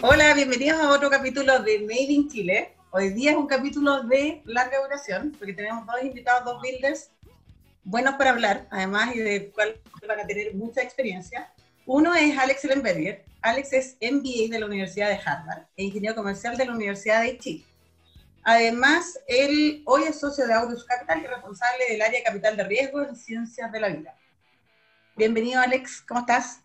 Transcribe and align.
Hola, 0.00 0.32
bienvenidos 0.32 0.78
a 0.78 0.92
otro 0.92 1.10
capítulo 1.10 1.58
de 1.58 1.80
Made 1.80 2.12
in 2.12 2.28
Chile. 2.28 2.72
Hoy 2.92 3.10
día 3.10 3.32
es 3.32 3.36
un 3.36 3.48
capítulo 3.48 4.04
de 4.04 4.42
larga 4.44 4.80
duración, 4.80 5.34
porque 5.36 5.52
tenemos 5.52 5.84
dos 5.86 5.96
invitados, 6.00 6.44
dos 6.44 6.62
builders 6.62 7.10
buenos 7.82 8.14
para 8.14 8.30
hablar, 8.30 8.68
además, 8.70 9.16
y 9.16 9.18
de 9.18 9.50
cual 9.50 9.80
van 10.06 10.20
a 10.20 10.26
tener 10.26 10.54
mucha 10.54 10.82
experiencia. 10.82 11.52
Uno 11.84 12.14
es 12.14 12.38
Alex 12.38 12.64
Ellenberger. 12.64 13.24
Alex 13.42 13.72
es 13.72 13.96
MBA 14.00 14.52
de 14.52 14.60
la 14.60 14.66
Universidad 14.66 15.08
de 15.08 15.18
Harvard 15.24 15.64
e 15.76 15.82
ingeniero 15.82 16.14
comercial 16.14 16.56
de 16.56 16.66
la 16.66 16.74
Universidad 16.74 17.22
de 17.22 17.36
Chile. 17.36 17.64
Además, 18.44 19.18
él 19.26 19.82
hoy 19.84 20.04
es 20.04 20.20
socio 20.20 20.46
de 20.46 20.54
Aurus 20.54 20.84
Capital 20.84 21.22
y 21.24 21.26
responsable 21.26 21.84
del 21.90 22.02
área 22.02 22.20
de 22.20 22.24
capital 22.24 22.56
de 22.56 22.62
riesgo 22.62 23.02
en 23.02 23.16
ciencias 23.16 23.72
de 23.72 23.80
la 23.80 23.88
vida. 23.88 24.14
Bienvenido, 25.16 25.60
Alex, 25.60 26.02
¿cómo 26.02 26.20
estás? 26.20 26.60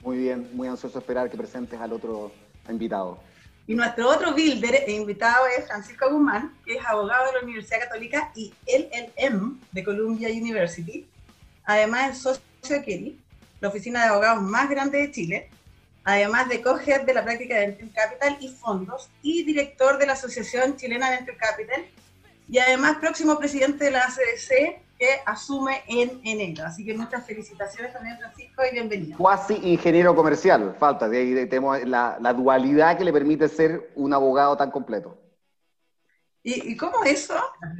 Muy 0.00 0.18
bien, 0.18 0.48
muy 0.54 0.66
ansioso 0.66 0.98
esperar 0.98 1.30
que 1.30 1.36
presentes 1.36 1.80
al 1.80 1.92
otro 1.92 2.32
invitado. 2.72 3.20
Y 3.66 3.74
nuestro 3.74 4.08
otro 4.08 4.32
builder 4.32 4.84
e 4.86 4.92
invitado 4.92 5.46
es 5.46 5.66
Francisco 5.66 6.10
Guzmán, 6.10 6.54
que 6.64 6.76
es 6.76 6.86
abogado 6.86 7.26
de 7.26 7.32
la 7.34 7.44
Universidad 7.44 7.80
Católica 7.80 8.32
y 8.34 8.52
LLM 8.66 9.60
de 9.72 9.84
Columbia 9.84 10.30
University. 10.30 11.06
Además 11.64 12.12
es 12.12 12.18
socio 12.22 12.42
de 12.70 12.82
Kelly, 12.82 13.20
la 13.60 13.68
oficina 13.68 14.02
de 14.02 14.08
abogados 14.08 14.42
más 14.42 14.70
grande 14.70 14.98
de 14.98 15.10
Chile. 15.10 15.50
Además 16.04 16.48
de 16.48 16.62
co-head 16.62 17.02
de 17.02 17.12
la 17.12 17.22
práctica 17.22 17.56
de 17.56 17.66
Venture 17.66 17.90
Capital 17.90 18.38
y 18.40 18.48
fondos 18.48 19.10
y 19.20 19.42
director 19.42 19.98
de 19.98 20.06
la 20.06 20.14
Asociación 20.14 20.78
Chilena 20.78 21.10
Venture 21.10 21.36
Capital. 21.36 21.84
Y 22.48 22.58
además 22.58 22.96
próximo 22.96 23.38
presidente 23.38 23.84
de 23.84 23.90
la 23.90 24.04
ACDC 24.04 24.80
que 24.98 25.06
asume 25.24 25.82
en 25.86 26.20
enero. 26.24 26.64
Así 26.66 26.84
que 26.84 26.92
muchas 26.94 27.24
felicitaciones 27.24 27.92
también, 27.92 28.18
Francisco, 28.18 28.62
y 28.68 28.72
bienvenido. 28.74 29.16
Cuasi 29.16 29.54
ingeniero 29.54 30.14
comercial, 30.14 30.74
falta, 30.78 31.08
de 31.08 31.18
ahí 31.18 31.34
tenemos 31.46 31.82
la, 31.84 32.18
la, 32.20 32.32
dualidad 32.32 32.98
que 32.98 33.04
le 33.04 33.12
permite 33.12 33.48
ser 33.48 33.92
un 33.94 34.12
abogado 34.12 34.56
tan 34.56 34.72
completo. 34.72 35.16
¿Y, 36.42 36.72
y 36.72 36.76
cómo 36.76 37.04
eso? 37.04 37.34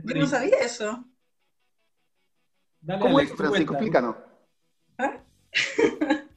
Yo 0.05 0.15
no 0.15 0.27
sabía 0.27 0.59
eso. 0.59 1.05
Dale, 2.81 3.01
¿Cómo 3.01 3.19
es, 3.19 3.33
Francisco? 3.33 3.73
Explícanos. 3.73 4.15
¿Ah? 4.99 5.21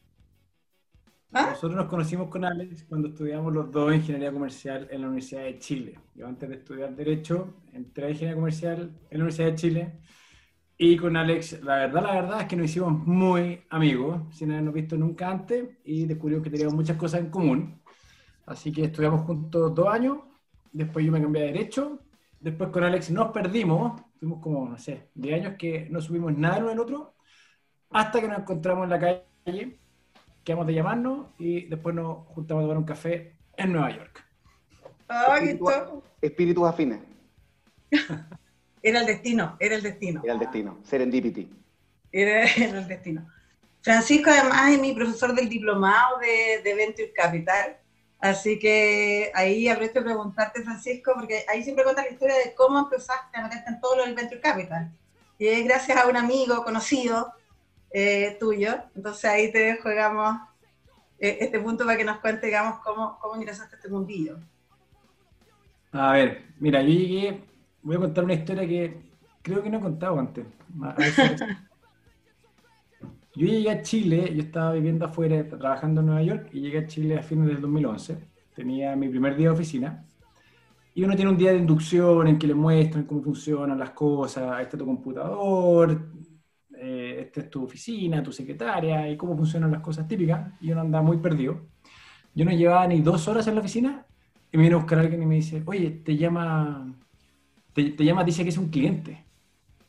¿Ah? 1.33 1.52
Nosotros 1.52 1.75
nos 1.75 1.86
conocimos 1.86 2.30
con 2.30 2.44
Alex 2.44 2.86
cuando 2.86 3.09
estudiamos 3.09 3.53
los 3.53 3.72
dos 3.72 3.94
Ingeniería 3.94 4.33
Comercial 4.33 4.88
en 4.92 5.02
la 5.02 5.08
Universidad 5.08 5.44
de 5.44 5.59
Chile. 5.59 6.00
Yo 6.16 6.27
antes 6.27 6.50
de 6.50 6.55
estudiar 6.55 6.94
Derecho 6.95 7.53
entré 7.72 8.08
a 8.08 8.09
Ingeniería 8.09 8.36
Comercial 8.36 8.80
en 9.09 9.17
la 9.17 9.23
Universidad 9.23 9.48
de 9.48 9.55
Chile 9.55 10.02
y 10.83 10.97
con 10.97 11.15
Alex, 11.15 11.61
la 11.61 11.75
verdad, 11.75 12.01
la 12.01 12.13
verdad 12.13 12.41
es 12.41 12.47
que 12.47 12.55
nos 12.55 12.65
hicimos 12.65 13.05
muy 13.05 13.61
amigos, 13.69 14.19
sin 14.35 14.49
habernos 14.51 14.73
visto 14.73 14.97
nunca 14.97 15.29
antes, 15.29 15.77
y 15.83 16.05
descubrimos 16.07 16.43
que 16.43 16.49
teníamos 16.49 16.73
muchas 16.73 16.97
cosas 16.97 17.19
en 17.19 17.29
común. 17.29 17.79
Así 18.47 18.71
que 18.71 18.85
estudiamos 18.85 19.21
juntos 19.21 19.75
dos 19.75 19.87
años, 19.87 20.17
después 20.71 21.05
yo 21.05 21.11
me 21.11 21.21
cambié 21.21 21.43
a 21.43 21.45
Derecho, 21.45 21.99
después 22.39 22.71
con 22.71 22.83
Alex 22.83 23.11
nos 23.11 23.31
perdimos, 23.31 24.02
fuimos 24.17 24.41
como, 24.41 24.69
no 24.69 24.77
sé, 24.79 25.09
de 25.13 25.35
años 25.35 25.53
que 25.59 25.87
no 25.91 26.02
subimos 26.02 26.35
nada 26.35 26.57
uno 26.57 26.69
del 26.69 26.79
otro, 26.79 27.13
hasta 27.91 28.19
que 28.19 28.27
nos 28.27 28.39
encontramos 28.39 28.85
en 28.85 28.89
la 28.89 28.99
calle, 28.99 29.79
quedamos 30.43 30.65
de 30.65 30.73
llamarnos 30.73 31.27
y 31.37 31.67
después 31.67 31.93
nos 31.93 32.25
juntamos 32.29 32.63
a 32.63 32.65
tomar 32.65 32.77
un 32.79 32.85
café 32.85 33.35
en 33.55 33.71
Nueva 33.71 33.95
York. 33.95 34.25
Ay, 35.07 35.59
Espíritus 36.23 36.67
afines. 36.67 37.02
Era 38.83 38.99
el 39.01 39.05
destino, 39.05 39.57
era 39.59 39.75
el 39.75 39.83
destino. 39.83 40.21
Era 40.23 40.33
el 40.33 40.39
destino, 40.39 40.79
serendipity. 40.83 41.49
Era, 42.11 42.43
era 42.45 42.79
el 42.79 42.87
destino. 42.87 43.27
Francisco 43.81 44.29
además 44.29 44.71
es 44.71 44.79
mi 44.79 44.93
profesor 44.93 45.33
del 45.33 45.49
diplomado 45.49 46.19
de, 46.19 46.61
de 46.63 46.75
Venture 46.75 47.13
Capital, 47.13 47.77
así 48.19 48.59
que 48.59 49.31
ahí 49.33 49.67
aprovecho 49.67 49.99
de 49.99 50.05
preguntarte, 50.05 50.63
Francisco, 50.63 51.13
porque 51.15 51.43
ahí 51.49 51.63
siempre 51.63 51.83
cuenta 51.83 52.03
la 52.03 52.09
historia 52.09 52.35
de 52.35 52.53
cómo 52.53 52.79
empezaste 52.79 53.37
a 53.37 53.43
meterte 53.43 53.69
en 53.69 53.81
todo 53.81 53.97
lo 53.97 54.05
del 54.05 54.15
Venture 54.15 54.41
Capital. 54.41 54.91
Y 55.39 55.47
es 55.47 55.63
gracias 55.65 55.97
a 55.97 56.07
un 56.07 56.17
amigo 56.17 56.64
conocido 56.64 57.33
eh, 57.91 58.37
tuyo, 58.39 58.75
entonces 58.95 59.25
ahí 59.25 59.52
te 59.52 59.77
juegamos 59.77 60.37
eh, 61.20 61.39
este 61.41 61.59
punto 61.59 61.86
para 61.86 61.97
que 61.97 62.03
nos 62.03 62.20
cuente, 62.20 62.47
digamos, 62.47 62.80
cómo, 62.83 63.17
cómo 63.20 63.36
ingresaste 63.36 63.75
a 63.75 63.77
este 63.77 63.89
mundillo. 63.89 64.37
A 65.91 66.14
ver, 66.14 66.45
mira, 66.59 66.81
yo 66.81 66.89
llegué 66.89 67.43
voy 67.83 67.95
a 67.95 67.99
contar 67.99 68.23
una 68.23 68.33
historia 68.33 68.67
que 68.67 69.02
creo 69.42 69.61
que 69.64 69.69
no 69.69 69.77
he 69.77 69.81
contado 69.81 70.19
antes. 70.19 70.45
Yo 73.33 73.47
llegué 73.47 73.69
a 73.69 73.81
Chile, 73.81 74.30
yo 74.36 74.42
estaba 74.42 74.73
viviendo 74.73 75.05
afuera, 75.05 75.47
trabajando 75.47 76.02
en 76.02 76.08
Nueva 76.08 76.21
York, 76.21 76.49
y 76.52 76.59
llegué 76.59 76.80
a 76.80 76.87
Chile 76.87 77.17
a 77.17 77.23
fines 77.23 77.47
del 77.47 77.61
2011. 77.61 78.17
Tenía 78.53 78.93
mi 78.97 79.08
primer 79.08 79.37
día 79.37 79.47
de 79.47 79.53
oficina. 79.53 80.05
Y 80.93 81.05
uno 81.05 81.15
tiene 81.15 81.31
un 81.31 81.37
día 81.37 81.53
de 81.53 81.59
inducción 81.59 82.27
en 82.27 82.37
que 82.37 82.45
le 82.45 82.53
muestran 82.53 83.05
cómo 83.05 83.21
funcionan 83.21 83.80
las 83.80 83.91
cosas, 83.91 84.59
este 84.61 84.75
es 84.75 84.80
tu 84.80 84.86
computador, 84.86 86.09
eh, 86.77 87.20
esta 87.21 87.39
es 87.39 87.49
tu 87.49 87.64
oficina, 87.64 88.21
tu 88.21 88.33
secretaria, 88.33 89.09
y 89.09 89.15
cómo 89.15 89.37
funcionan 89.37 89.71
las 89.71 89.80
cosas 89.80 90.05
típicas. 90.09 90.52
Y 90.59 90.71
uno 90.73 90.81
anda 90.81 91.02
muy 91.02 91.15
perdido. 91.15 91.61
Yo 92.36 92.43
no 92.43 92.52
llevaba 92.52 92.86
ni 92.86 92.99
dos 92.99 93.30
horas 93.30 93.47
en 93.47 93.55
la 93.55 93.61
oficina 93.61 94.05
y 94.52 94.58
me 94.58 94.64
viene 94.64 94.75
a 94.75 94.80
buscar 94.80 94.99
alguien 94.99 95.23
y 95.23 95.25
me 95.25 95.36
dice, 95.36 95.64
oye, 95.65 95.89
te 95.89 96.17
llama 96.17 96.93
te, 97.73 98.04
llama, 98.04 98.23
dice 98.23 98.43
que 98.43 98.49
es 98.49 98.58
un 98.58 98.70
cliente. 98.70 99.23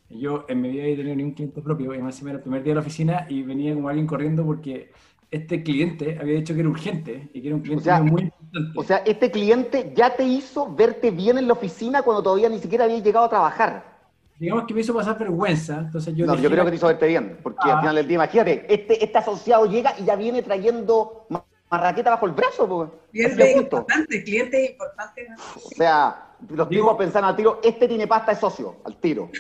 Yo 0.09 0.45
en 0.49 0.61
mi 0.61 0.71
vida 0.71 0.85
he 0.85 0.97
tenido 0.97 1.17
ni 1.17 1.23
un 1.23 1.33
cliente 1.33 1.63
propio, 1.63 1.95
y 1.95 1.99
más 1.99 2.21
era 2.23 2.33
el 2.33 2.41
primer 2.41 2.63
día 2.63 2.73
de 2.73 2.75
la 2.77 2.81
oficina 2.81 3.27
y 3.29 3.43
venía 3.43 3.75
como 3.75 3.89
alguien 3.89 4.07
corriendo 4.07 4.45
porque 4.45 4.93
este 5.31 5.63
cliente 5.63 6.19
había 6.21 6.35
dicho 6.37 6.53
que 6.53 6.61
era 6.61 6.69
urgente 6.69 7.31
y 7.33 7.41
que 7.41 7.49
era 7.49 7.57
un 7.57 7.63
cliente 7.63 7.91
muy 8.03 8.23
importante. 8.23 8.79
O 8.79 8.85
sea, 8.85 8.99
este 8.99 9.31
cliente 9.31 9.93
ya 9.97 10.15
te 10.15 10.25
hizo 10.25 10.75
verte 10.75 11.11
bien 11.11 11.39
en 11.39 11.47
la 11.47 11.55
oficina 11.55 12.03
cuando 12.03 12.23
todavía 12.23 12.51
ni 12.51 12.59
siquiera 12.59 12.85
había 12.85 12.99
llegado 12.99 13.25
a 13.25 13.31
trabajar. 13.31 13.93
Digamos 14.39 14.65
que 14.67 14.75
me 14.75 14.81
hizo 14.81 14.93
pasar 14.93 15.19
vergüenza, 15.19 15.79
entonces 15.79 16.15
yo... 16.15 16.27
No, 16.27 16.37
yo 16.37 16.51
creo 16.51 16.65
que 16.65 16.71
te 16.73 16.77
hizo 16.77 16.87
verte 16.89 17.07
bien, 17.07 17.39
porque 17.43 17.61
al 17.63 17.79
ah. 17.79 17.81
final 17.81 17.95
del 17.95 18.09
día, 18.09 18.17
imagínate, 18.17 18.67
este, 18.69 19.03
este 19.03 19.19
asociado 19.19 19.67
llega 19.67 19.95
y 19.99 20.05
ya 20.05 20.17
viene 20.17 20.43
trayendo 20.43 21.27
marraqueta 21.71 22.11
bajo 22.11 22.27
el 22.27 22.33
brazo. 22.33 22.69
Pues. 22.69 22.91
Cliente 23.11 23.53
importante, 23.53 24.23
cliente 24.23 24.71
importante. 24.73 25.27
O 25.57 25.71
sea, 25.71 26.32
los 26.49 26.69
tipos 26.69 26.97
pensaron 26.97 27.31
al 27.31 27.37
tiro, 27.37 27.61
este 27.63 27.89
tiene 27.89 28.07
pasta 28.07 28.33
de 28.33 28.41
socio, 28.41 28.77
al 28.85 28.97
tiro. 28.97 29.31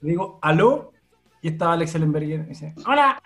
Digo, 0.00 0.38
aló, 0.42 0.92
y 1.40 1.48
estaba 1.48 1.74
Alex 1.74 1.94
Ellenberger, 1.94 2.40
y 2.40 2.48
dice, 2.48 2.74
hola. 2.86 3.20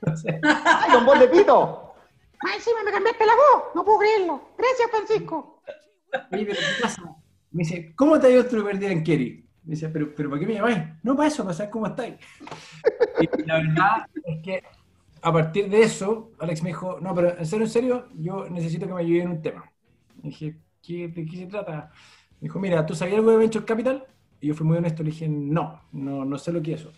¡Ay, 0.44 0.92
con 0.92 1.06
voz 1.06 1.18
de 1.18 1.28
pito! 1.28 1.94
¡Ay, 2.40 2.60
sí, 2.60 2.70
me 2.84 2.90
cambiaste 2.90 3.26
la 3.26 3.32
voz! 3.34 3.64
No 3.74 3.84
puedo 3.84 3.98
creerlo. 3.98 4.40
Gracias, 4.56 4.90
Francisco. 4.90 5.62
Oye, 6.32 6.46
pero 6.46 6.56
¿qué 6.56 6.82
pasa? 6.82 7.02
Me 7.50 7.64
dice, 7.64 7.92
¿cómo 7.96 8.18
te 8.18 8.28
ha 8.28 8.30
ido 8.30 8.44
tu 8.44 8.50
primer 8.50 8.78
día 8.78 8.92
en 8.92 9.02
Kerry? 9.02 9.44
Me 9.64 9.70
dice, 9.74 9.88
¿pero, 9.88 10.14
pero 10.14 10.30
¿para 10.30 10.40
qué 10.40 10.46
me 10.46 10.54
llamáis? 10.54 10.78
No, 11.02 11.16
para 11.16 11.28
eso, 11.28 11.42
para 11.42 11.54
saber 11.54 11.70
cómo 11.70 11.86
estáis. 11.86 12.14
Y 13.20 13.42
la 13.42 13.54
verdad 13.56 14.06
es 14.24 14.42
que 14.42 14.62
a 15.20 15.32
partir 15.32 15.68
de 15.68 15.82
eso, 15.82 16.30
Alex 16.38 16.62
me 16.62 16.70
dijo, 16.70 16.98
no, 17.00 17.14
pero 17.14 17.36
en 17.36 17.46
serio, 17.46 17.64
en 17.66 17.70
serio, 17.70 18.08
yo 18.14 18.48
necesito 18.48 18.86
que 18.86 18.94
me 18.94 19.00
ayude 19.00 19.22
en 19.22 19.30
un 19.30 19.42
tema. 19.42 19.70
Y 20.22 20.28
dije, 20.28 20.56
¿qué, 20.82 21.08
¿de 21.08 21.26
qué 21.26 21.36
se 21.36 21.46
trata? 21.46 21.90
Me 22.40 22.46
dijo, 22.46 22.58
mira, 22.58 22.84
¿tú 22.86 22.94
sabías 22.94 23.18
algo 23.18 23.30
de 23.32 23.38
Venture 23.38 23.64
Capital? 23.64 24.04
Y 24.40 24.48
yo 24.48 24.54
fui 24.54 24.66
muy 24.66 24.76
honesto, 24.78 25.02
le 25.02 25.10
dije, 25.10 25.28
no, 25.28 25.82
no, 25.92 26.24
no 26.24 26.38
sé 26.38 26.52
lo 26.52 26.62
que 26.62 26.74
es 26.74 26.80
eso. 26.80 26.92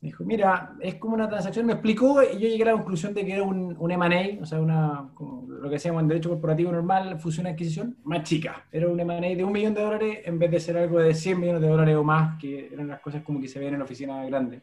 Me 0.00 0.08
dijo, 0.08 0.24
mira, 0.24 0.76
es 0.80 0.96
como 0.96 1.14
una 1.14 1.28
transacción, 1.28 1.64
me 1.64 1.72
explicó 1.72 2.22
y 2.22 2.34
yo 2.34 2.48
llegué 2.48 2.62
a 2.64 2.66
la 2.66 2.72
conclusión 2.72 3.14
de 3.14 3.24
que 3.24 3.32
era 3.32 3.42
un, 3.42 3.74
un 3.78 3.90
M&A, 3.90 4.42
o 4.42 4.44
sea, 4.44 4.60
una, 4.60 5.10
lo 5.18 5.62
que 5.62 5.76
decíamos 5.76 6.02
en 6.02 6.08
derecho 6.08 6.28
corporativo 6.28 6.72
normal, 6.72 7.18
fusión 7.18 7.46
adquisición, 7.46 7.96
más 8.04 8.22
chica. 8.24 8.66
Era 8.70 8.86
un 8.88 9.00
M&A 9.00 9.34
de 9.34 9.42
un 9.44 9.52
millón 9.52 9.72
de 9.72 9.82
dólares 9.82 10.18
en 10.24 10.38
vez 10.38 10.50
de 10.50 10.60
ser 10.60 10.76
algo 10.76 10.98
de 10.98 11.14
100 11.14 11.40
millones 11.40 11.62
de 11.62 11.68
dólares 11.68 11.96
o 11.96 12.04
más, 12.04 12.38
que 12.38 12.68
eran 12.70 12.88
las 12.88 13.00
cosas 13.00 13.22
como 13.22 13.40
que 13.40 13.48
se 13.48 13.58
ven 13.58 13.74
en 13.74 13.80
oficinas 13.82 14.26
grandes. 14.26 14.62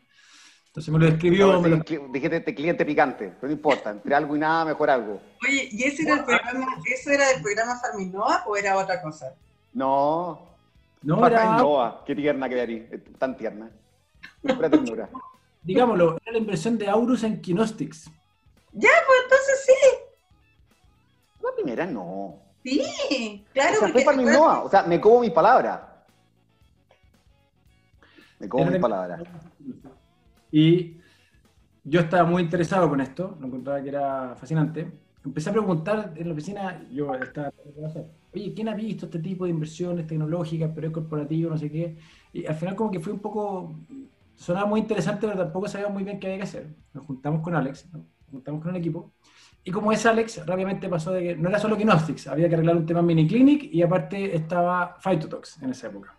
Entonces 0.71 0.93
me 0.93 0.99
lo 0.99 1.05
describió. 1.05 1.59
me 1.59 1.67
lo... 1.67 1.77
Dijiste 1.77 2.37
este 2.37 2.55
cliente 2.55 2.85
picante, 2.85 3.33
pero 3.41 3.49
no 3.49 3.53
importa, 3.53 3.89
entre 3.89 4.15
algo 4.15 4.37
y 4.37 4.39
nada, 4.39 4.63
mejor 4.63 4.89
algo. 4.89 5.21
Oye, 5.45 5.67
¿y 5.69 5.83
ese 5.83 6.03
era 6.03 6.13
el 6.15 6.23
programa, 6.23 6.77
eso 6.85 7.09
era 7.09 7.27
del 7.27 7.41
programa 7.41 7.77
Farminoa 7.77 8.45
o 8.47 8.55
era 8.55 8.77
otra 8.77 9.01
cosa? 9.01 9.35
No. 9.73 10.47
No 11.01 11.27
era. 11.27 12.01
qué 12.05 12.15
tierna 12.15 12.47
quedaría, 12.47 12.85
tan 13.17 13.35
tierna. 13.35 13.69
Pura 14.41 14.69
ternura. 14.69 15.09
Digámoslo, 15.61 16.17
era 16.23 16.31
la 16.31 16.37
inversión 16.37 16.77
de 16.77 16.87
Aurus 16.87 17.23
en 17.23 17.41
Kinostics. 17.41 18.09
Ya, 18.71 18.91
pues 19.05 19.19
entonces 19.23 19.65
sí. 19.65 19.97
La 21.41 21.49
primera 21.53 21.85
no. 21.85 22.37
Sí, 22.63 23.45
claro. 23.51 23.75
O 23.75 23.79
sea, 23.79 23.89
fue 23.89 24.05
Farminoa, 24.05 24.63
o 24.63 24.69
sea, 24.69 24.83
me 24.83 25.01
como 25.01 25.19
mis 25.19 25.31
palabras. 25.31 25.81
Me 28.39 28.47
como 28.47 28.67
mis 28.67 28.79
palabras. 28.79 29.21
Y 30.51 30.97
yo 31.83 32.01
estaba 32.01 32.29
muy 32.29 32.43
interesado 32.43 32.89
con 32.89 33.01
esto, 33.01 33.37
lo 33.39 33.47
encontraba 33.47 33.81
que 33.81 33.89
era 33.89 34.35
fascinante. 34.35 34.91
Empecé 35.23 35.49
a 35.49 35.53
preguntar 35.53 36.13
en 36.15 36.27
la 36.27 36.33
oficina, 36.33 36.83
yo 36.91 37.13
estaba, 37.15 37.51
oye, 38.33 38.53
¿quién 38.53 38.69
ha 38.69 38.73
visto 38.73 39.05
este 39.05 39.19
tipo 39.19 39.45
de 39.45 39.51
inversiones 39.51 40.07
tecnológicas, 40.07 40.71
pero 40.73 40.87
es 40.87 40.93
corporativo, 40.93 41.49
no 41.49 41.57
sé 41.57 41.71
qué? 41.71 41.95
Y 42.33 42.45
al 42.45 42.55
final 42.55 42.75
como 42.75 42.91
que 42.91 42.99
fue 42.99 43.13
un 43.13 43.19
poco, 43.19 43.75
sonaba 44.35 44.65
muy 44.65 44.79
interesante, 44.79 45.27
pero 45.27 45.39
tampoco 45.39 45.67
sabía 45.67 45.89
muy 45.89 46.03
bien 46.03 46.19
qué 46.19 46.27
había 46.27 46.37
que 46.37 46.43
hacer. 46.43 46.67
Nos 46.93 47.05
juntamos 47.05 47.41
con 47.41 47.55
Alex, 47.55 47.87
nos 47.93 48.03
juntamos 48.31 48.61
con 48.61 48.71
el 48.71 48.77
equipo, 48.77 49.11
y 49.63 49.71
como 49.71 49.91
es 49.91 50.03
Alex, 50.05 50.43
rápidamente 50.45 50.89
pasó 50.89 51.11
de 51.11 51.21
que 51.21 51.35
no 51.35 51.49
era 51.49 51.59
solo 51.59 51.75
Gnostics, 51.75 52.27
había 52.27 52.49
que 52.49 52.55
arreglar 52.55 52.77
un 52.77 52.85
tema 52.85 53.01
mini 53.03 53.27
clinic 53.27 53.69
y 53.71 53.83
aparte 53.83 54.35
estaba 54.35 54.97
Phytotox 54.99 55.61
en 55.61 55.69
esa 55.69 55.87
época. 55.87 56.17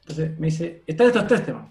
Entonces 0.00 0.38
me 0.38 0.48
dice, 0.48 0.82
están 0.84 1.06
estos 1.06 1.26
tres 1.28 1.44
temas. 1.44 1.68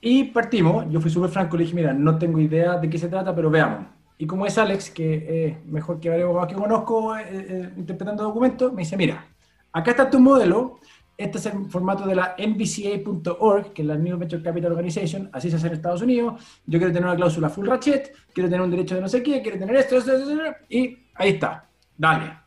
Y 0.00 0.24
partimos, 0.24 0.86
yo 0.90 1.00
fui 1.00 1.10
súper 1.10 1.30
franco, 1.30 1.56
le 1.56 1.64
dije, 1.64 1.74
mira, 1.74 1.92
no 1.92 2.18
tengo 2.18 2.38
idea 2.38 2.76
de 2.78 2.88
qué 2.88 2.98
se 2.98 3.08
trata, 3.08 3.34
pero 3.34 3.50
veamos. 3.50 3.86
Y 4.16 4.26
como 4.26 4.46
es 4.46 4.56
Alex, 4.58 4.90
que 4.90 5.46
es 5.46 5.66
mejor 5.66 6.00
que 6.00 6.08
varios 6.08 6.26
abogados 6.26 6.52
que 6.52 6.60
conozco 6.60 7.16
eh, 7.16 7.26
eh, 7.30 7.70
interpretando 7.76 8.24
documentos, 8.24 8.72
me 8.72 8.82
dice, 8.82 8.96
mira, 8.96 9.26
acá 9.72 9.92
está 9.92 10.10
tu 10.10 10.20
modelo, 10.20 10.78
este 11.16 11.38
es 11.38 11.46
el 11.46 11.66
formato 11.66 12.06
de 12.06 12.14
la 12.14 12.36
NVCA.org, 12.38 13.72
que 13.72 13.82
es 13.82 13.88
la 13.88 13.96
New 13.96 14.16
Venture 14.18 14.42
Capital 14.42 14.72
Organization, 14.72 15.30
así 15.32 15.50
se 15.50 15.56
hace 15.56 15.66
en 15.66 15.72
Estados 15.72 16.02
Unidos. 16.02 16.60
Yo 16.66 16.78
quiero 16.78 16.92
tener 16.92 17.08
una 17.08 17.16
cláusula 17.16 17.48
full 17.48 17.66
ratchet, 17.66 18.12
quiero 18.32 18.48
tener 18.48 18.64
un 18.64 18.70
derecho 18.70 18.94
de 18.94 19.00
no 19.00 19.08
sé 19.08 19.22
qué, 19.22 19.42
quiero 19.42 19.58
tener 19.58 19.74
esto, 19.76 19.96
esto, 19.96 20.16
esto, 20.16 20.30
esto, 20.30 20.56
y 20.68 20.96
ahí 21.14 21.30
está, 21.30 21.68
dale. 21.96 22.38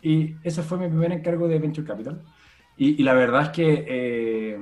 Y 0.00 0.34
ese 0.42 0.62
fue 0.62 0.78
mi 0.78 0.88
primer 0.88 1.12
encargo 1.12 1.46
de 1.46 1.60
Venture 1.60 1.86
Capital. 1.86 2.20
Y, 2.76 3.00
y 3.00 3.04
la 3.04 3.14
verdad 3.14 3.42
es 3.42 3.48
que 3.50 3.84
eh, 3.88 4.58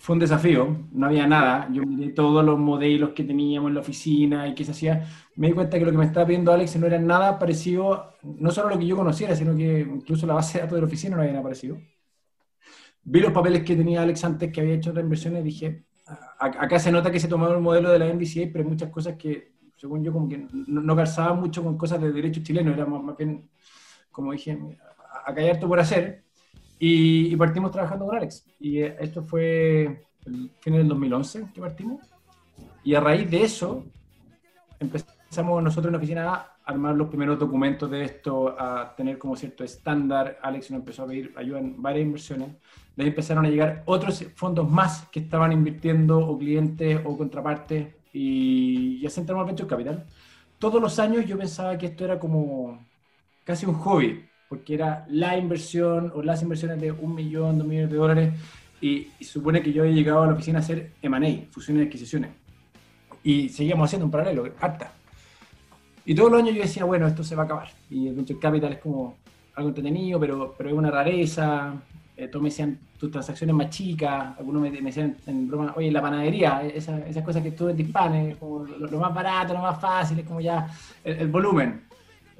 fue 0.00 0.14
un 0.14 0.20
desafío, 0.20 0.86
no 0.92 1.06
había 1.06 1.26
nada. 1.26 1.68
Yo 1.70 1.82
miré 1.82 2.12
todos 2.12 2.42
los 2.42 2.58
modelos 2.58 3.10
que 3.10 3.22
teníamos 3.22 3.68
en 3.68 3.74
la 3.74 3.80
oficina 3.80 4.48
y 4.48 4.54
qué 4.54 4.64
se 4.64 4.70
hacía. 4.70 5.06
Me 5.36 5.48
di 5.48 5.52
cuenta 5.52 5.78
que 5.78 5.84
lo 5.84 5.90
que 5.90 5.98
me 5.98 6.06
estaba 6.06 6.26
pidiendo 6.26 6.50
Alex 6.52 6.76
no 6.76 6.86
era 6.86 6.98
nada 6.98 7.38
parecido, 7.38 8.14
no 8.22 8.50
solo 8.50 8.68
a 8.68 8.70
lo 8.72 8.78
que 8.78 8.86
yo 8.86 8.96
conociera, 8.96 9.36
sino 9.36 9.54
que 9.54 9.80
incluso 9.80 10.26
la 10.26 10.32
base 10.32 10.56
de 10.56 10.62
datos 10.62 10.76
de 10.76 10.80
la 10.80 10.86
oficina 10.86 11.16
no 11.16 11.20
había 11.20 11.34
nada 11.34 11.42
parecido. 11.42 11.76
Vi 13.02 13.20
los 13.20 13.30
papeles 13.30 13.62
que 13.62 13.76
tenía 13.76 14.00
Alex 14.00 14.24
antes, 14.24 14.50
que 14.50 14.62
había 14.62 14.74
hecho 14.76 14.88
otras 14.88 15.04
inversiones, 15.04 15.42
y 15.42 15.44
dije, 15.44 15.84
acá 16.38 16.78
se 16.78 16.90
nota 16.90 17.10
que 17.10 17.20
se 17.20 17.28
tomaba 17.28 17.54
el 17.54 17.60
modelo 17.60 17.90
de 17.90 17.98
la 17.98 18.06
NBCA, 18.06 18.48
pero 18.50 18.64
hay 18.64 18.70
muchas 18.70 18.88
cosas 18.88 19.16
que, 19.16 19.52
según 19.76 20.02
yo, 20.02 20.14
como 20.14 20.30
que 20.30 20.38
no, 20.38 20.80
no 20.80 20.96
calzaban 20.96 21.38
mucho 21.38 21.62
con 21.62 21.76
cosas 21.76 22.00
de 22.00 22.10
derecho 22.10 22.42
chileno, 22.42 22.72
era 22.72 22.86
más, 22.86 23.02
más 23.02 23.18
bien, 23.18 23.50
como 24.10 24.32
dije, 24.32 24.58
acá 25.26 25.42
hay 25.42 25.50
harto 25.50 25.68
por 25.68 25.78
hacer. 25.78 26.24
Y, 26.80 27.32
y 27.32 27.36
partimos 27.36 27.70
trabajando 27.70 28.06
con 28.06 28.16
Alex. 28.16 28.44
Y 28.58 28.78
eh, 28.78 28.96
esto 28.98 29.22
fue 29.22 30.06
el 30.24 30.50
fin 30.60 30.72
del 30.72 30.88
2011 30.88 31.48
que 31.54 31.60
partimos. 31.60 32.00
Y 32.82 32.94
a 32.94 33.00
raíz 33.00 33.30
de 33.30 33.42
eso, 33.42 33.84
empezamos 34.78 35.62
nosotros 35.62 35.86
en 35.86 35.92
la 35.92 35.98
oficina 35.98 36.34
a 36.34 36.56
armar 36.64 36.96
los 36.96 37.08
primeros 37.08 37.38
documentos 37.38 37.90
de 37.90 38.04
esto, 38.04 38.56
a 38.58 38.94
tener 38.96 39.18
como 39.18 39.36
cierto 39.36 39.62
estándar. 39.62 40.38
Alex 40.42 40.70
nos 40.70 40.80
empezó 40.80 41.02
a 41.02 41.06
pedir 41.08 41.34
ayuda 41.36 41.58
en 41.58 41.80
varias 41.82 42.06
inversiones. 42.06 42.48
De 42.96 43.02
ahí 43.02 43.10
empezaron 43.10 43.44
a 43.44 43.50
llegar 43.50 43.82
otros 43.84 44.24
fondos 44.34 44.68
más 44.70 45.06
que 45.08 45.20
estaban 45.20 45.52
invirtiendo, 45.52 46.18
o 46.18 46.38
clientes, 46.38 46.98
o 47.04 47.16
contrapartes, 47.16 47.94
y, 48.12 48.96
y 49.02 49.06
así 49.06 49.20
entramos 49.20 49.42
al 49.42 49.48
Venture 49.48 49.68
Capital. 49.68 50.06
Todos 50.58 50.80
los 50.80 50.98
años 50.98 51.26
yo 51.26 51.36
pensaba 51.36 51.76
que 51.76 51.86
esto 51.86 52.06
era 52.06 52.18
como 52.18 52.86
casi 53.44 53.66
un 53.66 53.74
hobby, 53.74 54.29
porque 54.50 54.74
era 54.74 55.06
la 55.08 55.38
inversión 55.38 56.10
o 56.12 56.22
las 56.22 56.42
inversiones 56.42 56.80
de 56.80 56.90
un 56.90 57.14
millón, 57.14 57.56
dos 57.56 57.68
millones 57.68 57.88
de 57.92 57.96
dólares, 57.96 58.34
y, 58.80 59.06
y 59.20 59.24
supone 59.24 59.62
que 59.62 59.72
yo 59.72 59.82
había 59.84 59.94
llegado 59.94 60.24
a 60.24 60.26
la 60.26 60.32
oficina 60.32 60.58
a 60.58 60.62
hacer 60.62 60.90
M&A, 61.02 61.52
fusiones 61.52 61.84
y 61.84 61.86
adquisiciones. 61.86 62.30
Y 63.22 63.48
seguíamos 63.50 63.84
haciendo 63.86 64.06
un 64.06 64.10
paralelo, 64.10 64.48
harta. 64.60 64.90
Y 66.04 66.16
todos 66.16 66.32
los 66.32 66.42
años 66.42 66.56
yo 66.56 66.62
decía, 66.62 66.84
bueno, 66.84 67.06
esto 67.06 67.22
se 67.22 67.36
va 67.36 67.42
a 67.42 67.44
acabar. 67.44 67.68
Y 67.90 68.08
el 68.08 68.14
Venture 68.16 68.40
Capital 68.40 68.72
es 68.72 68.78
como 68.80 69.18
algo 69.54 69.68
entretenido, 69.68 70.18
pero, 70.18 70.52
pero 70.58 70.70
es 70.70 70.74
una 70.74 70.90
rareza. 70.90 71.74
Eh, 72.16 72.26
todos 72.26 72.42
me 72.42 72.48
decían, 72.48 72.76
tus 72.98 73.08
transacciones 73.08 73.54
más 73.54 73.70
chicas. 73.70 74.36
Algunos 74.36 74.62
me, 74.62 74.70
me 74.72 74.80
decían 74.80 75.16
en 75.28 75.46
broma, 75.46 75.74
oye, 75.76 75.92
la 75.92 76.02
panadería, 76.02 76.62
esa- 76.64 77.06
esas 77.06 77.22
cosas 77.22 77.40
que 77.44 77.52
tú 77.52 77.66
vendes 77.66 77.86
panes, 77.88 78.36
como 78.38 78.64
lo, 78.64 78.78
lo 78.88 78.98
más 78.98 79.14
barato, 79.14 79.52
lo 79.54 79.60
más 79.60 79.80
fácil, 79.80 80.18
es 80.18 80.26
como 80.26 80.40
ya 80.40 80.66
el, 81.04 81.18
el 81.18 81.28
volumen. 81.28 81.82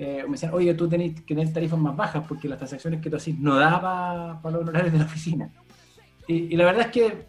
Eh, 0.03 0.23
me 0.25 0.33
decían, 0.33 0.55
oye, 0.55 0.73
tú 0.73 0.89
tenés 0.89 1.21
que 1.21 1.35
tener 1.35 1.53
tarifas 1.53 1.79
más 1.79 1.95
bajas 1.95 2.25
porque 2.27 2.49
las 2.49 2.57
transacciones 2.57 3.03
que 3.03 3.11
tú 3.11 3.17
haces 3.17 3.39
no 3.39 3.57
da 3.57 4.41
para 4.41 4.57
los 4.57 4.63
honorarios 4.63 4.93
de 4.93 4.99
la 4.99 5.05
oficina. 5.05 5.51
Y, 6.27 6.55
y 6.55 6.57
la 6.57 6.65
verdad 6.65 6.87
es 6.87 6.93
que 6.93 7.27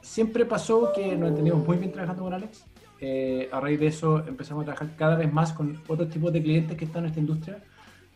siempre 0.00 0.46
pasó 0.46 0.92
que 0.94 1.14
nos 1.14 1.28
entendimos 1.28 1.66
muy 1.66 1.76
bien 1.76 1.92
trabajando 1.92 2.24
con 2.24 2.32
Alex. 2.32 2.64
Eh, 3.02 3.48
a 3.52 3.60
raíz 3.60 3.80
de 3.80 3.86
eso 3.86 4.26
empezamos 4.26 4.62
a 4.62 4.64
trabajar 4.66 4.96
cada 4.96 5.16
vez 5.16 5.32
más 5.32 5.52
con 5.52 5.80
otros 5.88 6.08
tipos 6.08 6.32
de 6.32 6.42
clientes 6.42 6.76
que 6.76 6.84
están 6.84 7.04
en 7.04 7.10
esta 7.10 7.20
industria. 7.20 7.62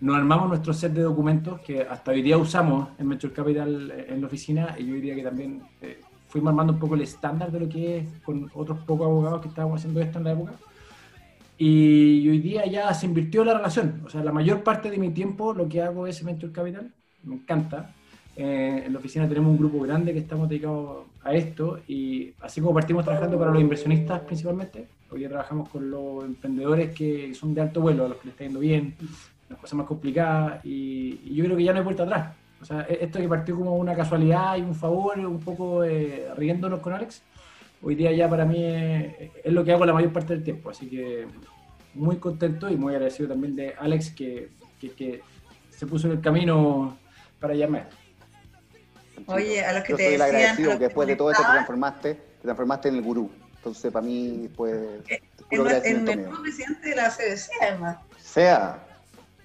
Nos 0.01 0.17
armamos 0.17 0.49
nuestro 0.49 0.73
set 0.73 0.93
de 0.93 1.03
documentos 1.03 1.61
que 1.61 1.83
hasta 1.83 2.11
hoy 2.11 2.23
día 2.23 2.37
usamos 2.37 2.89
en 2.99 3.09
Venture 3.09 3.33
Capital 3.33 3.91
eh, 3.91 4.07
en 4.09 4.21
la 4.21 4.27
oficina 4.27 4.75
y 4.79 4.87
yo 4.87 4.95
diría 4.95 5.15
que 5.15 5.23
también 5.23 5.63
eh, 5.81 6.01
fuimos 6.29 6.51
armando 6.51 6.73
un 6.73 6.79
poco 6.79 6.95
el 6.95 7.03
estándar 7.03 7.51
de 7.51 7.61
lo 7.61 7.69
que 7.69 7.99
es 7.99 8.09
con 8.25 8.51
otros 8.55 8.79
pocos 8.81 9.07
abogados 9.07 9.41
que 9.41 9.49
estábamos 9.49 9.81
haciendo 9.81 10.01
esto 10.01 10.19
en 10.19 10.25
la 10.25 10.33
época. 10.33 10.53
Y 11.57 12.29
hoy 12.29 12.39
día 12.41 12.67
ya 12.67 12.93
se 12.95 13.07
invirtió 13.07 13.45
la 13.45 13.55
relación. 13.55 14.03
O 14.05 14.11
sea, 14.11 14.25
la 14.25 14.33
mayor 14.33 14.63
parte 14.63 14.91
de 14.91 14.99
mi 14.99 15.11
tiempo 15.11 15.55
lo 15.55 15.69
que 15.69 15.83
hago 15.83 16.07
es 16.07 16.25
Venture 16.25 16.53
Capital. 16.53 16.93
Me 17.23 17.37
encanta. 17.37 17.95
Eh, 18.37 18.83
en 18.87 18.93
la 18.93 18.99
oficina 18.99 19.29
tenemos 19.29 19.53
un 19.53 19.59
grupo 19.59 19.81
grande 19.81 20.13
que 20.13 20.19
estamos 20.19 20.49
dedicados 20.49 21.07
a 21.23 21.33
esto 21.33 21.79
y 21.87 22.33
así 22.41 22.61
como 22.61 22.75
partimos 22.75 23.05
trabajando 23.05 23.39
para 23.39 23.53
los 23.53 23.61
inversionistas 23.61 24.23
principalmente, 24.23 24.89
hoy 25.09 25.21
día 25.21 25.29
trabajamos 25.29 25.69
con 25.69 25.89
los 25.89 26.25
emprendedores 26.25 26.93
que 26.95 27.33
son 27.33 27.55
de 27.55 27.61
alto 27.61 27.81
vuelo, 27.81 28.07
a 28.07 28.09
los 28.09 28.19
que 28.19 28.25
les 28.25 28.33
está 28.33 28.45
yendo 28.45 28.59
bien, 28.59 28.97
las 29.49 29.59
cosas 29.61 29.75
más 29.75 29.87
complicadas 29.87 30.65
y, 30.65 31.21
y 31.25 31.35
yo 31.35 31.45
creo 31.45 31.57
que 31.57 31.63
ya 31.63 31.73
no 31.73 31.79
hay 31.79 31.85
vuelta 31.85 32.03
atrás. 32.03 32.35
O 32.61 32.65
sea, 32.65 32.85
e- 32.89 33.05
esto 33.05 33.21
que 33.21 33.29
partió 33.29 33.55
como 33.55 33.77
una 33.77 33.95
casualidad 33.95 34.57
y 34.57 34.63
un 34.63 34.75
favor, 34.75 35.17
un 35.19 35.39
poco 35.39 35.85
eh, 35.85 36.27
riéndonos 36.37 36.81
con 36.81 36.93
Alex, 36.93 37.23
hoy 37.85 37.95
día 37.95 38.11
ya 38.13 38.29
para 38.29 38.45
mí 38.45 38.65
es, 38.65 39.31
es 39.45 39.53
lo 39.53 39.63
que 39.65 39.73
hago 39.73 39.85
la 39.85 39.93
mayor 39.93 40.13
parte 40.13 40.33
del 40.35 40.43
tiempo. 40.43 40.71
Así 40.71 40.89
que 40.89 41.27
muy 41.95 42.17
contento 42.17 42.69
y 42.69 42.77
muy 42.77 42.95
agradecido 42.95 43.29
también 43.29 43.55
de 43.55 43.75
Alex 43.79 44.11
que, 44.11 44.51
que, 44.81 44.91
que 44.93 45.23
se 45.71 45.87
puso 45.87 46.07
en 46.09 46.15
el 46.15 46.21
camino 46.21 46.97
para 47.39 47.55
llamarme. 47.55 47.89
esto. 49.19 49.33
Oye, 49.33 49.65
a 49.65 49.73
los 49.75 49.83
que 49.85 49.93
Yo 49.93 49.97
te 49.97 50.05
soy 50.05 50.15
el 50.15 50.21
decían, 50.21 50.37
agradecido 50.37 50.73
que 50.73 50.79
después 50.79 51.09
de 51.09 51.17
todo 51.17 51.31
eso 51.31 51.43
te 51.43 51.49
transformaste, 51.49 52.15
te 52.15 52.43
transformaste 52.43 52.89
en 52.89 52.95
el 52.97 53.03
gurú. 53.03 53.31
Entonces, 53.57 53.93
para 53.93 54.05
mí, 54.05 54.49
pues, 54.57 54.75
en, 55.51 55.67
en 55.67 56.09
el 56.09 56.23
nuevo 56.23 56.43
presidente 56.43 56.89
de 56.91 56.97
la 56.97 57.09
CBC, 57.11 57.49
además. 57.63 57.97
Sea, 58.19 58.85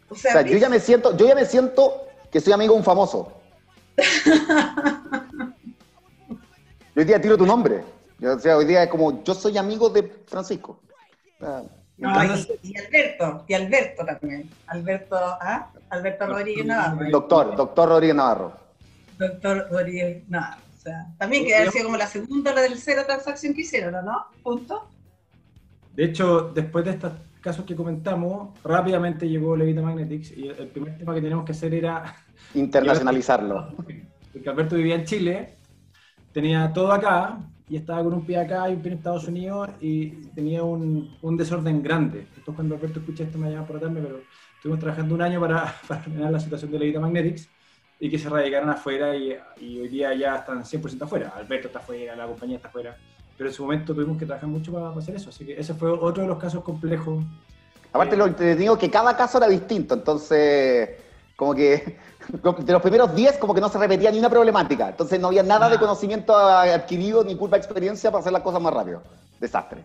O 0.09 0.13
o 0.13 0.17
sea, 0.17 0.31
sea, 0.33 0.41
yo 0.41 0.57
ya 0.57 0.69
me 0.69 0.79
siento, 0.79 1.15
yo 1.15 1.27
ya 1.27 1.35
me 1.35 1.45
siento 1.45 2.07
que 2.31 2.39
soy 2.41 2.53
amigo 2.53 2.73
de 2.73 2.79
un 2.79 2.83
famoso. 2.85 3.33
Yo 6.95 7.01
hoy 7.01 7.05
día 7.05 7.21
tiro 7.21 7.37
tu 7.37 7.45
nombre. 7.45 7.83
Yo, 8.19 8.35
o 8.35 8.39
sea, 8.39 8.57
hoy 8.57 8.65
día 8.65 8.83
es 8.83 8.89
como, 8.89 9.23
yo 9.23 9.33
soy 9.33 9.57
amigo 9.57 9.89
de 9.89 10.03
Francisco. 10.25 10.81
O 11.35 11.39
sea, 11.39 11.63
no, 11.97 12.21
Entonces- 12.21 12.59
y, 12.63 12.71
y 12.71 12.77
Alberto, 12.77 13.45
y 13.47 13.53
Alberto 13.53 14.05
también. 14.05 14.49
Alberto, 14.67 15.15
¿ah? 15.17 15.71
Alberto 15.89 16.27
Rodríguez 16.27 16.65
Navarro. 16.65 17.09
doctor, 17.11 17.55
doctor 17.55 17.89
Rodríguez 17.89 18.15
Navarro. 18.15 18.53
Doctor 19.17 19.67
Rodríguez 19.69 20.23
Navarro. 20.29 20.61
O 20.77 20.81
sea, 20.81 21.07
también 21.17 21.45
que 21.45 21.55
haber 21.55 21.71
sido 21.71 21.85
como 21.85 21.97
la 21.97 22.07
segunda 22.07 22.53
la 22.53 22.61
del 22.61 22.77
cero 22.77 23.03
transacción 23.05 23.53
que 23.53 23.61
hicieron, 23.61 23.95
¿o 23.95 24.01
¿no? 24.01 24.25
Punto. 24.41 24.87
De 25.93 26.05
hecho, 26.05 26.51
después 26.53 26.85
de 26.85 26.91
estos 26.91 27.11
casos 27.41 27.65
que 27.65 27.75
comentamos, 27.75 28.57
rápidamente 28.63 29.27
llegó 29.27 29.57
Levita 29.57 29.81
Magnetics 29.81 30.31
y 30.31 30.47
el 30.47 30.67
primer 30.67 30.97
tema 30.97 31.13
que 31.13 31.21
teníamos 31.21 31.45
que 31.45 31.51
hacer 31.51 31.73
era, 31.73 32.15
Internacionalizarlo. 32.53 33.75
porque 34.33 34.49
Alberto 34.49 34.77
vivía 34.77 34.95
en 34.95 35.03
Chile, 35.03 35.57
tenía 36.31 36.71
todo 36.71 36.93
acá 36.93 37.39
y 37.69 37.77
estaba 37.77 38.03
con 38.03 38.13
un 38.13 38.25
pie 38.25 38.39
acá 38.39 38.69
y 38.69 38.73
un 38.73 38.81
pie 38.81 38.91
en 38.91 38.97
Estados 38.97 39.27
Unidos 39.27 39.69
y 39.79 40.09
tenía 40.33 40.63
un, 40.63 41.15
un 41.21 41.37
desorden 41.37 41.83
grande. 41.83 42.25
Después 42.35 42.55
cuando 42.55 42.75
Alberto 42.75 42.99
escucha 42.99 43.23
esto 43.23 43.37
me 43.37 43.51
llama 43.51 43.67
por 43.67 43.77
atarme, 43.77 44.01
pero 44.01 44.21
estuvimos 44.55 44.79
trabajando 44.79 45.13
un 45.13 45.21
año 45.21 45.39
para, 45.39 45.75
para 45.87 46.01
terminar 46.01 46.31
la 46.31 46.39
situación 46.39 46.71
de 46.71 46.79
Levita 46.79 46.99
Magnetics 46.99 47.47
y 47.99 48.09
que 48.09 48.17
se 48.17 48.27
radicaron 48.27 48.69
afuera 48.69 49.15
y, 49.15 49.37
y 49.61 49.81
hoy 49.81 49.87
día 49.87 50.13
ya 50.15 50.37
están 50.37 50.63
100% 50.63 51.03
afuera. 51.03 51.33
Alberto 51.35 51.67
está 51.67 51.79
afuera, 51.79 52.15
la 52.15 52.25
compañía 52.25 52.55
está 52.55 52.69
afuera. 52.69 52.97
Pero 53.37 53.49
en 53.49 53.55
su 53.55 53.63
momento 53.63 53.93
tuvimos 53.93 54.17
que 54.17 54.25
trabajar 54.25 54.49
mucho 54.49 54.73
para, 54.73 54.89
para 54.89 54.99
hacer 54.99 55.15
eso. 55.15 55.29
Así 55.29 55.45
que 55.45 55.59
ese 55.59 55.73
fue 55.73 55.91
otro 55.91 56.23
de 56.23 56.27
los 56.27 56.39
casos 56.39 56.63
complejos. 56.63 57.23
Aparte, 57.93 58.17
lo 58.17 58.25
entretenido 58.25 58.73
es 58.73 58.79
que 58.79 58.89
cada 58.89 59.15
caso 59.15 59.37
era 59.37 59.47
distinto, 59.47 59.95
entonces, 59.95 60.89
como 61.35 61.55
que 61.55 61.97
de 62.31 62.73
los 62.73 62.81
primeros 62.81 63.15
10, 63.15 63.37
como 63.37 63.53
que 63.53 63.61
no 63.61 63.69
se 63.69 63.79
repetía 63.79 64.11
ni 64.11 64.19
una 64.19 64.29
problemática. 64.29 64.89
Entonces, 64.89 65.19
no 65.19 65.27
había 65.27 65.43
nada 65.43 65.69
de 65.69 65.77
conocimiento 65.77 66.35
adquirido 66.35 67.23
ni 67.23 67.35
culpa 67.35 67.55
de 67.55 67.63
experiencia 67.63 68.11
para 68.11 68.21
hacer 68.21 68.33
las 68.33 68.43
cosas 68.43 68.61
más 68.61 68.73
rápido. 68.73 69.01
Desastre. 69.39 69.83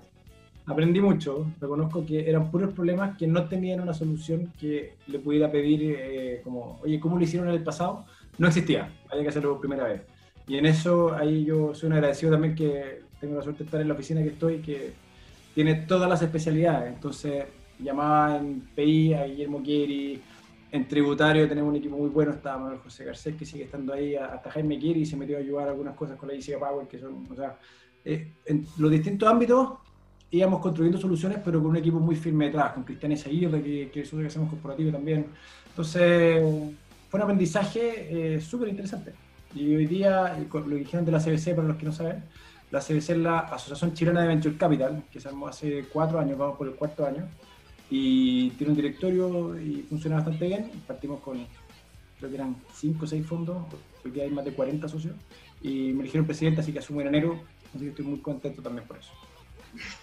Aprendí 0.66 1.00
mucho. 1.00 1.46
Reconozco 1.60 2.04
que 2.04 2.28
eran 2.28 2.50
puros 2.50 2.72
problemas 2.72 3.16
que 3.16 3.26
no 3.26 3.46
tenían 3.48 3.80
una 3.80 3.94
solución 3.94 4.52
que 4.58 4.94
le 5.06 5.18
pudiera 5.18 5.50
pedir, 5.50 5.96
eh, 5.98 6.40
como, 6.44 6.80
oye, 6.82 7.00
¿cómo 7.00 7.16
lo 7.16 7.24
hicieron 7.24 7.48
en 7.48 7.54
el 7.54 7.62
pasado? 7.62 8.04
No 8.38 8.48
existía. 8.48 8.90
Había 9.10 9.22
que 9.22 9.28
hacerlo 9.28 9.52
por 9.52 9.60
primera 9.60 9.84
vez. 9.84 10.02
Y 10.46 10.58
en 10.58 10.66
eso, 10.66 11.14
ahí 11.14 11.44
yo 11.44 11.74
soy 11.74 11.88
un 11.88 11.94
agradecido 11.94 12.32
también 12.32 12.54
que 12.54 13.02
tengo 13.20 13.36
la 13.36 13.42
suerte 13.42 13.60
de 13.60 13.64
estar 13.64 13.80
en 13.80 13.88
la 13.88 13.94
oficina 13.94 14.22
que 14.22 14.28
estoy, 14.28 14.58
que 14.58 14.92
tiene 15.54 15.74
todas 15.74 16.08
las 16.08 16.20
especialidades. 16.20 16.92
Entonces, 16.92 17.44
llamaba 17.78 18.36
en 18.36 18.60
PI 18.74 19.14
a 19.14 19.24
Guillermo 19.24 19.62
Kieri, 19.62 20.22
en 20.75 20.88
tributario 20.88 21.49
tenemos 21.49 21.71
un 21.71 21.76
equipo 21.76 21.97
muy 21.97 22.09
bueno, 22.09 22.33
está 22.33 22.59
Manuel 22.59 22.81
José 22.81 23.04
Garcés, 23.04 23.37
que 23.37 23.47
sigue 23.47 23.62
estando 23.62 23.93
ahí, 23.93 24.16
hasta 24.16 24.50
Jaime 24.50 24.76
Kieri 24.76 25.07
se 25.07 25.16
metió 25.16 25.37
a 25.37 25.40
ayudar 25.40 25.69
a 25.69 25.71
algunas 25.71 25.95
cosas 25.95 26.16
con 26.16 26.28
la 26.28 26.35
ICA 26.35 26.59
Power, 26.59 26.88
que 26.88 26.99
son, 26.99 27.25
o 27.31 27.35
sea, 27.37 27.57
eh, 28.04 28.33
en 28.45 28.66
los 28.78 28.90
distintos 28.90 29.28
ámbitos 29.28 29.75
íbamos 30.33 30.61
construyendo 30.61 30.99
soluciones, 30.99 31.38
pero 31.45 31.61
con 31.62 31.71
un 31.71 31.76
equipo 31.76 32.00
muy 32.00 32.16
firme 32.16 32.47
detrás, 32.47 32.73
con 32.73 32.83
Cristian 32.83 33.12
Isaguirre, 33.12 33.62
que, 33.62 33.90
que 33.93 34.00
es 34.00 34.09
otro 34.09 34.23
que 34.23 34.26
hacemos 34.26 34.50
corporativo 34.50 34.90
también. 34.90 35.26
Entonces, 35.69 36.43
fue 37.09 37.21
un 37.21 37.23
aprendizaje 37.23 38.35
eh, 38.35 38.40
súper 38.40 38.69
interesante. 38.69 39.12
Y 39.54 39.76
hoy 39.76 39.87
día, 39.87 40.37
lo 40.52 40.75
dijeron 40.75 41.07
de 41.07 41.12
la 41.12 41.21
CBC, 41.21 41.54
para 41.54 41.69
los 41.69 41.76
que 41.76 41.87
no 41.87 41.93
saben, 41.93 42.25
la 42.73 42.81
CBC 42.81 43.11
es 43.11 43.19
la 43.19 43.38
Asociación 43.38 43.95
Chilena 43.95 44.23
de 44.23 44.26
Venture 44.26 44.57
Capital, 44.57 45.04
que 45.12 45.21
se 45.21 45.28
armó 45.28 45.47
hace 45.47 45.85
cuatro 45.93 46.19
años, 46.19 46.37
vamos 46.37 46.59
por 46.59 46.66
el 46.66 46.75
cuarto 46.75 47.07
año, 47.07 47.28
y 47.90 48.50
tiene 48.50 48.72
un 48.72 48.76
directorio 48.76 49.58
y 49.60 49.82
funciona 49.88 50.16
bastante 50.16 50.46
bien. 50.46 50.70
Partimos 50.86 51.20
con, 51.20 51.46
creo 52.18 52.30
que 52.30 52.36
eran 52.36 52.56
cinco 52.74 53.04
o 53.04 53.08
seis 53.08 53.26
fondos, 53.26 53.56
hoy 54.04 54.10
día 54.10 54.24
hay 54.24 54.30
más 54.30 54.44
de 54.44 54.52
40 54.52 54.88
socios, 54.88 55.14
y 55.62 55.92
me 55.92 56.00
eligieron 56.00 56.26
presidente, 56.26 56.60
así 56.60 56.72
que 56.72 56.78
asumo 56.78 57.00
en 57.00 57.08
enero, 57.08 57.40
así 57.74 57.84
que 57.84 57.90
estoy 57.90 58.04
muy 58.04 58.18
contento 58.20 58.62
también 58.62 58.86
por 58.86 58.98
eso. 58.98 59.10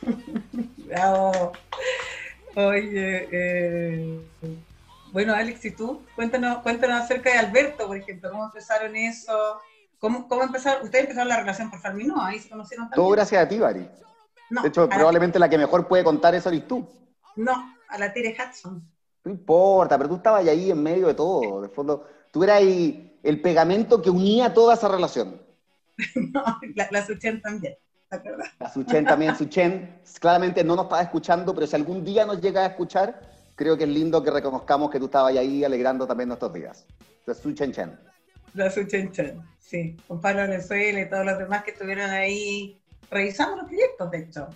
Bravo. 0.85 1.53
Oye, 2.55 3.27
eh, 3.31 4.19
bueno, 5.11 5.33
Alex, 5.33 5.65
¿y 5.65 5.71
tú? 5.71 6.01
Cuéntanos, 6.15 6.59
cuéntanos 6.59 7.01
acerca 7.01 7.31
de 7.31 7.39
Alberto, 7.39 7.87
por 7.87 7.97
ejemplo, 7.97 8.29
¿cómo 8.29 8.45
empezaron 8.45 8.95
eso? 8.95 9.59
¿Cómo, 9.99 10.27
cómo 10.27 10.43
empezaron? 10.43 10.83
Ustedes 10.83 11.03
empezaron 11.03 11.29
la 11.29 11.37
relación 11.37 11.69
por 11.69 11.79
Farmi, 11.79 12.05
¿no? 12.05 12.21
Ahí 12.21 12.39
se 12.39 12.49
conocieron 12.49 12.85
también. 12.85 12.95
Todo 12.95 13.09
gracias 13.11 13.45
a 13.45 13.47
ti, 13.47 13.59
Bari. 13.59 13.87
de 14.49 14.67
hecho, 14.67 14.89
probablemente 14.89 15.37
la 15.37 15.49
que 15.49 15.57
mejor 15.57 15.87
puede 15.87 16.03
contar 16.03 16.33
eso 16.35 16.49
eres 16.49 16.67
tú. 16.67 16.87
No, 17.35 17.75
a 17.89 17.97
la 17.97 18.13
Tere 18.13 18.35
Hudson. 18.35 18.87
No 19.23 19.31
importa, 19.31 19.97
pero 19.97 20.09
tú 20.09 20.15
estabas 20.15 20.47
ahí 20.47 20.71
en 20.71 20.81
medio 20.81 21.07
de 21.07 21.13
todo. 21.13 21.61
De 21.61 21.69
fondo, 21.69 22.07
tú 22.31 22.43
eras 22.43 22.57
ahí 22.57 23.19
el 23.23 23.41
pegamento 23.41 24.01
que 24.01 24.09
unía 24.09 24.53
toda 24.53 24.73
esa 24.73 24.87
relación. 24.87 25.41
no, 26.15 26.43
la, 26.75 26.87
la 26.91 27.05
Suchen 27.05 27.41
también. 27.41 27.75
La 28.59 28.69
Suchen 28.69 29.05
también, 29.05 29.35
Suchen, 29.37 30.01
claramente 30.19 30.63
no 30.65 30.75
nos 30.75 30.85
estaba 30.85 31.01
escuchando, 31.01 31.55
pero 31.55 31.65
si 31.65 31.75
algún 31.77 32.03
día 32.03 32.25
nos 32.25 32.41
llega 32.41 32.63
a 32.63 32.67
escuchar, 32.67 33.21
creo 33.55 33.77
que 33.77 33.85
es 33.85 33.89
lindo 33.89 34.21
que 34.21 34.31
reconozcamos 34.31 34.91
que 34.91 34.99
tú 34.99 35.05
estabas 35.05 35.35
ahí 35.37 35.63
alegrando 35.63 36.05
también 36.05 36.27
nuestros 36.27 36.51
días. 36.51 36.85
Entonces, 37.19 37.41
Suchen 37.41 37.71
Chen. 37.71 37.97
La 38.53 38.69
Suchen 38.69 39.11
Chen, 39.13 39.41
sí. 39.59 39.95
Con 40.07 40.19
Pablo 40.19 40.41
Venezuela 40.41 40.99
y 40.99 41.09
todos 41.09 41.25
los 41.25 41.37
demás 41.37 41.63
que 41.63 41.71
estuvieron 41.71 42.09
ahí 42.09 42.81
revisando 43.09 43.57
los 43.57 43.67
proyectos, 43.67 44.11
de 44.11 44.17
hecho. 44.17 44.49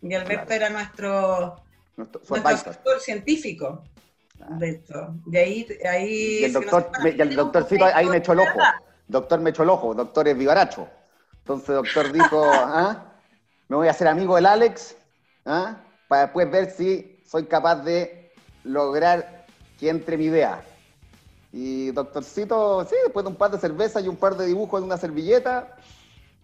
Y 0.00 0.14
Alberto 0.14 0.52
era 0.52 0.70
nuestro, 0.70 1.56
nuestro, 1.96 2.20
nuestro 2.26 3.00
científico. 3.00 3.84
De 4.58 4.70
hecho, 4.70 5.14
de 5.26 5.38
ahí... 5.38 5.66
ahí 5.88 6.38
y 6.40 6.44
el, 6.44 6.52
doctor, 6.52 6.90
y 7.04 7.20
el 7.20 7.36
doctorcito 7.36 7.84
ahí 7.84 8.06
me 8.06 8.16
echó 8.18 8.32
el 8.32 8.40
ojo. 8.40 8.58
Doctor 9.06 9.40
me 9.40 9.50
echó 9.50 9.62
el 9.62 9.70
ojo, 9.70 9.94
doctor 9.94 10.26
es 10.28 10.36
vivaracho. 10.36 10.88
Entonces 11.38 11.68
el 11.68 11.74
doctor 11.76 12.12
dijo, 12.12 12.42
¿ah? 12.52 13.12
me 13.68 13.76
voy 13.76 13.88
a 13.88 13.92
hacer 13.92 14.08
amigo 14.08 14.36
del 14.36 14.46
Alex, 14.46 14.96
¿ah? 15.44 15.76
para 16.08 16.22
después 16.22 16.50
ver 16.50 16.70
si 16.70 17.22
soy 17.26 17.44
capaz 17.44 17.76
de 17.76 18.32
lograr 18.64 19.46
que 19.78 19.88
entre 19.88 20.16
mi 20.16 20.24
idea. 20.26 20.62
Y 21.52 21.90
doctorcito, 21.90 22.84
sí, 22.88 22.96
después 23.04 23.24
de 23.24 23.30
un 23.30 23.36
par 23.36 23.50
de 23.50 23.58
cervezas 23.58 24.02
y 24.02 24.08
un 24.08 24.16
par 24.16 24.36
de 24.36 24.46
dibujos 24.46 24.80
en 24.80 24.86
una 24.86 24.96
servilleta. 24.96 25.76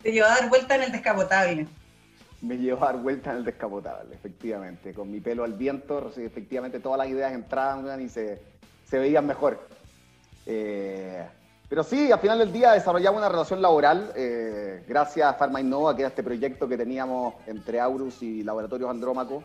Te 0.02 0.12
llevó 0.12 0.26
a 0.26 0.30
dar 0.30 0.48
vuelta 0.48 0.74
en 0.74 0.82
el 0.82 0.92
descapotable. 0.92 1.66
Me 2.40 2.56
llevó 2.56 2.84
a 2.84 2.92
dar 2.92 3.02
vuelta 3.02 3.32
en 3.32 3.38
el 3.38 3.44
descapotable, 3.44 4.14
efectivamente. 4.14 4.94
Con 4.94 5.10
mi 5.10 5.20
pelo 5.20 5.44
al 5.44 5.54
viento, 5.54 6.12
efectivamente 6.16 6.78
todas 6.78 6.98
las 6.98 7.08
ideas 7.08 7.32
entraban 7.32 8.00
y 8.00 8.08
se, 8.08 8.40
se 8.84 8.98
veían 8.98 9.26
mejor. 9.26 9.58
Eh, 10.46 11.26
pero 11.68 11.82
sí, 11.82 12.10
al 12.10 12.18
final 12.18 12.38
del 12.38 12.50
día 12.50 12.72
desarrollamos 12.72 13.18
una 13.18 13.28
relación 13.28 13.60
laboral 13.60 14.10
eh, 14.16 14.82
gracias 14.88 15.28
a 15.28 15.36
Pharma 15.36 15.60
Innova, 15.60 15.94
que 15.94 16.02
era 16.02 16.08
este 16.08 16.22
proyecto 16.22 16.66
que 16.66 16.78
teníamos 16.78 17.34
entre 17.46 17.78
Aurus 17.78 18.22
y 18.22 18.42
Laboratorios 18.42 18.88
Andrómaco, 18.88 19.44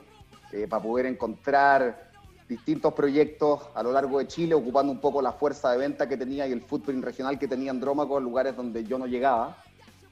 eh, 0.54 0.68
para 0.70 0.82
poder 0.82 1.08
encontrar 1.08 2.12
distintos 2.48 2.94
proyectos 2.94 3.62
a 3.76 3.84
lo 3.84 3.92
largo 3.92 4.20
de 4.20 4.28
Chile, 4.28 4.54
ocupando 4.54 4.92
un 4.92 5.02
poco 5.02 5.22
la 5.22 5.34
fuerza 5.34 5.72
de 5.72 5.80
venta 5.80 6.08
que 6.08 6.16
tenía 6.16 6.48
y 6.48 6.54
el 6.54 6.62
footprint 6.62 7.04
regional 7.04 7.38
que 7.38 7.48
tenía 7.48 7.72
Andrómaco 7.72 8.18
en 8.18 8.24
lugares 8.24 8.56
donde 8.56 8.86
yo 8.86 8.98
no 8.98 9.08
llegaba, 9.08 9.58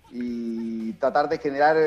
y 0.09 0.91
tratar 0.93 1.29
de 1.29 1.37
generar 1.37 1.77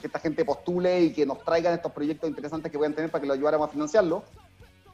que 0.00 0.06
esta 0.06 0.18
gente 0.18 0.44
postule 0.44 1.00
y 1.02 1.12
que 1.12 1.26
nos 1.26 1.42
traigan 1.42 1.74
estos 1.74 1.92
proyectos 1.92 2.28
interesantes 2.28 2.70
que 2.70 2.78
puedan 2.78 2.94
tener 2.94 3.10
para 3.10 3.20
que 3.20 3.26
lo 3.26 3.34
ayudáramos 3.34 3.68
a 3.68 3.72
financiarlo. 3.72 4.22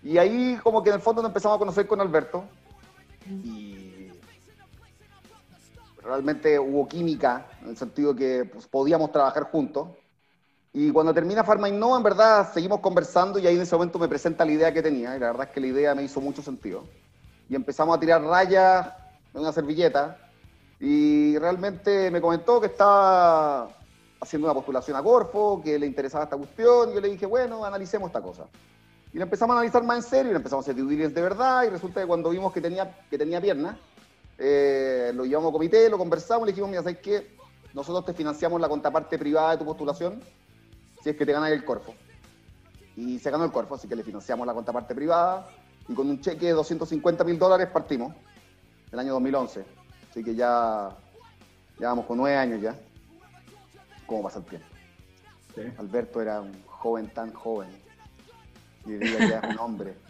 Y 0.03 0.19
ahí 0.19 0.59
como 0.63 0.83
que 0.83 0.91
en 0.91 0.97
el 0.97 1.03
fondo 1.03 1.23
nos 1.23 1.31
empezamos 1.31 1.57
a 1.57 1.59
conocer 1.59 1.87
con 1.87 2.01
Alberto. 2.01 2.45
Y 3.27 4.11
realmente 6.03 6.59
hubo 6.59 6.87
química, 6.87 7.47
en 7.63 7.71
el 7.71 7.77
sentido 7.77 8.15
que 8.15 8.45
pues, 8.45 8.67
podíamos 8.67 9.11
trabajar 9.13 9.45
juntos. 9.45 9.89
Y 10.73 10.91
cuando 10.91 11.15
termina 11.15 11.45
Pharma 11.45 11.69
Innova, 11.69 11.97
en 11.97 12.03
verdad 12.03 12.53
seguimos 12.53 12.81
conversando 12.81 13.39
y 13.39 13.47
ahí 13.47 13.55
en 13.55 13.63
ese 13.63 13.77
momento 13.77 13.99
me 13.99 14.09
presenta 14.09 14.45
la 14.45 14.53
idea 14.53 14.75
que 14.75 14.83
tenía, 14.83 15.17
y 15.17 15.21
la 15.21 15.29
verdad 15.29 15.47
es 15.49 15.55
que 15.55 15.61
la 15.61 15.69
idea 15.69 15.95
me 15.95 16.03
hizo 16.03 16.21
mucho 16.21 16.43
sentido. 16.43 16.85
Y 17.49 17.55
empezamos 17.55 17.97
a 17.97 18.01
tirar 18.01 18.23
rayas 18.23 18.89
en 19.33 19.41
una 19.41 19.53
servilleta, 19.53 20.19
y 20.81 21.39
realmente 21.39 22.11
me 22.11 22.21
comentó 22.21 22.61
que 22.61 22.67
estaba 22.67 23.71
haciendo 24.25 24.47
una 24.47 24.55
postulación 24.55 24.97
a 24.97 25.03
Corfo, 25.03 25.61
que 25.63 25.79
le 25.79 25.87
interesaba 25.87 26.25
esta 26.25 26.37
cuestión, 26.37 26.91
y 26.91 26.95
yo 26.95 27.01
le 27.01 27.09
dije, 27.09 27.27
bueno, 27.27 27.65
analicemos 27.65 28.09
esta 28.09 28.23
cosa. 28.23 28.47
Y 29.13 29.19
la 29.19 29.25
empezamos 29.25 29.55
a 29.55 29.59
analizar 29.59 29.85
más 29.85 29.99
en 29.99 30.03
serio, 30.03 30.31
y 30.31 30.33
le 30.33 30.39
empezamos 30.39 30.67
a 30.67 30.71
hacer 30.73 30.83
de 30.83 31.23
verdad, 31.23 31.65
y 31.65 31.69
resulta 31.69 32.01
que 32.01 32.07
cuando 32.07 32.31
vimos 32.31 32.53
que 32.53 32.61
tenía, 32.61 32.99
que 33.09 33.19
tenía 33.19 33.41
piernas, 33.41 33.77
eh, 34.39 35.13
lo 35.15 35.25
llevamos 35.25 35.51
a 35.51 35.53
comité, 35.53 35.89
lo 35.91 35.99
conversamos, 35.99 36.47
le 36.47 36.53
dijimos, 36.53 36.71
mira, 36.71 36.83
¿sabes 36.83 36.99
qué? 36.99 37.37
Nosotros 37.75 38.07
te 38.07 38.15
financiamos 38.15 38.61
la 38.61 38.69
contraparte 38.69 39.19
privada 39.19 39.53
de 39.53 39.59
tu 39.59 39.65
postulación 39.65 40.23
si 41.03 41.11
es 41.11 41.17
que 41.17 41.27
te 41.27 41.33
ganas 41.33 41.53
el 41.53 41.65
Corfo. 41.65 41.95
Y 42.97 43.19
se 43.19 43.31
ganó 43.31 43.45
el 43.45 43.53
Corfo, 43.53 43.75
así 43.75 43.87
que 43.87 43.95
le 43.95 44.03
financiamos 44.03 44.47
la 44.47 44.55
contraparte 44.55 44.95
privada 44.95 45.49
y 45.87 45.95
con 45.95 46.09
un 46.09 46.21
cheque 46.21 46.47
de 46.47 46.53
250 46.53 47.25
mil 47.25 47.39
dólares 47.39 47.69
partimos, 47.71 48.15
el 48.91 48.99
año 48.99 49.13
2011. 49.13 49.65
Así 50.11 50.25
que 50.25 50.35
ya, 50.35 50.97
ya 51.79 51.89
vamos 51.89 52.07
con 52.07 52.17
nueve 52.17 52.39
años 52.39 52.63
ya. 52.63 52.75
¿Cómo 54.07 54.23
pasa 54.23 54.39
el 54.39 54.45
tiempo? 54.45 54.67
Alberto 55.79 56.21
era 56.21 56.41
un 56.41 56.53
joven 56.67 57.09
tan 57.09 57.33
joven. 57.33 57.69
Y 58.85 58.93
diría 58.93 59.19
que 59.19 59.47
es 59.47 59.55
un 59.55 59.59
hombre. 59.59 59.95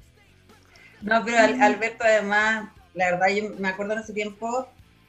No, 1.03 1.23
pero 1.23 1.37
Alberto 1.63 2.03
además 2.03 2.71
la 2.95 3.11
verdad, 3.11 3.29
yo 3.29 3.51
me 3.59 3.69
acuerdo 3.69 3.93
en 3.95 3.99
ese 3.99 4.13
tiempo, 4.13 4.67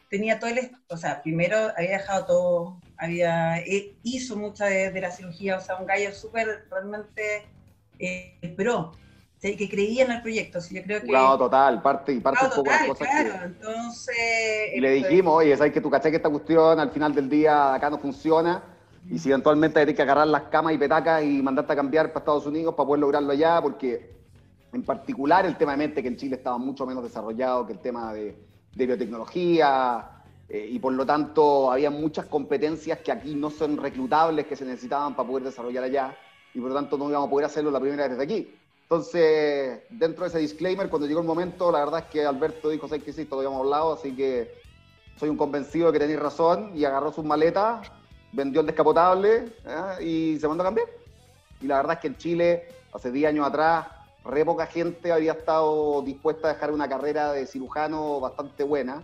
tenía 0.09 0.39
todo 0.39 0.49
el, 0.49 0.71
o 0.89 0.97
sea, 0.97 1.21
primero 1.21 1.57
había 1.77 1.91
dejado 1.91 2.25
todo, 2.25 2.77
había, 2.97 3.59
eh, 3.59 3.93
hizo 4.03 4.35
mucha 4.35 4.65
de, 4.65 4.99
la 4.99 5.11
cirugía, 5.11 5.57
o 5.57 5.61
sea, 5.61 5.77
un 5.77 5.85
gallo 5.85 6.11
súper 6.13 6.65
realmente 6.69 7.45
eh, 7.99 8.53
pro, 8.57 8.91
que 9.39 9.69
creía 9.69 10.05
en 10.05 10.11
el 10.11 10.21
proyecto. 10.23 10.57
yo 10.71 10.81
creo 10.81 11.01
que, 11.01 11.07
claro, 11.07 11.37
total, 11.37 11.79
parte 11.79 12.13
y 12.13 12.19
parte 12.19 12.45
un 12.45 12.51
poco 12.51 12.71
las 12.71 12.87
cosas 12.87 13.07
claro, 13.07 13.45
entonces... 13.45 14.15
Y 14.73 14.79
le 14.79 14.89
dijimos, 14.91 15.35
oye, 15.35 15.55
¿sabes 15.55 15.71
que 15.71 15.81
tú 15.81 15.91
caché 15.91 16.09
que 16.09 16.17
esta 16.17 16.29
cuestión 16.29 16.79
al 16.79 16.89
final 16.89 17.13
del 17.13 17.29
día 17.29 17.75
acá 17.75 17.91
no 17.91 17.99
funciona? 17.99 18.63
Y 19.09 19.19
si 19.19 19.29
eventualmente 19.29 19.79
hay 19.79 19.93
que 19.93 20.01
agarrar 20.01 20.27
las 20.27 20.43
camas 20.43 20.73
y 20.73 20.77
petacas 20.77 21.23
y 21.23 21.41
mandarte 21.41 21.73
a 21.73 21.75
cambiar 21.75 22.07
para 22.07 22.19
Estados 22.19 22.45
Unidos 22.47 22.73
para 22.73 22.87
poder 22.87 23.01
lograrlo 23.01 23.31
allá, 23.31 23.61
porque 23.61 24.15
en 24.73 24.83
particular 24.83 25.45
el 25.45 25.57
tema 25.57 25.71
de 25.71 25.77
mente, 25.77 26.01
que 26.01 26.07
en 26.07 26.17
Chile 26.17 26.35
estaba 26.35 26.57
mucho 26.57 26.85
menos 26.85 27.03
desarrollado 27.03 27.65
que 27.65 27.73
el 27.73 27.79
tema 27.79 28.13
de, 28.13 28.35
biotecnología, 28.73 30.23
eh, 30.49 30.67
y 30.71 30.79
por 30.79 30.93
lo 30.93 31.05
tanto 31.05 31.71
había 31.71 31.89
muchas 31.89 32.25
competencias 32.25 32.99
que 32.99 33.11
aquí 33.11 33.35
no 33.35 33.49
son 33.49 33.77
reclutables, 33.77 34.47
que 34.47 34.55
se 34.55 34.65
necesitaban 34.65 35.15
para 35.15 35.29
poder 35.29 35.43
desarrollar 35.45 35.83
allá, 35.83 36.17
y 36.53 36.59
por 36.59 36.69
lo 36.69 36.75
tanto 36.75 36.97
no 36.97 37.09
íbamos 37.09 37.27
a 37.27 37.31
poder 37.31 37.45
hacerlo 37.45 37.71
la 37.71 37.79
primera 37.79 38.03
vez 38.03 38.17
desde 38.17 38.23
aquí. 38.23 38.53
Entonces, 38.83 39.81
dentro 39.89 40.23
de 40.23 40.29
ese 40.29 40.39
disclaimer, 40.39 40.89
cuando 40.89 41.07
llegó 41.07 41.19
el 41.19 41.25
momento, 41.25 41.71
la 41.71 41.79
verdad 41.79 42.01
es 42.01 42.05
que 42.07 42.25
Alberto 42.25 42.69
dijo, 42.69 42.87
sé 42.87 42.99
que 43.01 43.13
sí, 43.13 43.25
todo 43.25 43.39
habíamos 43.39 43.61
hablado, 43.61 43.93
así 43.93 44.15
que 44.15 44.51
soy 45.15 45.29
un 45.29 45.37
convencido 45.37 45.87
de 45.87 45.93
que 45.93 45.99
tenéis 45.99 46.19
razón, 46.19 46.71
y 46.75 46.85
agarró 46.85 47.11
sus 47.11 47.23
maletas, 47.23 47.91
vendió 48.35 48.61
el 48.61 48.67
descapotable 48.67 49.51
¿eh? 49.65 50.03
y 50.03 50.39
se 50.39 50.47
mandó 50.47 50.63
a 50.63 50.67
cambiar. 50.67 50.87
Y 51.61 51.67
la 51.67 51.77
verdad 51.77 51.93
es 51.93 51.99
que 51.99 52.07
en 52.07 52.17
Chile, 52.17 52.67
hace 52.93 53.11
10 53.11 53.29
años 53.29 53.47
atrás, 53.47 53.87
re 54.25 54.43
poca 54.43 54.67
gente 54.67 55.11
había 55.11 55.33
estado 55.33 56.01
dispuesta 56.01 56.49
a 56.49 56.53
dejar 56.53 56.71
una 56.71 56.89
carrera 56.89 57.31
de 57.31 57.47
cirujano 57.47 58.19
bastante 58.19 58.63
buena 58.63 59.01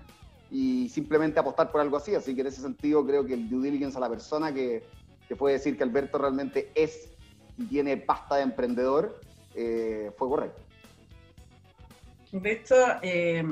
y 0.49 0.89
simplemente 0.89 1.39
apostar 1.39 1.71
por 1.71 1.81
algo 1.81 1.97
así. 1.97 2.13
Así 2.13 2.35
que 2.35 2.41
en 2.41 2.47
ese 2.47 2.61
sentido 2.61 3.05
creo 3.05 3.25
que 3.25 3.33
el 3.33 3.49
due 3.49 3.63
diligence 3.63 3.97
a 3.97 4.01
la 4.01 4.09
persona 4.09 4.53
que, 4.53 4.83
que 5.27 5.35
puede 5.35 5.55
decir 5.55 5.77
que 5.77 5.83
Alberto 5.83 6.17
realmente 6.17 6.71
es 6.75 7.09
y 7.57 7.65
tiene 7.65 7.97
pasta 7.97 8.35
de 8.35 8.43
emprendedor 8.43 9.19
eh, 9.55 10.11
fue 10.17 10.27
correcto. 10.27 10.61
De 12.31 12.51
hecho, 12.51 12.75
eh, 13.01 13.43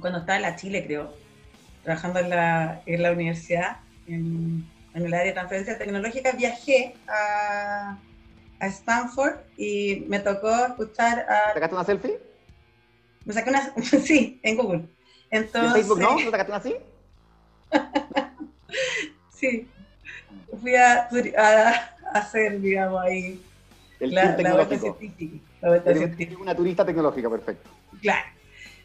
cuando 0.00 0.20
estaba 0.20 0.36
en 0.36 0.42
la 0.42 0.56
Chile, 0.56 0.84
creo, 0.86 1.12
trabajando 1.84 2.20
en 2.20 2.30
la, 2.30 2.82
en 2.86 3.02
la 3.02 3.12
universidad, 3.12 3.78
en, 4.08 4.68
en 4.94 5.06
el 5.06 5.14
área 5.14 5.26
de 5.26 5.32
transferencia 5.32 5.78
tecnológica, 5.78 6.32
viajé 6.32 6.94
a, 7.06 7.98
a 8.60 8.66
Stanford 8.66 9.36
y 9.56 10.04
me 10.08 10.18
tocó 10.20 10.50
escuchar 10.66 11.26
a... 11.28 11.54
¿Sacaste 11.54 11.74
una 11.74 11.84
selfie? 11.84 12.18
Me 13.24 13.32
saqué 13.32 13.50
una... 13.50 13.74
sí, 13.82 14.40
en 14.42 14.56
Google. 14.56 14.88
Entonces... 15.30 15.70
¿En 15.70 15.72
Facebook 15.74 16.00
no? 16.00 16.18
¿No 16.18 16.30
sacaste 16.30 16.52
una 16.52 16.56
así? 16.58 16.76
sí. 19.34 19.68
Fui 20.60 20.74
a, 20.74 21.08
hacer, 22.14 22.60
digamos, 22.60 23.02
ahí 23.02 23.40
El 24.00 24.14
la, 24.14 24.36
la 24.36 24.66
científica. 24.66 26.38
una 26.40 26.54
turista 26.54 26.84
tecnológica, 26.84 27.28
perfecto. 27.28 27.68
Claro. 28.00 28.37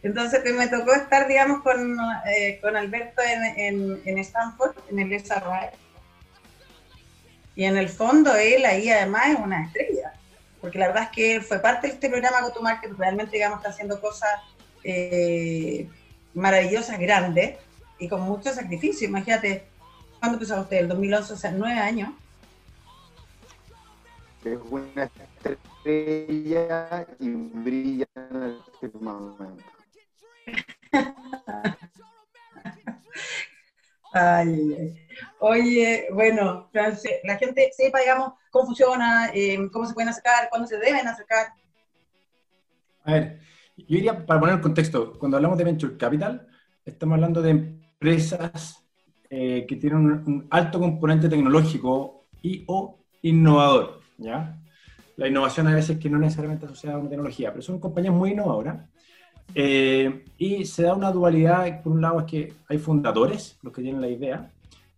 Entonces 0.04 0.42
me 0.54 0.68
tocó 0.68 0.94
estar, 0.94 1.28
digamos, 1.30 1.64
con, 1.64 1.98
eh, 2.26 2.60
con 2.62 2.76
Alberto 2.76 3.22
en, 3.22 4.02
en, 4.06 4.18
Stanford, 4.18 4.76
en 4.90 5.00
el 5.00 5.20
SRI. 5.20 5.70
Y 7.56 7.64
en 7.64 7.78
el 7.78 7.88
fondo 7.88 8.36
él 8.36 8.66
ahí 8.66 8.90
además 8.90 9.30
es 9.30 9.40
una 9.40 9.64
estrella, 9.66 10.14
porque 10.60 10.78
la 10.78 10.88
verdad 10.88 11.04
es 11.04 11.10
que 11.10 11.42
fue 11.42 11.60
parte 11.60 11.88
de 11.88 11.94
este 11.94 12.10
programa 12.10 12.42
Go 12.42 12.52
to 12.52 12.62
Market, 12.62 12.92
realmente, 12.98 13.38
digamos, 13.38 13.60
está 13.60 13.70
haciendo 13.70 14.02
cosas 14.02 14.42
eh, 14.84 15.88
maravillosas, 16.34 17.00
grandes, 17.00 17.56
y 17.98 18.10
con 18.10 18.22
mucho 18.22 18.52
sacrificio. 18.52 19.08
Imagínate, 19.08 19.64
¿cuándo 20.20 20.36
empezó 20.38 20.60
usted? 20.60 20.78
El 20.80 20.90
2011, 20.90 21.34
o 21.34 21.38
sea, 21.38 21.52
nueve 21.52 21.80
años. 21.80 22.10
Es 24.44 24.58
una 24.70 25.10
estrella 25.46 27.08
y 27.20 27.30
brilla 27.30 28.08
en 28.16 28.44
el 28.44 28.60
firmamento. 28.82 29.73
Ay. 34.14 34.94
Oye, 35.40 36.08
bueno, 36.14 36.70
la 36.72 37.38
gente 37.38 37.72
sepa, 37.76 38.00
digamos, 38.00 38.34
cómo 38.52 38.68
funciona, 38.68 39.32
eh, 39.34 39.58
cómo 39.72 39.86
se 39.86 39.94
pueden 39.94 40.10
acercar, 40.10 40.50
cuándo 40.50 40.68
se 40.68 40.78
deben 40.78 41.08
acercar. 41.08 41.48
A 43.04 43.14
ver, 43.14 43.40
yo 43.76 43.86
diría, 43.88 44.26
para 44.26 44.40
poner 44.40 44.56
el 44.56 44.62
contexto, 44.62 45.18
cuando 45.18 45.38
hablamos 45.38 45.58
de 45.58 45.64
Venture 45.64 45.98
Capital, 45.98 46.48
estamos 46.86 47.16
hablando 47.16 47.42
de 47.42 47.50
empresas 47.50 48.86
eh, 49.30 49.66
que 49.68 49.76
tienen 49.76 50.00
un, 50.00 50.12
un 50.12 50.48
alto 50.52 50.80
componente 50.80 51.28
tecnológico 51.28 52.28
y 52.42 52.64
o 52.68 53.00
innovador, 53.24 54.00
¿ya? 54.18 54.60
La 55.16 55.28
innovación 55.28 55.68
a 55.68 55.76
veces 55.76 55.98
que 55.98 56.10
no 56.10 56.20
necesariamente 56.20 56.66
asociada 56.66 56.98
a 56.98 57.00
una 57.00 57.10
tecnología, 57.10 57.52
pero 57.52 57.62
son 57.62 57.80
compañías 57.80 58.14
muy 58.14 58.32
innovadoras. 58.32 58.90
Eh, 59.56 60.26
y 60.38 60.66
se 60.66 60.84
da 60.84 60.96
una 60.96 61.12
dualidad, 61.12 61.82
por 61.84 61.94
un 61.94 62.02
lado 62.02 62.20
es 62.22 62.26
que 62.26 62.54
hay 62.68 62.78
fundadores, 62.78 63.58
los 63.62 63.74
que 63.74 63.82
tienen 63.82 64.02
la 64.02 64.10
idea, 64.10 64.52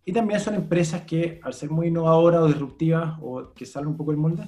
y 0.04 0.12
también 0.12 0.40
son 0.40 0.54
empresas 0.54 1.02
que 1.02 1.40
al 1.42 1.52
ser 1.54 1.70
muy 1.70 1.88
innovadoras 1.88 2.42
o 2.42 2.46
disruptivas 2.46 3.18
o 3.20 3.52
que 3.54 3.66
salen 3.66 3.88
un 3.88 3.96
poco 3.96 4.12
del 4.12 4.20
molde, 4.20 4.44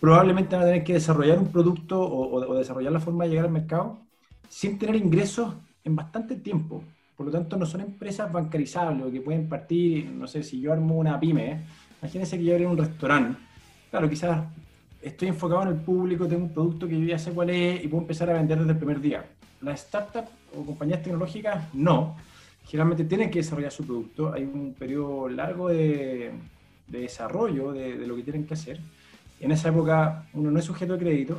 probablemente 0.00 0.56
van 0.56 0.64
a 0.64 0.68
tener 0.68 0.84
que 0.84 0.94
desarrollar 0.94 1.38
un 1.38 1.50
producto 1.50 2.00
o, 2.00 2.36
o- 2.38 2.50
o 2.52 2.54
desarrollar 2.54 2.92
la 2.92 3.00
forma 3.00 3.24
de 3.24 3.30
llegar 3.30 3.46
al 3.46 3.52
mercado 3.52 4.00
sin 4.48 4.78
tener 4.78 4.96
ingresos 4.96 5.54
en 5.84 5.96
bastante 5.96 6.36
tiempo. 6.36 6.82
Por 7.16 7.26
lo 7.26 7.32
tanto, 7.32 7.56
no 7.56 7.66
son 7.66 7.80
empresas 7.82 8.30
bancarizables 8.32 9.06
o 9.06 9.10
que 9.10 9.20
pueden 9.20 9.48
partir, 9.48 10.06
no 10.10 10.26
sé, 10.26 10.42
si 10.42 10.60
yo 10.60 10.72
armo 10.72 10.96
una 10.96 11.18
pyme, 11.20 11.52
¿eh? 11.52 11.60
imagínense 12.02 12.38
que 12.38 12.44
yo 12.44 12.54
abro 12.54 12.70
un 12.70 12.78
restaurante, 12.78 13.38
claro, 13.90 14.08
quizás 14.10 14.44
estoy 15.04 15.28
enfocado 15.28 15.62
en 15.62 15.68
el 15.68 15.76
público, 15.76 16.26
tengo 16.26 16.44
un 16.44 16.52
producto 16.52 16.88
que 16.88 16.98
yo 16.98 17.06
ya 17.06 17.18
sé 17.18 17.32
cuál 17.32 17.50
es 17.50 17.84
y 17.84 17.88
puedo 17.88 18.02
empezar 18.02 18.30
a 18.30 18.32
vender 18.32 18.58
desde 18.58 18.72
el 18.72 18.78
primer 18.78 19.00
día. 19.00 19.24
Las 19.60 19.80
startups 19.80 20.30
o 20.56 20.64
compañías 20.64 21.02
tecnológicas 21.02 21.72
no. 21.74 22.16
Generalmente 22.64 23.04
tienen 23.04 23.30
que 23.30 23.40
desarrollar 23.40 23.70
su 23.70 23.84
producto. 23.84 24.32
Hay 24.32 24.44
un 24.44 24.74
periodo 24.74 25.28
largo 25.28 25.68
de, 25.68 26.32
de 26.88 26.98
desarrollo 26.98 27.72
de, 27.72 27.98
de 27.98 28.06
lo 28.06 28.16
que 28.16 28.22
tienen 28.22 28.46
que 28.46 28.54
hacer. 28.54 28.80
En 29.40 29.52
esa 29.52 29.68
época 29.68 30.26
uno 30.32 30.50
no 30.50 30.58
es 30.58 30.64
sujeto 30.64 30.94
de 30.94 30.98
crédito 30.98 31.38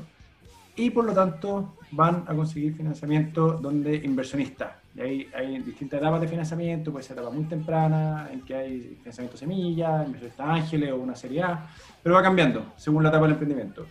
y 0.75 0.91
por 0.91 1.05
lo 1.05 1.13
tanto 1.13 1.75
van 1.91 2.23
a 2.27 2.35
conseguir 2.35 2.75
financiamiento 2.75 3.53
donde 3.53 3.95
inversionistas. 3.95 4.84
Hay, 4.97 5.27
hay 5.35 5.59
distintas 5.59 5.99
etapas 5.99 6.21
de 6.21 6.27
financiamiento, 6.27 6.91
puede 6.91 7.03
ser 7.03 7.17
etapa 7.17 7.29
muy 7.29 7.43
temprana, 7.45 8.29
en 8.31 8.41
que 8.41 8.55
hay 8.55 8.79
financiamiento 8.99 9.37
semilla, 9.37 10.05
inversionistas 10.05 10.47
ángeles 10.47 10.91
o 10.91 10.97
una 10.97 11.15
serie 11.15 11.43
A, 11.43 11.67
pero 12.01 12.15
va 12.15 12.23
cambiando 12.23 12.73
según 12.77 13.03
la 13.03 13.09
etapa 13.09 13.25
del 13.25 13.33
emprendimiento. 13.33 13.85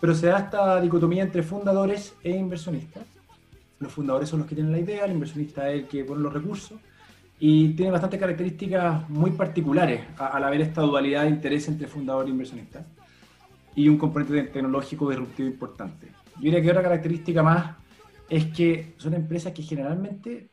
Pero 0.00 0.14
se 0.14 0.26
da 0.26 0.38
esta 0.38 0.80
dicotomía 0.80 1.22
entre 1.22 1.42
fundadores 1.42 2.14
e 2.22 2.30
inversionistas. 2.30 3.04
Los 3.78 3.92
fundadores 3.92 4.28
son 4.28 4.40
los 4.40 4.48
que 4.48 4.54
tienen 4.54 4.72
la 4.72 4.78
idea, 4.78 5.06
el 5.06 5.12
inversionista 5.12 5.70
es 5.70 5.80
el 5.80 5.88
que 5.88 6.04
pone 6.04 6.22
los 6.22 6.32
recursos 6.32 6.78
y 7.38 7.70
tiene 7.70 7.90
bastantes 7.90 8.20
características 8.20 9.08
muy 9.08 9.30
particulares 9.30 10.02
al 10.18 10.44
haber 10.44 10.60
esta 10.60 10.82
dualidad 10.82 11.22
de 11.22 11.30
interés 11.30 11.66
entre 11.68 11.88
fundador 11.88 12.26
e 12.26 12.30
inversionista 12.30 12.84
y 13.74 13.88
un 13.88 13.96
componente 13.96 14.42
tecnológico 14.42 15.08
disruptivo 15.08 15.48
importante. 15.48 16.08
Yo 16.36 16.42
diría 16.42 16.60
que 16.60 16.70
otra 16.70 16.82
característica 16.82 17.42
más 17.42 17.79
es 18.30 18.46
que 18.46 18.94
son 18.96 19.14
empresas 19.14 19.52
que 19.52 19.62
generalmente 19.62 20.50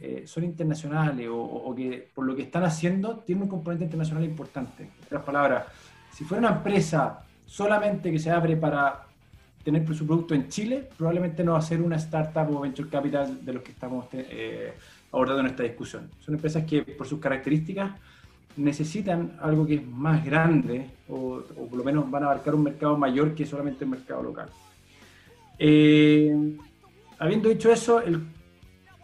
eh, 0.00 0.24
son 0.26 0.44
internacionales 0.44 1.26
o, 1.30 1.74
que 1.74 2.10
por 2.14 2.26
lo 2.26 2.36
que 2.36 2.42
están 2.42 2.64
haciendo 2.64 3.20
tienen 3.20 3.44
un 3.44 3.48
componente 3.48 3.86
internacional 3.86 4.24
importante. 4.24 4.82
En 4.82 5.06
otras 5.06 5.22
palabras, 5.22 5.64
si 6.12 6.24
fuera 6.24 6.46
una 6.46 6.56
empresa 6.58 7.20
solamente 7.46 8.12
que 8.12 8.18
se 8.18 8.30
abre 8.30 8.56
para 8.56 9.06
tener 9.64 9.86
su 9.94 10.06
producto 10.06 10.34
en 10.34 10.48
Chile, 10.48 10.86
probablemente 10.98 11.42
no 11.42 11.52
va 11.52 11.58
a 11.58 11.62
ser 11.62 11.80
una 11.80 11.96
startup 11.96 12.54
o 12.54 12.60
venture 12.60 12.90
capital 12.90 13.42
de 13.42 13.52
los 13.54 13.62
que 13.62 13.72
estamos 13.72 14.06
eh, 14.12 14.74
abordando 15.10 15.40
en 15.40 15.46
esta 15.46 15.62
discusión. 15.62 16.10
Son 16.20 16.34
empresas 16.34 16.64
que 16.64 16.82
por 16.82 17.06
sus 17.06 17.20
características 17.20 17.92
necesitan 18.58 19.38
algo 19.40 19.66
que 19.66 19.76
es 19.76 19.86
más 19.86 20.22
grande 20.22 20.90
o, 21.08 21.42
o 21.56 21.66
por 21.68 21.78
lo 21.78 21.84
menos 21.84 22.10
van 22.10 22.24
a 22.24 22.26
abarcar 22.26 22.54
un 22.54 22.64
mercado 22.64 22.98
mayor 22.98 23.34
que 23.34 23.46
solamente 23.46 23.84
el 23.84 23.90
mercado 23.90 24.22
local. 24.22 24.50
Eh, 25.58 26.58
habiendo 27.18 27.48
dicho 27.48 27.70
eso, 27.72 28.00
el 28.00 28.20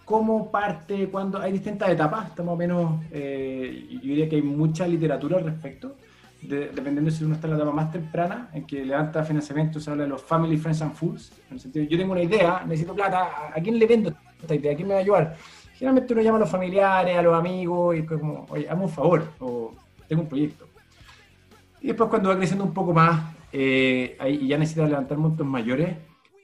cómo 0.05 0.51
parte, 0.51 1.09
cuando 1.09 1.39
hay 1.39 1.53
distintas 1.53 1.89
etapas, 1.91 2.29
está 2.29 2.43
más 2.43 2.55
o 2.55 2.57
menos, 2.57 3.01
eh, 3.13 3.87
yo 3.93 4.01
diría 4.01 4.29
que 4.29 4.37
hay 4.37 4.43
mucha 4.43 4.87
literatura 4.87 5.39
al 5.39 5.45
respecto, 5.45 5.97
de- 6.43 6.71
dependiendo 6.71 7.11
si 7.11 7.23
uno 7.23 7.35
está 7.35 7.47
en 7.47 7.53
la 7.53 7.57
etapa 7.59 7.73
más 7.73 7.93
temprana, 7.93 8.49
en 8.53 8.67
que 8.67 8.85
levanta 8.85 9.23
financiamiento, 9.23 9.79
se 9.79 9.91
habla 9.91 10.05
de 10.05 10.09
los 10.09 10.23
family, 10.23 10.57
friends 10.57 10.83
and 10.83 10.95
fools, 10.95 11.31
en 11.49 11.55
el 11.55 11.61
sentido, 11.61 11.85
yo 11.87 11.97
tengo 11.99 12.13
una 12.13 12.23
idea, 12.23 12.63
necesito 12.67 12.95
plata, 12.95 13.19
¿a- 13.23 13.49
¿a 13.59 13.63
quién 13.63 13.79
le 13.79 13.87
vendo 13.87 14.13
esta 14.41 14.55
idea? 14.55 14.73
¿A 14.73 14.75
quién 14.75 14.89
me 14.89 14.95
va 14.95 15.01
a 15.01 15.03
ayudar? 15.03 15.37
Generalmente 15.75 16.13
uno 16.13 16.23
llama 16.23 16.37
a 16.39 16.41
los 16.41 16.51
familiares, 16.51 17.17
a 17.17 17.23
los 17.23 17.35
amigos, 17.39 17.95
y 17.97 17.99
es 18.01 18.07
como, 18.07 18.47
oye, 18.51 18.69
hazme 18.69 18.83
un 18.85 18.91
favor, 18.91 19.23
o 19.39 19.73
tengo 20.09 20.23
un 20.23 20.29
proyecto. 20.29 20.67
Y 21.83 21.87
después 21.89 22.11
cuando 22.11 22.31
va 22.31 22.37
creciendo 22.37 22.65
un 22.65 22.75
poco 22.75 22.93
más, 22.93 23.33
eh, 23.53 24.17
ahí 24.19 24.47
ya 24.49 24.59
necesita 24.59 24.87
levantar 24.87 25.17
montos 25.19 25.47
mayores, 25.47 25.95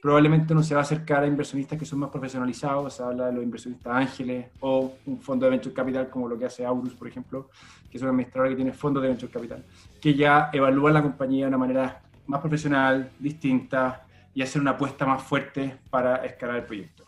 probablemente 0.07 0.53
uno 0.53 0.63
se 0.63 0.73
va 0.73 0.79
a 0.79 0.83
acercar 0.83 1.23
a 1.23 1.27
inversionistas 1.27 1.77
que 1.77 1.83
son 1.83 1.99
más 1.99 2.09
profesionalizados, 2.09 2.93
se 2.93 3.03
habla 3.03 3.25
de 3.25 3.33
los 3.33 3.43
inversionistas 3.43 3.93
ángeles 3.93 4.45
o 4.61 4.93
un 5.05 5.19
fondo 5.19 5.45
de 5.45 5.49
venture 5.49 5.75
capital 5.75 6.09
como 6.09 6.29
lo 6.29 6.39
que 6.39 6.45
hace 6.45 6.65
Aurus, 6.65 6.93
por 6.93 7.09
ejemplo, 7.09 7.49
que 7.91 7.97
es 7.97 8.03
un 8.03 8.07
administrador 8.07 8.51
que 8.51 8.55
tiene 8.55 8.71
fondos 8.71 9.03
de 9.03 9.09
venture 9.09 9.29
capital, 9.29 9.65
que 9.99 10.13
ya 10.13 10.49
evalúan 10.53 10.93
la 10.93 11.01
compañía 11.01 11.43
de 11.43 11.49
una 11.49 11.57
manera 11.57 12.01
más 12.25 12.39
profesional, 12.39 13.11
distinta 13.19 14.05
y 14.33 14.41
hacer 14.41 14.61
una 14.61 14.71
apuesta 14.71 15.05
más 15.05 15.21
fuerte 15.21 15.75
para 15.89 16.23
escalar 16.25 16.55
el 16.55 16.63
proyecto. 16.63 17.03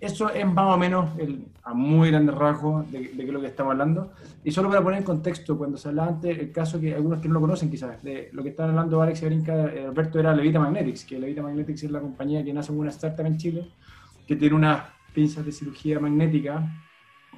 Eso 0.00 0.30
es 0.30 0.46
más 0.46 0.74
o 0.74 0.78
menos 0.78 1.10
el- 1.18 1.44
a 1.64 1.74
muy 1.74 2.10
grandes 2.10 2.34
rasgos 2.34 2.90
de, 2.90 3.00
de 3.00 3.16
qué 3.16 3.24
es 3.24 3.32
lo 3.32 3.40
que 3.40 3.48
estamos 3.48 3.72
hablando. 3.72 4.12
Y 4.44 4.52
solo 4.52 4.68
para 4.68 4.80
poner 4.82 4.98
en 5.00 5.04
contexto, 5.04 5.58
cuando 5.58 5.76
se 5.76 5.88
hablaba 5.88 6.08
antes, 6.10 6.38
el 6.38 6.52
caso 6.52 6.80
que 6.80 6.94
algunos 6.94 7.20
que 7.20 7.26
no 7.28 7.34
lo 7.34 7.40
conocen 7.40 7.68
quizás, 7.70 8.02
de 8.02 8.30
lo 8.32 8.42
que 8.42 8.50
estaban 8.50 8.70
hablando 8.70 9.02
Alex 9.02 9.22
y 9.22 9.26
Brinca, 9.26 9.66
eh, 9.74 9.86
Alberto, 9.86 10.20
era 10.20 10.34
Levita 10.34 10.60
Magnetics, 10.60 11.04
que 11.04 11.18
Levita 11.18 11.42
Magnetics 11.42 11.82
es 11.82 11.90
la 11.90 12.00
compañía 12.00 12.44
que 12.44 12.52
nace 12.52 12.68
como 12.68 12.80
una 12.82 12.90
startup 12.90 13.26
en 13.26 13.36
Chile, 13.38 13.68
que 14.26 14.36
tiene 14.36 14.54
unas 14.54 14.82
pinzas 15.12 15.44
de 15.44 15.50
cirugía 15.52 15.98
magnética 15.98 16.64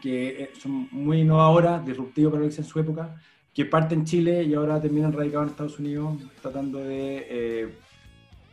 que 0.03 0.42
eh, 0.44 0.51
son 0.59 0.88
muy 0.92 1.20
innovadoras, 1.23 1.85
disruptivas 1.85 2.33
para 2.33 2.44
lo 2.44 2.51
que 2.51 2.57
en 2.57 2.64
su 2.64 2.79
época, 2.79 3.16
que 3.55 3.64
parte 3.64 3.94
en 3.94 4.05
Chile 4.05 4.44
y 4.44 4.55
ahora 4.55 4.81
terminan 4.81 5.12
radicados 5.12 5.46
en 5.46 5.51
Estados 5.51 5.79
Unidos, 5.79 6.14
tratando 6.40 6.79
de, 6.79 7.27
eh, 7.29 7.75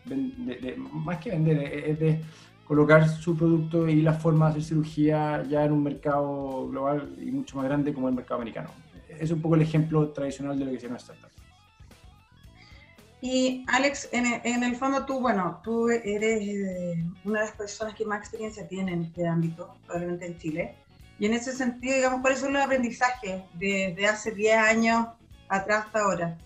de- 0.05 0.55
de- 0.55 0.75
más 0.77 1.17
que 1.19 1.29
vender, 1.31 1.57
eh, 1.57 1.91
es 1.91 1.99
de 1.99 2.21
colocar 2.67 3.07
su 3.07 3.37
producto 3.37 3.87
y 3.87 4.01
la 4.01 4.13
forma 4.13 4.47
de 4.47 4.51
hacer 4.51 4.63
cirugía 4.63 5.43
ya 5.49 5.63
en 5.63 5.71
un 5.71 5.83
mercado 5.83 6.67
global 6.67 7.15
y 7.17 7.31
mucho 7.31 7.55
más 7.55 7.65
grande 7.65 7.93
como 7.93 8.09
el 8.09 8.15
mercado 8.15 8.35
americano. 8.35 8.69
Es 9.07 9.31
un 9.31 9.41
poco 9.41 9.55
el 9.55 9.61
ejemplo 9.61 10.09
tradicional 10.09 10.59
de 10.59 10.65
lo 10.65 10.71
que 10.71 10.79
se 10.79 10.87
llama 10.87 10.97
startup. 10.97 11.29
Y 13.21 13.65
Alex, 13.67 14.09
en 14.11 14.25
el, 14.27 14.41
en 14.43 14.63
el 14.63 14.75
fondo 14.75 15.05
tú, 15.05 15.19
bueno, 15.19 15.59
tú 15.63 15.89
eres 15.89 16.41
eh, 16.41 17.03
una 17.23 17.39
de 17.39 17.45
las 17.47 17.55
personas 17.55 17.95
que 17.95 18.05
más 18.05 18.19
experiencia 18.19 18.67
tiene 18.67 18.93
en 18.93 19.03
este 19.05 19.25
ámbito, 19.25 19.73
probablemente 19.85 20.27
en 20.27 20.37
Chile. 20.37 20.75
Y 21.19 21.25
en 21.25 21.33
ese 21.33 21.53
sentido, 21.53 21.95
digamos, 21.95 22.21
¿cuáles 22.21 22.39
son 22.39 22.53
los 22.53 22.61
aprendizajes 22.61 23.41
desde 23.53 24.05
hace 24.05 24.31
10 24.31 24.57
años 24.57 25.07
atrás 25.49 25.85
hasta 25.85 26.01
ahora? 26.01 26.37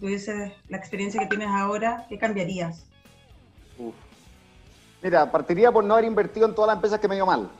Tú 0.00 0.06
dices, 0.06 0.52
la 0.68 0.78
experiencia 0.78 1.20
que 1.20 1.26
tienes 1.28 1.48
ahora, 1.48 2.06
¿qué 2.08 2.18
cambiarías? 2.18 2.89
Mira, 5.02 5.30
partiría 5.30 5.72
por 5.72 5.84
no 5.84 5.94
haber 5.94 6.06
invertido 6.06 6.46
en 6.46 6.54
todas 6.54 6.68
las 6.68 6.76
empresas 6.76 7.00
que 7.00 7.08
me 7.08 7.14
dio 7.14 7.26
mal. 7.26 7.50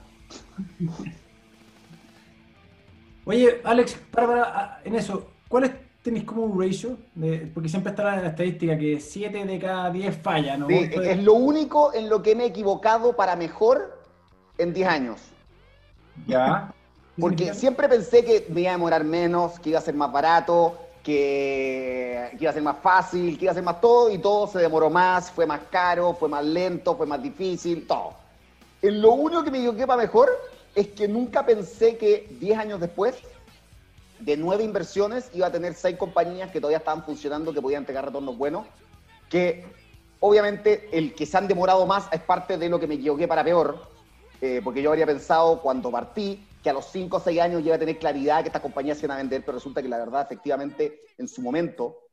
Oye, 3.25 3.61
Alex, 3.65 3.95
para, 4.11 4.27
para, 4.27 4.43
ah, 4.43 4.81
en 4.85 4.95
eso, 4.95 5.29
¿cuál 5.49 5.65
es, 5.65 5.73
tenéis 6.03 6.25
como 6.25 6.45
un 6.45 6.61
ratio? 6.61 6.99
De- 7.15 7.51
porque 7.53 7.69
siempre 7.69 7.91
está 7.91 8.03
la, 8.03 8.27
estadística 8.29 8.77
que 8.77 9.01
7 9.01 9.45
de 9.45 9.59
cada 9.59 9.91
10 9.91 10.17
fallan, 10.17 10.61
¿no? 10.61 10.69
Sí, 10.69 10.87
de- 10.87 11.13
es 11.13 11.23
lo 11.23 11.35
único 11.35 11.95
en 11.95 12.09
lo 12.09 12.23
que 12.23 12.35
me 12.35 12.45
he 12.45 12.47
equivocado 12.49 13.15
para 13.15 13.37
mejor 13.37 13.99
en 14.59 14.73
10 14.73 14.89
años. 14.89 15.21
Ya. 16.27 16.73
¿Qué 17.17 17.21
Porque 17.21 17.55
siempre 17.55 17.89
pensé 17.89 18.25
que 18.25 18.47
me 18.49 18.63
iba 18.63 18.71
a 18.71 18.75
demorar 18.75 19.05
menos, 19.05 19.59
que 19.61 19.71
iba 19.71 19.79
a 19.79 19.83
ser 19.83 19.95
más 19.95 20.11
barato, 20.11 20.79
que, 21.03 22.31
iba 22.39 22.51
a 22.51 22.55
ser 22.55 22.63
más 22.63 22.79
fácil, 22.83 23.39
que 23.39 23.47
iba 23.47 23.53
a 23.53 23.55
ser 23.55 23.63
más 23.63 23.81
todo, 23.81 24.11
y 24.11 24.19
todo 24.19 24.47
se 24.47 24.59
demoró 24.59 24.91
más, 24.91 25.31
fue 25.31 25.47
más 25.47 25.61
caro, 25.71 26.15
fue 26.15 26.29
más 26.29 26.45
lento, 26.45 26.97
fue 26.97 27.07
más 27.07 27.23
difícil, 27.23 27.87
todo. 27.87 28.15
En 28.83 29.01
lo 29.01 29.13
único 29.13 29.45
que 29.45 29.51
me 29.51 29.77
que 29.77 29.87
para 29.87 30.03
mejor 30.03 30.31
es 30.75 30.89
que 30.89 31.09
nunca 31.09 31.45
pensé 31.45 31.97
que 31.97 32.29
10 32.41 32.59
años 32.59 32.81
después, 32.81 33.17
de 34.19 34.37
nueve 34.37 34.65
inversiones, 34.65 35.31
iba 35.33 35.47
a 35.47 35.53
tener 35.53 35.75
seis 35.75 35.97
compañías 35.97 36.51
que 36.51 36.61
todavía 36.61 36.79
estaban 36.79 37.05
funcionando, 37.05 37.53
que 37.53 37.63
podían 37.63 37.83
entregar 37.83 38.05
retornos 38.05 38.37
buenos, 38.37 38.67
que 39.31 39.65
obviamente 40.21 40.89
el 40.93 41.15
que 41.15 41.25
se 41.25 41.37
han 41.39 41.49
demorado 41.49 41.87
más 41.87 42.07
es 42.13 42.21
parte 42.21 42.59
de 42.59 42.69
lo 42.69 42.79
que 42.79 42.87
me 42.87 42.95
equivoqué 42.97 43.27
para 43.27 43.43
peor, 43.43 43.89
eh, 44.43 44.61
porque 44.63 44.83
yo 44.83 44.91
habría 44.91 45.07
pensado 45.07 45.61
cuando 45.61 45.91
partí 45.91 46.47
que 46.63 46.71
a 46.71 46.73
los 46.73 46.87
5 46.87 47.17
o 47.17 47.21
6 47.21 47.41
años 47.41 47.63
iba 47.65 47.75
a 47.75 47.79
tener 47.79 47.99
claridad 47.99 48.43
que 48.43 48.49
estas 48.49 48.63
compañías 48.63 48.99
se 48.99 49.07
iban 49.07 49.17
a 49.17 49.21
vender, 49.21 49.43
pero 49.45 49.57
resulta 49.57 49.81
que 49.83 49.89
la 49.89 49.99
verdad, 49.99 50.23
efectivamente, 50.23 51.03
en 51.17 51.27
su 51.27 51.41
momento, 51.41 52.09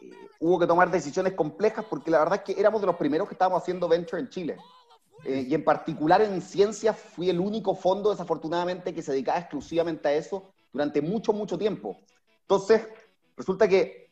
eh, 0.00 0.10
hubo 0.40 0.58
que 0.58 0.66
tomar 0.66 0.90
decisiones 0.90 1.34
complejas 1.34 1.84
porque 1.88 2.10
la 2.10 2.18
verdad 2.18 2.42
es 2.44 2.54
que 2.54 2.60
éramos 2.60 2.80
de 2.80 2.88
los 2.88 2.96
primeros 2.96 3.28
que 3.28 3.34
estábamos 3.34 3.62
haciendo 3.62 3.88
venture 3.88 4.20
en 4.20 4.28
Chile. 4.28 4.56
Eh, 5.24 5.46
y 5.48 5.54
en 5.54 5.64
particular 5.64 6.22
en 6.22 6.40
ciencias 6.40 6.96
fui 6.96 7.28
el 7.28 7.38
único 7.38 7.74
fondo, 7.74 8.10
desafortunadamente, 8.10 8.94
que 8.94 9.02
se 9.02 9.12
dedicaba 9.12 9.38
exclusivamente 9.38 10.08
a 10.08 10.12
eso 10.14 10.50
durante 10.72 11.00
mucho, 11.02 11.32
mucho 11.32 11.58
tiempo. 11.58 11.98
Entonces, 12.42 12.82
resulta 13.36 13.68
que 13.68 14.10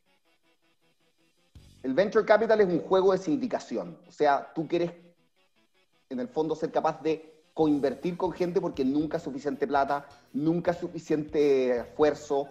el 1.82 1.94
venture 1.94 2.24
capital 2.24 2.60
es 2.60 2.68
un 2.68 2.80
juego 2.80 3.12
de 3.12 3.18
sindicación. 3.18 3.98
O 4.06 4.12
sea, 4.12 4.52
tú 4.54 4.68
quieres, 4.68 4.92
en 6.10 6.20
el 6.20 6.28
fondo, 6.28 6.54
ser 6.54 6.70
capaz 6.70 7.00
de 7.02 7.37
coinvertir 7.58 8.16
con 8.16 8.30
gente 8.30 8.60
porque 8.60 8.84
nunca 8.84 9.16
es 9.16 9.24
suficiente 9.24 9.66
plata, 9.66 10.06
nunca 10.32 10.70
es 10.70 10.78
suficiente 10.78 11.78
esfuerzo, 11.78 12.46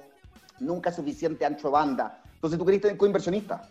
nunca 0.60 0.90
es 0.90 0.98
suficiente 0.98 1.46
ancho 1.46 1.72
banda. 1.72 2.22
Entonces 2.34 2.60
tú 2.60 2.66
querías 2.66 2.82
tener 2.82 2.98
coinversionistas. 2.98 3.70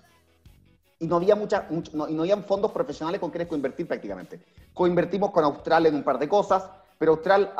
Y 0.99 1.07
no 1.07 1.17
había, 1.17 1.37
mucha, 1.37 1.69
y 1.71 2.15
no 2.15 2.23
habían 2.23 2.43
fondos 2.43 2.73
profesionales 2.73 3.21
con 3.21 3.29
quienes 3.29 3.49
coinvertir 3.49 3.87
prácticamente. 3.87 4.41
Coinvertimos 4.73 5.31
con 5.31 5.45
Austral 5.45 5.85
en 5.85 5.97
un 5.97 6.03
par 6.03 6.19
de 6.19 6.27
cosas, 6.27 6.71
pero 6.97 7.13
Austral, 7.13 7.53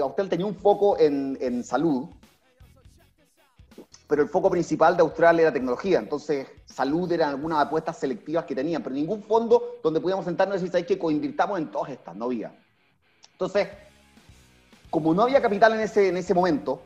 Austral 0.00 0.28
tenía 0.28 0.46
un 0.46 0.54
foco 0.54 0.96
en, 0.96 1.36
en 1.40 1.64
salud, 1.64 2.06
pero 4.06 4.22
el 4.22 4.28
foco 4.28 4.48
principal 4.48 4.96
de 4.96 5.02
Austral 5.02 5.40
era 5.40 5.52
tecnología. 5.52 5.98
Entonces, 5.98 6.46
salud 6.66 7.10
eran 7.10 7.30
algunas 7.30 7.66
apuestas 7.66 7.98
selectivas 7.98 8.44
que 8.44 8.54
tenían, 8.54 8.80
pero 8.80 8.94
ningún 8.94 9.24
fondo 9.24 9.80
donde 9.82 10.00
pudiéramos 10.00 10.24
sentarnos 10.24 10.54
y 10.54 10.58
decir, 10.58 10.70
¿sabes 10.70 10.86
que 10.86 11.00
coinvirtamos 11.00 11.58
en 11.58 11.72
todas 11.72 11.90
estas? 11.90 12.14
No 12.14 12.26
había. 12.26 12.54
Entonces, 13.34 13.68
como 14.90 15.12
no 15.12 15.22
había 15.22 15.42
capital 15.42 15.74
en 15.74 15.80
ese, 15.80 16.08
en 16.08 16.16
ese 16.16 16.34
momento, 16.34 16.80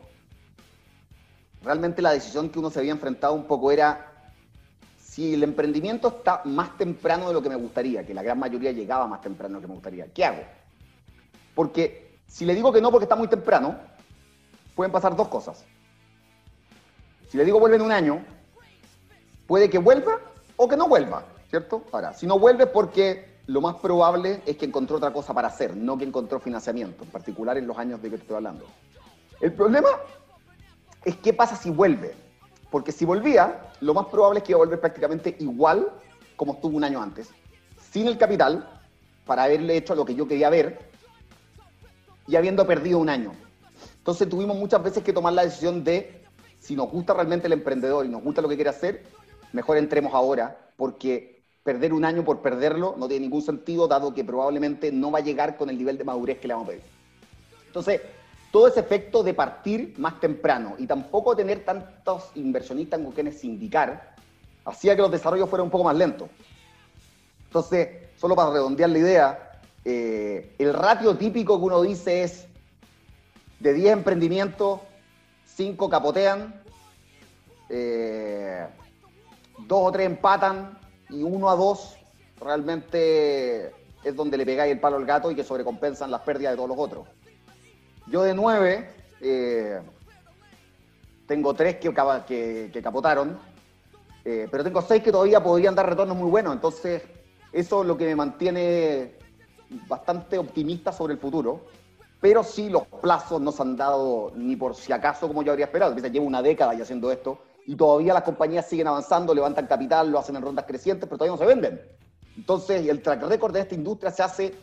realmente 1.63 2.01
la 2.01 2.13
decisión 2.13 2.49
que 2.49 2.59
uno 2.59 2.71
se 2.71 2.79
había 2.79 2.93
enfrentado 2.93 3.35
un 3.35 3.45
poco 3.45 3.71
era 3.71 4.33
si 4.99 5.35
el 5.35 5.43
emprendimiento 5.43 6.09
está 6.09 6.41
más 6.45 6.79
temprano 6.79 7.29
de 7.29 7.35
lo 7.35 7.43
que 7.43 7.51
me 7.51 7.57
gustaría, 7.57 8.07
que 8.07 8.15
la 8.15 8.23
gran 8.23 8.39
mayoría 8.39 8.73
llegaba 8.73 9.07
más 9.07 9.21
temprano 9.21 9.55
de 9.55 9.61
lo 9.61 9.61
que 9.61 9.69
me 9.69 9.75
gustaría, 9.75 10.07
¿qué 10.07 10.25
hago? 10.25 10.43
Porque 11.55 12.19
si 12.27 12.47
le 12.47 12.55
digo 12.55 12.73
que 12.73 12.81
no 12.81 12.91
porque 12.91 13.05
está 13.05 13.17
muy 13.17 13.29
temprano, 13.29 13.77
pueden 14.75 14.91
pasar 14.91 15.15
dos 15.15 15.29
cosas. 15.29 15.65
Si 17.29 17.37
le 17.37 17.45
digo 17.45 17.61
vuelve 17.61 17.77
en 17.77 17.83
un 17.83 17.93
año, 17.93 18.25
puede 19.47 19.69
que 19.69 19.79
vuelva 19.79 20.19
o 20.57 20.67
que 20.67 20.79
no 20.79 20.89
vuelva, 20.89 21.25
¿cierto? 21.51 21.85
Ahora, 21.93 22.15
si 22.15 22.27
no 22.27 22.39
vuelve 22.39 22.67
porque 22.67 23.38
lo 23.49 23.63
más 23.63 23.77
probable 23.77 24.43
es 24.45 24.59
que 24.59 24.67
encontró 24.67 24.99
otra 24.99 25.11
cosa 25.11 25.33
para 25.33 25.49
hacer, 25.49 25.75
no 25.75 25.97
que 25.97 26.05
encontró 26.05 26.39
financiamiento, 26.39 27.05
en 27.05 27.11
particular 27.11 27.57
en 27.57 27.67
los 27.67 27.79
años 27.79 28.01
de 28.03 28.11
que 28.11 28.17
estoy 28.17 28.37
hablando. 28.37 28.67
El 29.41 29.55
problema 29.55 29.89
es 31.03 31.17
qué 31.17 31.33
pasa 31.33 31.57
si 31.57 31.71
vuelve, 31.71 32.15
porque 32.71 32.93
si 32.93 33.07
volvía, 33.07 33.73
lo 33.81 33.95
más 33.95 34.07
probable 34.07 34.41
es 34.41 34.45
que 34.45 34.53
iba 34.53 34.59
a 34.59 34.65
volver 34.65 34.79
prácticamente 34.79 35.35
igual 35.39 35.91
como 36.37 36.53
estuvo 36.53 36.77
un 36.77 36.85
año 36.85 37.01
antes, 37.01 37.31
sin 37.91 38.07
el 38.07 38.19
capital, 38.19 38.69
para 39.25 39.45
haberle 39.45 39.79
hecho 39.79 39.95
lo 39.95 40.05
que 40.05 40.15
yo 40.15 40.29
quería 40.29 40.51
ver, 40.51 40.79
y 42.27 42.37
habiendo 42.37 42.67
perdido 42.67 42.99
un 42.99 43.09
año. 43.09 43.33
Entonces 43.97 44.29
tuvimos 44.29 44.59
muchas 44.59 44.83
veces 44.83 45.03
que 45.03 45.15
tomar 45.15 45.33
la 45.33 45.45
decisión 45.45 45.85
de, 45.85 46.23
si 46.61 46.77
nos 46.77 46.91
gusta 46.91 47.15
realmente 47.15 47.47
el 47.47 47.55
emprendedor 47.55 48.05
y 48.05 48.11
nos 48.11 48.23
gusta 48.23 48.43
lo 48.43 48.49
que 48.51 48.57
quiere 48.57 48.69
hacer, 48.69 49.07
mejor 49.55 49.79
entremos 49.79 50.13
ahora, 50.13 50.71
porque 50.77 51.38
perder 51.69 51.93
un 51.93 52.03
año 52.03 52.25
por 52.25 52.41
perderlo 52.41 52.95
no 52.97 53.09
tiene 53.09 53.27
ningún 53.27 53.43
sentido, 53.43 53.87
dado 53.87 54.15
que 54.15 54.25
probablemente 54.25 54.91
no 54.91 55.11
va 55.11 55.19
a 55.19 55.23
llegar 55.23 55.59
con 55.59 55.69
el 55.69 55.77
nivel 55.77 55.99
de 55.99 56.05
madurez 56.05 56.39
que 56.39 56.49
le 56.49 56.55
vamos 56.55 56.67
a 56.67 56.71
pedir. 56.71 56.83
Entonces, 57.67 58.01
todo 58.51 58.69
ese 58.69 58.81
efecto 58.81 59.23
de 59.23 59.35
partir 59.35 59.93
más 59.99 60.19
temprano 60.19 60.77
y 60.79 60.87
tampoco 60.87 61.37
tener 61.37 61.67
tantos 61.67 62.31
inversionistas 62.37 62.99
con 62.99 63.13
quienes 63.13 63.39
sindicar, 63.41 64.17
hacía 64.65 64.97
que 64.97 65.03
los 65.03 65.11
desarrollos 65.11 65.51
fueran 65.51 65.67
un 65.67 65.71
poco 65.71 65.85
más 65.85 65.95
lentos. 65.95 66.31
Entonces, 67.45 67.89
solo 68.17 68.35
para 68.35 68.51
redondear 68.51 68.89
la 68.89 68.99
idea, 68.99 69.61
eh, 69.85 70.55
el 70.59 70.73
ratio 70.73 71.19
típico 71.19 71.59
que 71.59 71.65
uno 71.67 71.83
dice 71.83 72.23
es 72.23 72.47
de 73.61 73.75
10 73.75 73.93
emprendimientos, 73.93 74.81
5 75.45 75.91
capotean, 75.91 76.63
eh, 77.69 78.67
2 79.59 79.79
o 79.79 79.93
3 79.93 80.07
empatan, 80.07 80.78
y 81.11 81.23
uno 81.23 81.49
a 81.49 81.57
dos 81.57 81.97
realmente 82.41 83.73
es 84.05 84.15
donde 84.15 84.37
le 84.37 84.47
pegáis 84.47 84.73
el 84.73 84.81
palo 84.81 84.97
al 84.97 85.07
gato 85.07 85.31
y 85.31 85.35
que 85.35 85.45
sobrecompensan 85.45 86.11
las 86.11 86.23
pérdidas 86.23 86.53
de 86.53 86.57
todos 86.57 86.69
los 86.69 86.79
otros. 86.79 87.07
Yo 88.07 88.23
de 88.23 88.35
nueve, 88.35 88.91
eh, 89.21 89.81
tengo 91.27 91.55
tres 91.55 91.77
que, 91.77 92.71
que, 92.73 92.83
capotaron, 92.83 93.39
eh, 94.25 94.49
pero 94.51 94.65
tengo 94.65 94.81
seis 94.83 95.03
que 95.03 95.13
todavía 95.13 95.43
podrían 95.43 95.75
dar 95.75 95.89
retornos 95.89 96.17
muy 96.17 96.31
buenos. 96.31 96.55
Entonces, 96.55 97.03
eso 97.53 97.83
es 97.83 97.89
lo 97.89 97.97
que 97.97 98.07
me 98.07 98.17
mantiene 98.17 99.15
bastante 99.87 100.39
optimista 100.39 100.93
sobre 100.93 101.15
el 101.15 101.21
futuro. 101.21 101.67
Pero 102.21 102.43
sí, 102.43 102.69
los 102.69 102.85
plazos 103.01 103.41
no 103.41 103.53
se 103.53 103.63
han 103.63 103.77
dado 103.77 104.33
ni 104.35 104.57
por 104.57 104.75
si 104.75 104.93
acaso 104.93 105.29
como 105.29 105.43
yo 105.43 105.53
habría 105.53 105.67
esperado. 105.67 105.95
Llevo 105.95 106.27
una 106.27 106.43
década 106.43 106.75
ya 106.75 106.83
haciendo 106.83 107.13
esto 107.13 107.39
y 107.69 107.77
todavía 107.77 108.15
las 108.15 108.23
compañías 108.23 108.67
siguen 108.67 108.87
avanzando, 108.87 109.35
levantan 109.35 109.67
capital, 109.67 110.11
lo 110.11 110.19
hacen 110.19 110.35
en 110.35 110.41
rondas 110.41 110.65
crecientes, 110.67 111.07
pero 111.07 111.19
todavía 111.19 111.37
no 111.37 111.39
se 111.39 111.45
venden. 111.45 111.79
Entonces, 112.35 112.89
el 112.89 113.03
track 113.03 113.25
record 113.25 113.53
de 113.53 113.61
esta 113.61 113.75
industria 113.75 114.11
se 114.11 114.23
hace 114.23 114.55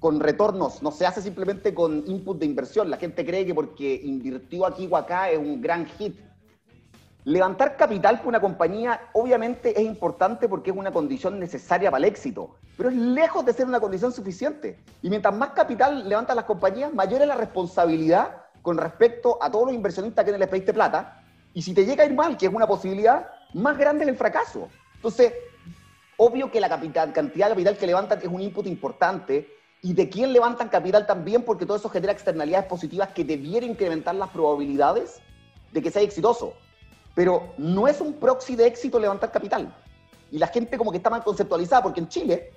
con 0.00 0.18
retornos, 0.18 0.82
no 0.82 0.90
se 0.90 1.04
hace 1.04 1.20
simplemente 1.20 1.74
con 1.74 2.02
input 2.06 2.38
de 2.38 2.46
inversión. 2.46 2.88
La 2.88 2.96
gente 2.96 3.26
cree 3.26 3.44
que 3.44 3.54
porque 3.54 4.00
invirtió 4.02 4.64
aquí 4.64 4.88
o 4.90 4.96
acá 4.96 5.28
es 5.28 5.36
un 5.36 5.60
gran 5.60 5.84
hit. 5.84 6.18
Levantar 7.24 7.76
capital 7.76 8.16
para 8.16 8.28
una 8.28 8.40
compañía 8.40 9.02
obviamente 9.12 9.78
es 9.78 9.86
importante 9.86 10.48
porque 10.48 10.70
es 10.70 10.76
una 10.78 10.90
condición 10.90 11.38
necesaria 11.38 11.90
para 11.90 12.06
el 12.06 12.10
éxito, 12.10 12.54
pero 12.78 12.88
es 12.88 12.96
lejos 12.96 13.44
de 13.44 13.52
ser 13.52 13.66
una 13.66 13.80
condición 13.80 14.12
suficiente. 14.12 14.78
Y 15.02 15.10
mientras 15.10 15.36
más 15.36 15.50
capital 15.50 16.08
levantan 16.08 16.36
las 16.36 16.46
compañías, 16.46 16.94
mayor 16.94 17.20
es 17.20 17.28
la 17.28 17.36
responsabilidad 17.36 18.44
con 18.62 18.78
respecto 18.78 19.36
a 19.42 19.50
todos 19.50 19.66
los 19.66 19.74
inversionistas 19.74 20.24
que 20.24 20.38
les 20.38 20.48
pediste 20.48 20.72
plata 20.72 21.17
y 21.58 21.62
si 21.62 21.74
te 21.74 21.84
llega 21.84 22.04
a 22.04 22.06
ir 22.06 22.14
mal, 22.14 22.36
que 22.36 22.46
es 22.46 22.54
una 22.54 22.68
posibilidad, 22.68 23.26
más 23.52 23.76
grande 23.76 24.04
es 24.04 24.10
el 24.10 24.16
fracaso. 24.16 24.68
Entonces, 24.94 25.32
obvio 26.16 26.52
que 26.52 26.60
la 26.60 26.68
capital, 26.68 27.12
cantidad 27.12 27.46
de 27.46 27.54
capital 27.54 27.76
que 27.76 27.86
levantan 27.88 28.20
es 28.20 28.28
un 28.28 28.40
input 28.40 28.64
importante 28.68 29.52
y 29.82 29.92
de 29.92 30.08
quién 30.08 30.32
levantan 30.32 30.68
capital 30.68 31.04
también, 31.04 31.42
porque 31.42 31.66
todo 31.66 31.76
eso 31.76 31.88
genera 31.88 32.12
externalidades 32.12 32.68
positivas 32.68 33.08
que 33.08 33.24
debiera 33.24 33.66
incrementar 33.66 34.14
las 34.14 34.28
probabilidades 34.28 35.20
de 35.72 35.82
que 35.82 35.90
sea 35.90 36.02
exitoso. 36.02 36.52
Pero 37.16 37.52
no 37.58 37.88
es 37.88 38.00
un 38.00 38.12
proxy 38.12 38.54
de 38.54 38.68
éxito 38.68 39.00
levantar 39.00 39.32
capital. 39.32 39.74
Y 40.30 40.38
la 40.38 40.46
gente 40.46 40.78
como 40.78 40.92
que 40.92 40.98
está 40.98 41.10
mal 41.10 41.24
conceptualizada, 41.24 41.82
porque 41.82 41.98
en 41.98 42.08
Chile, 42.08 42.52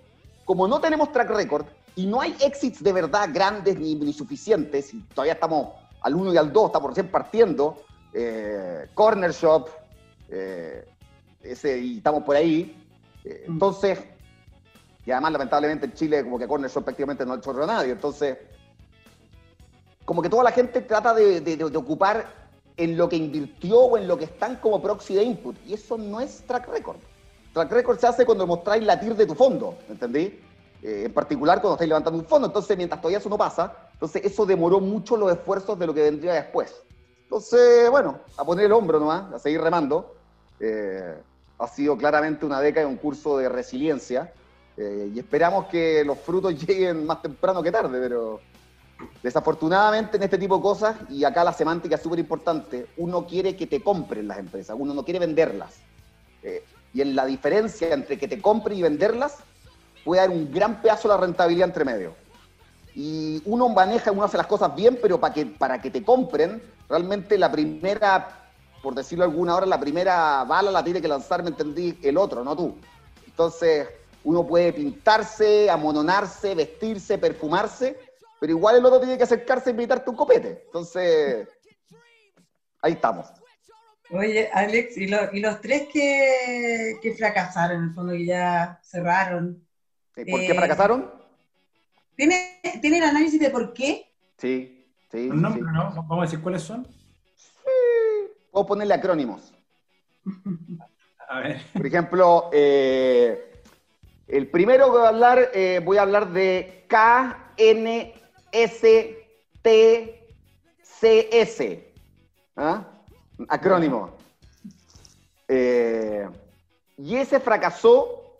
como 0.46 0.68
no 0.68 0.80
tenemos 0.80 1.12
track 1.12 1.32
record 1.32 1.66
y 1.96 2.06
no 2.06 2.22
hay 2.22 2.36
exits 2.40 2.84
de 2.84 2.94
verdad 2.94 3.32
grandes 3.34 3.80
ni, 3.80 3.96
ni 3.96 4.14
suficientes, 4.14 4.94
y 4.94 5.02
todavía 5.16 5.34
estamos 5.34 5.70
al 6.02 6.14
1 6.14 6.36
y 6.36 6.38
al 6.38 6.54
2, 6.54 6.66
estamos 6.68 6.90
recién 6.92 7.10
partiendo, 7.10 7.84
eh, 8.14 8.88
Corner 8.94 9.32
Shop, 9.32 9.70
eh, 10.30 10.86
ese, 11.42 11.80
y 11.80 11.98
estamos 11.98 12.24
por 12.24 12.36
ahí. 12.36 12.78
Eh, 13.24 13.46
mm. 13.48 13.52
entonces, 13.54 14.00
y 15.06 15.12
además 15.12 15.34
lamentablemente 15.34 15.86
en 15.86 15.94
Chile 15.94 16.24
como 16.24 16.38
que 16.38 16.48
Corner 16.48 16.70
Shop 16.70 16.84
prácticamente 16.84 17.26
no 17.26 17.34
ha 17.34 17.38
hecho 17.38 17.52
a 17.52 17.68
nadie, 17.68 17.92
entonces, 17.92 18.38
como 20.06 20.22
que 20.22 20.30
toda 20.30 20.44
la 20.44 20.52
gente 20.52 20.82
trata 20.82 21.14
de, 21.14 21.64
ocupar 21.76 22.42
en 22.78 22.98
lo 22.98 23.08
que 23.08 23.16
invirtió 23.16 23.80
o 23.80 23.98
en 23.98 24.08
lo 24.08 24.18
que 24.18 24.26
están 24.26 24.58
como 24.58 24.82
proxy 24.82 25.16
de 25.16 25.24
input, 25.24 25.56
y 25.66 25.74
eso 25.74 25.98
no 25.98 26.20
es 26.20 26.44
track 26.46 26.68
record. 26.68 26.98
Track 27.54 27.72
record 27.72 28.00
se 28.00 28.08
hace 28.08 28.26
cuando 28.26 28.48
mostráis 28.48 28.84
la 28.84 29.00
TIR 29.00 29.16
de 29.16 29.26
tu 29.26 29.36
fondo, 29.36 29.78
¿entendí? 29.90 30.40
en 30.84 31.14
particular 31.14 31.62
cuando 31.62 31.76
estáis 31.76 31.90
levantando 31.90 32.18
un 32.18 32.26
fondo, 32.26 32.48
entonces 32.48 32.76
mientras 32.76 33.00
todavía 33.00 33.20
eso 33.20 33.30
no 33.30 33.38
pasa, 33.38 33.72
entonces 33.94 34.26
eso 34.26 34.48
demoró 34.48 34.80
mucho 34.80 35.16
los 35.16 35.32
esfuerzos 35.32 35.78
de 35.78 35.86
lo 35.86 35.94
que 35.94 36.02
vendría 36.02 36.34
después. 36.34 36.74
Entonces, 37.32 37.90
bueno, 37.90 38.20
a 38.36 38.44
poner 38.44 38.66
el 38.66 38.74
hombro 38.74 39.00
nomás, 39.00 39.32
a 39.32 39.40
seguir 39.40 39.62
remando. 39.62 40.16
Eh, 40.60 41.16
ha 41.60 41.68
sido 41.70 41.96
claramente 41.96 42.46
una 42.46 42.60
década 42.60 42.86
y 42.86 42.90
un 42.90 42.98
curso 42.98 43.38
de 43.38 43.48
resiliencia. 43.48 44.34
Eh, 44.76 45.10
y 45.16 45.20
esperamos 45.20 45.68
que 45.68 46.04
los 46.04 46.20
frutos 46.20 46.54
lleguen 46.68 47.06
más 47.06 47.22
temprano 47.22 47.64
que 47.64 47.72
tarde, 47.72 47.98
pero 48.02 48.42
Desafortunadamente 49.24 50.18
en 50.18 50.24
este 50.24 50.38
tipo 50.38 50.58
de 50.58 50.62
cosas, 50.62 50.96
y 51.10 51.24
acá 51.24 51.44
la 51.44 51.54
semántica 51.54 51.96
es 51.96 52.02
súper 52.02 52.20
importante, 52.20 52.86
uno 52.98 53.26
quiere 53.26 53.56
que 53.56 53.66
te 53.66 53.82
compren 53.82 54.28
las 54.28 54.38
empresas, 54.38 54.76
uno 54.78 54.94
no 54.94 55.04
quiere 55.04 55.20
venderlas. 55.20 55.78
Eh, 56.44 56.64
y 56.94 57.02
en 57.02 57.16
la 57.16 57.26
diferencia 57.26 57.94
entre 57.94 58.20
que 58.20 58.28
te 58.28 58.40
compren 58.42 58.78
y 58.78 58.82
venderlas, 58.84 59.38
puede 60.04 60.22
dar 60.22 60.30
un 60.30 60.52
gran 60.52 60.82
pedazo 60.82 61.08
de 61.08 61.16
la 61.16 61.22
rentabilidad 61.22 61.70
entre 61.70 61.86
medio. 61.86 62.14
Y 62.96 63.42
uno 63.46 63.70
maneja, 63.70 64.12
uno 64.12 64.24
hace 64.24 64.38
las 64.38 64.48
cosas 64.48 64.76
bien, 64.76 65.00
pero 65.02 65.20
para 65.20 65.34
que, 65.34 65.46
para 65.46 65.82
que 65.82 65.90
te 65.90 66.04
compren, 66.04 66.62
realmente 66.90 67.38
la 67.38 67.52
primera, 67.52 68.50
por 68.84 68.94
decirlo 68.96 69.24
alguna 69.24 69.56
hora, 69.56 69.66
la 69.66 69.80
primera 69.80 70.44
bala 70.44 70.72
la 70.72 70.84
tiene 70.84 71.02
que 71.02 71.08
lanzar, 71.08 71.42
me 71.42 71.50
entendí, 71.50 71.98
el 72.04 72.18
otro, 72.18 72.44
no 72.44 72.56
tú. 72.56 72.76
Entonces, 73.26 73.88
uno 74.24 74.46
puede 74.46 74.74
pintarse, 74.74 75.70
amononarse, 75.70 76.54
vestirse, 76.54 77.18
perfumarse, 77.18 77.98
pero 78.40 78.52
igual 78.52 78.78
el 78.78 78.86
otro 78.86 79.00
tiene 79.00 79.18
que 79.18 79.24
acercarse 79.24 79.70
e 79.70 79.72
invitarte 79.72 80.10
un 80.10 80.16
copete. 80.16 80.64
Entonces, 80.66 81.48
ahí 82.82 82.94
estamos. 82.94 83.28
Oye, 84.10 84.50
Alex, 84.52 84.98
¿y, 84.98 85.08
los 85.08 85.62
tres 85.62 85.88
que, 85.92 86.98
que, 87.02 87.14
fracasaron, 87.14 87.78
en 87.78 87.84
el 87.86 87.94
fondo, 87.94 88.12
que 88.12 88.26
ya 88.26 88.80
cerraron? 88.84 89.66
¿Por 90.14 90.26
qué 90.26 90.54
fracasaron? 90.54 91.21
¿Tiene, 92.16 92.60
¿Tiene 92.82 92.98
el 92.98 93.04
análisis 93.04 93.40
de 93.40 93.50
por 93.50 93.74
qué? 93.74 94.12
Sí, 94.38 94.86
sí. 95.12 95.30
No, 95.32 95.54
pero 95.54 95.72
no, 95.72 95.94
vamos 95.94 96.20
a 96.20 96.22
decir 96.22 96.42
cuáles 96.42 96.64
son. 96.64 96.88
Sí. 97.36 97.70
Puedo 98.52 98.66
ponerle 98.66 98.94
acrónimos. 98.94 99.54
A 101.30 101.40
ver. 101.40 101.62
Por 101.74 101.86
ejemplo, 101.86 102.50
eh, 102.52 103.64
el 104.28 104.50
primero 104.50 104.86
que 104.86 104.92
voy 104.92 105.06
a 105.06 105.10
hablar, 105.10 105.52
eh, 105.54 105.80
voy 105.84 105.98
a 105.98 106.02
hablar 106.02 106.32
de 106.34 106.86
KNSTCS. 106.90 108.02
¿Ah? 112.58 112.86
Acrónimo. 113.48 114.18
Eh, 115.48 116.28
y 116.98 117.16
ese 117.16 117.40
fracasó 117.40 118.40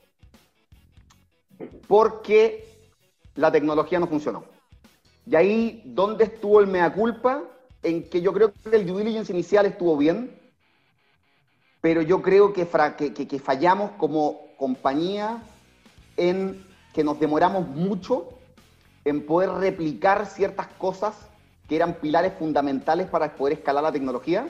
porque 1.88 2.71
la 3.36 3.52
tecnología 3.52 4.00
no 4.00 4.08
funcionó. 4.08 4.44
Y 5.26 5.36
ahí, 5.36 5.82
¿dónde 5.86 6.26
estuvo 6.26 6.60
el 6.60 6.68
mea 6.68 6.92
culpa? 6.94 7.44
En 7.84 8.10
que 8.10 8.22
yo 8.22 8.34
creo 8.34 8.52
que 8.52 8.76
el 8.76 8.86
due 8.86 9.04
diligence 9.04 9.32
inicial 9.32 9.66
estuvo 9.66 9.98
bien, 9.98 10.40
pero 11.82 12.02
yo 12.02 12.22
creo 12.22 12.54
que, 12.54 12.68
que, 12.68 13.40
fallamos 13.40 13.92
como 13.98 14.56
compañía 14.58 15.42
en 16.16 16.64
que 16.94 17.04
nos 17.04 17.20
demoramos 17.20 17.68
mucho 17.68 18.30
en 19.04 19.26
poder 19.26 19.50
replicar 19.50 20.28
ciertas 20.28 20.68
cosas 20.68 21.16
que 21.68 21.76
eran 21.76 21.96
pilares 21.96 22.34
fundamentales 22.38 23.08
para 23.08 23.36
poder 23.36 23.54
escalar 23.54 23.84
la 23.84 23.92
tecnología. 23.92 24.48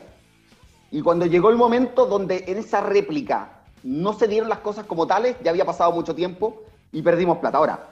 Y 0.89 1.01
cuando 1.01 1.25
llegó 1.25 1.49
el 1.49 1.55
momento 1.55 2.05
donde 2.05 2.43
en 2.47 2.57
esa 2.57 2.81
réplica 2.81 3.61
no 3.83 4.11
se 4.11 4.27
dieron 4.27 4.49
las 4.49 4.59
cosas 4.59 4.85
como 4.85 5.07
tales, 5.07 5.37
ya 5.41 5.51
había 5.51 5.65
pasado 5.65 5.93
mucho 5.93 6.13
tiempo 6.13 6.63
y 6.91 7.01
perdimos 7.01 7.37
plata. 7.37 7.59
Ahora, 7.59 7.91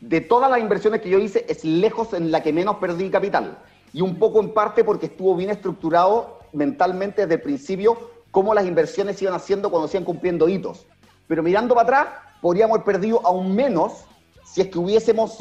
de 0.00 0.20
todas 0.20 0.50
las 0.50 0.60
inversiones 0.60 1.00
que 1.00 1.10
yo 1.10 1.18
hice, 1.18 1.46
es 1.48 1.64
lejos 1.64 2.12
en 2.12 2.30
la 2.30 2.42
que 2.42 2.52
menos 2.52 2.76
perdí 2.76 3.10
capital. 3.10 3.58
Y 3.92 4.02
un 4.02 4.18
poco 4.18 4.40
en 4.40 4.52
parte 4.52 4.84
porque 4.84 5.06
estuvo 5.06 5.34
bien 5.36 5.50
estructurado 5.50 6.40
mentalmente 6.52 7.22
desde 7.22 7.34
el 7.34 7.42
principio 7.42 7.98
cómo 8.30 8.52
las 8.52 8.66
inversiones 8.66 9.16
se 9.16 9.24
iban 9.24 9.34
haciendo 9.34 9.70
cuando 9.70 9.88
se 9.88 9.96
iban 9.96 10.04
cumpliendo 10.04 10.48
hitos. 10.48 10.86
Pero 11.26 11.42
mirando 11.42 11.74
para 11.74 12.00
atrás, 12.00 12.08
podríamos 12.40 12.76
haber 12.76 12.84
perdido 12.84 13.20
aún 13.24 13.54
menos 13.54 14.04
si 14.44 14.60
es 14.60 14.68
que 14.68 14.78
hubiésemos 14.78 15.38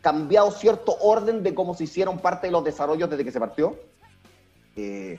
cambiado 0.00 0.50
cierto 0.52 0.96
orden 1.00 1.42
de 1.42 1.54
cómo 1.54 1.74
se 1.74 1.84
hicieron 1.84 2.18
parte 2.18 2.46
de 2.46 2.52
los 2.52 2.64
desarrollos 2.64 3.10
desde 3.10 3.24
que 3.24 3.32
se 3.32 3.40
partió. 3.40 3.76
Eh, 4.76 5.18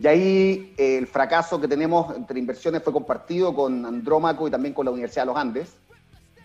y 0.00 0.06
ahí 0.06 0.74
eh, 0.78 0.98
el 0.98 1.06
fracaso 1.06 1.60
que 1.60 1.68
tenemos 1.68 2.16
entre 2.16 2.38
inversiones 2.38 2.82
fue 2.82 2.92
compartido 2.92 3.54
con 3.54 3.84
Andrómaco 3.84 4.48
y 4.48 4.50
también 4.50 4.74
con 4.74 4.86
la 4.86 4.90
Universidad 4.90 5.22
de 5.22 5.26
los 5.26 5.36
Andes. 5.36 5.76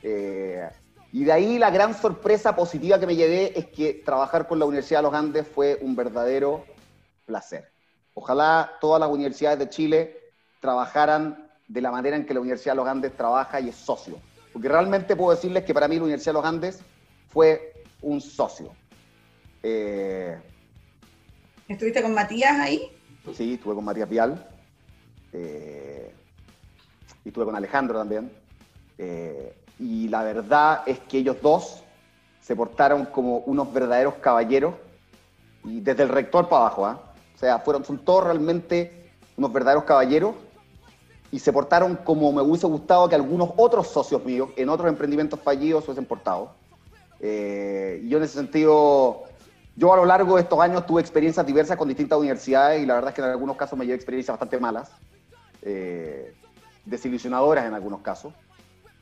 Eh, 0.03 0.67
y 1.17 1.23
de 1.23 1.31
ahí 1.31 1.57
la 1.57 1.71
gran 1.71 1.99
sorpresa 1.99 2.55
positiva 2.55 2.99
que 2.99 3.07
me 3.07 3.15
llevé 3.15 3.57
es 3.57 3.65
que 3.65 3.95
trabajar 3.95 4.47
con 4.47 4.59
la 4.59 4.65
Universidad 4.65 4.99
de 4.99 5.03
los 5.09 5.15
Andes 5.15 5.47
fue 5.47 5.79
un 5.81 5.95
verdadero 5.95 6.63
placer. 7.25 7.71
Ojalá 8.13 8.73
todas 8.79 8.99
las 8.99 9.09
universidades 9.09 9.57
de 9.57 9.67
Chile 9.67 10.19
trabajaran 10.59 11.49
de 11.67 11.81
la 11.81 11.89
manera 11.89 12.17
en 12.17 12.23
que 12.27 12.35
la 12.35 12.39
Universidad 12.41 12.73
de 12.73 12.77
los 12.77 12.87
Andes 12.87 13.17
trabaja 13.17 13.59
y 13.59 13.69
es 13.69 13.75
socio. 13.75 14.19
Porque 14.53 14.69
realmente 14.69 15.15
puedo 15.15 15.31
decirles 15.31 15.63
que 15.63 15.73
para 15.73 15.87
mí 15.87 15.95
la 15.95 16.03
Universidad 16.03 16.33
de 16.33 16.39
los 16.39 16.45
Andes 16.45 16.81
fue 17.29 17.73
un 18.03 18.21
socio. 18.21 18.75
Eh, 19.63 20.39
¿Estuviste 21.67 22.03
con 22.03 22.13
Matías 22.13 22.59
ahí? 22.59 22.91
Sí, 23.33 23.55
estuve 23.55 23.73
con 23.73 23.85
Matías 23.85 24.07
Vial. 24.07 24.47
Eh, 25.33 26.13
y 27.25 27.29
estuve 27.29 27.45
con 27.45 27.55
Alejandro 27.55 27.97
también. 27.97 28.31
Eh, 28.99 29.55
y 29.79 30.07
la 30.07 30.23
verdad 30.23 30.83
es 30.85 30.99
que 30.99 31.19
ellos 31.19 31.37
dos 31.41 31.83
se 32.41 32.55
portaron 32.55 33.05
como 33.05 33.39
unos 33.39 33.71
verdaderos 33.73 34.15
caballeros, 34.15 34.73
y 35.63 35.81
desde 35.81 36.03
el 36.03 36.09
rector 36.09 36.47
para 36.47 36.61
abajo, 36.61 36.85
¿ah? 36.85 37.01
O 37.35 37.39
sea, 37.39 37.59
fueron, 37.59 37.85
son 37.85 37.99
todos 37.99 38.23
realmente 38.23 39.11
unos 39.35 39.53
verdaderos 39.53 39.83
caballeros 39.83 40.33
y 41.31 41.39
se 41.39 41.51
portaron 41.53 41.95
como 41.97 42.31
me 42.31 42.41
hubiese 42.41 42.65
gustado 42.67 43.07
que 43.09 43.15
algunos 43.15 43.51
otros 43.57 43.87
socios 43.87 44.23
míos 44.25 44.49
en 44.55 44.69
otros 44.69 44.87
emprendimientos 44.87 45.39
fallidos 45.39 45.83
se 45.83 45.91
hubiesen 45.91 46.05
portado. 46.05 46.51
Eh, 47.19 48.03
yo 48.07 48.17
en 48.17 48.23
ese 48.23 48.35
sentido, 48.35 49.23
yo 49.75 49.93
a 49.93 49.97
lo 49.97 50.05
largo 50.05 50.35
de 50.35 50.43
estos 50.43 50.59
años 50.59 50.85
tuve 50.85 51.01
experiencias 51.01 51.45
diversas 51.45 51.77
con 51.77 51.87
distintas 51.87 52.17
universidades 52.17 52.81
y 52.81 52.85
la 52.85 52.95
verdad 52.95 53.09
es 53.09 53.15
que 53.15 53.21
en 53.21 53.27
algunos 53.27 53.57
casos 53.57 53.77
me 53.77 53.85
llevé 53.85 53.95
experiencias 53.95 54.33
bastante 54.33 54.59
malas, 54.59 54.89
eh, 55.61 56.33
desilusionadoras 56.85 57.65
en 57.65 57.73
algunos 57.73 58.01
casos. 58.01 58.33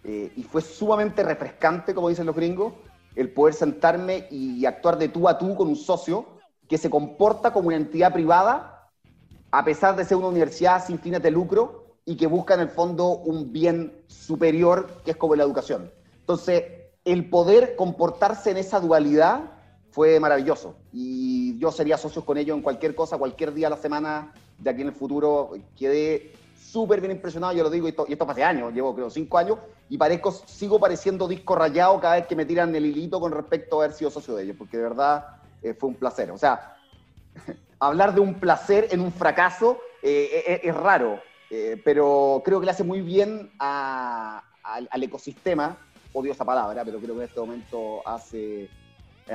Eh, 0.08 0.32
y 0.36 0.44
fue 0.44 0.62
sumamente 0.62 1.24
refrescante, 1.24 1.96
como 1.96 2.10
dicen 2.10 2.28
los 2.28 2.36
gringos, 2.36 2.74
el 3.16 3.32
poder 3.32 3.56
sentarme 3.56 4.28
y 4.30 4.64
actuar 4.66 5.00
de 5.00 5.10
tú 5.10 5.28
a 5.28 5.38
tú 5.38 5.56
con 5.56 5.68
un 5.68 5.76
socio 5.76 6.28
que 6.68 6.78
se 6.78 6.92
comporta 6.92 7.52
como 7.52 7.70
una 7.70 7.78
entidad 7.78 8.14
privada, 8.14 8.92
a 9.50 9.66
pesar 9.66 9.96
de 9.96 10.06
ser 10.06 10.18
una 10.18 10.28
universidad 10.28 10.86
sin 10.86 11.00
fines 11.00 11.24
de 11.24 11.32
lucro 11.32 11.86
y 12.06 12.18
que 12.18 12.28
busca 12.28 12.54
en 12.54 12.60
el 12.60 12.70
fondo 12.70 13.18
un 13.18 13.52
bien 13.52 13.94
superior 14.08 15.02
que 15.04 15.12
es 15.12 15.18
como 15.18 15.36
la 15.36 15.44
educación. 15.44 15.92
Entonces, 16.20 16.64
el 17.04 17.30
poder 17.30 17.76
comportarse 17.76 18.52
en 18.52 18.58
esa 18.58 18.80
dualidad 18.80 19.52
fue 19.90 20.20
maravilloso 20.20 20.76
y 20.92 21.58
yo 21.58 21.72
sería 21.72 21.98
socio 21.98 22.26
con 22.26 22.38
ellos 22.38 22.58
en 22.58 22.62
cualquier 22.62 22.94
cosa, 22.94 23.18
cualquier 23.18 23.54
día 23.54 23.68
a 23.68 23.70
la 23.72 23.78
semana 23.78 24.34
de 24.60 24.70
aquí 24.70 24.82
en 24.82 24.90
el 24.90 24.94
futuro. 24.94 25.54
Quedé 25.76 26.34
súper 26.76 27.00
bien 27.00 27.14
impresionado, 27.14 27.54
yo 27.54 27.64
lo 27.64 27.70
digo, 27.70 27.88
y 27.88 27.92
esto, 27.92 28.06
y 28.06 28.12
esto 28.12 28.30
hace 28.30 28.44
años, 28.44 28.74
llevo 28.74 28.94
creo 28.94 29.10
cinco 29.10 29.38
años, 29.38 29.60
y 29.88 29.98
parezco, 29.98 30.30
sigo 30.30 30.78
pareciendo 30.78 31.26
disco 31.26 31.56
rayado 31.56 32.02
cada 32.02 32.16
vez 32.16 32.28
que 32.28 32.36
me 32.36 32.44
tiran 32.44 32.76
el 32.76 32.86
hilito 32.86 33.18
con 33.22 33.32
respecto 33.32 33.80
a 33.80 33.86
haber 33.86 33.96
sido 33.96 34.12
socio 34.12 34.36
de 34.36 34.44
ellos, 34.44 34.58
porque 34.58 34.76
de 34.76 34.84
verdad 34.84 35.26
eh, 35.64 35.74
fue 35.74 35.88
un 35.88 35.96
placer. 35.96 36.32
O 36.32 36.38
sea, 36.38 36.76
hablar 37.80 38.14
de 38.14 38.20
un 38.20 38.34
placer 38.42 38.90
en 38.92 39.00
un 39.00 39.14
fracaso 39.14 39.80
eh, 40.04 40.44
eh, 40.46 40.60
es, 40.64 40.76
raro, 40.76 41.22
pero 41.86 42.42
creo 42.44 42.60
que 42.60 42.66
le 42.66 42.72
hace 42.72 42.84
muy 42.84 43.00
bien 43.00 43.54
al 43.58 45.04
ecosistema, 45.04 45.78
odio 46.12 46.34
esa 46.34 46.44
palabra, 46.44 46.84
pero 46.84 47.00
creo 47.00 47.16
que 47.16 47.22
en 47.22 47.30
este 47.30 47.40
momento 47.40 48.06
hace, 48.06 48.70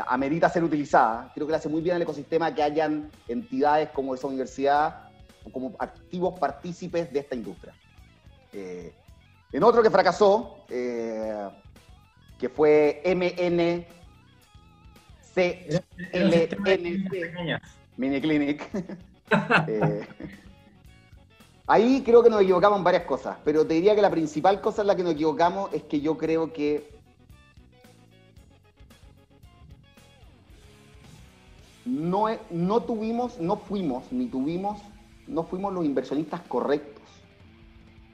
amerita 0.08 0.50
ser 0.50 0.62
utilizada, 0.62 1.32
creo 1.34 1.46
que 1.46 1.52
le 1.52 1.56
hace 1.56 1.70
muy 1.70 1.80
bien 1.80 1.96
al 1.96 2.02
ecosistema 2.02 2.54
que 2.54 2.62
hayan 2.62 3.10
entidades 3.28 3.88
como 3.88 4.14
esa 4.14 4.26
universidad 4.26 5.09
como 5.50 5.74
activos 5.78 6.38
partícipes 6.38 7.12
de 7.12 7.20
esta 7.20 7.34
industria. 7.34 7.74
en 8.52 9.62
otro 9.62 9.82
que 9.82 9.90
fracasó, 9.90 10.64
que 10.66 12.48
fue 12.48 13.02
MN 13.04 13.86
CLNC, 15.34 16.56
Mini 17.96 18.20
Clinic. 18.20 18.68
Eh, 19.68 20.04
ahí 21.64 22.02
creo 22.04 22.20
que 22.20 22.30
nos 22.30 22.42
equivocamos 22.42 22.78
en 22.78 22.82
varias 22.82 23.04
cosas, 23.04 23.36
pero 23.44 23.64
te 23.64 23.74
diría 23.74 23.94
que 23.94 24.02
la 24.02 24.10
principal 24.10 24.60
cosa 24.60 24.82
en 24.82 24.88
la 24.88 24.96
que 24.96 25.04
nos 25.04 25.12
equivocamos 25.12 25.72
es 25.72 25.84
que 25.84 26.00
yo 26.00 26.18
creo 26.18 26.52
que 26.52 26.90
no, 31.84 32.26
no 32.50 32.80
tuvimos, 32.80 33.38
no 33.38 33.56
fuimos, 33.56 34.10
ni 34.10 34.26
tuvimos, 34.26 34.80
no 35.30 35.44
fuimos 35.44 35.72
los 35.72 35.84
inversionistas 35.84 36.40
correctos 36.42 37.04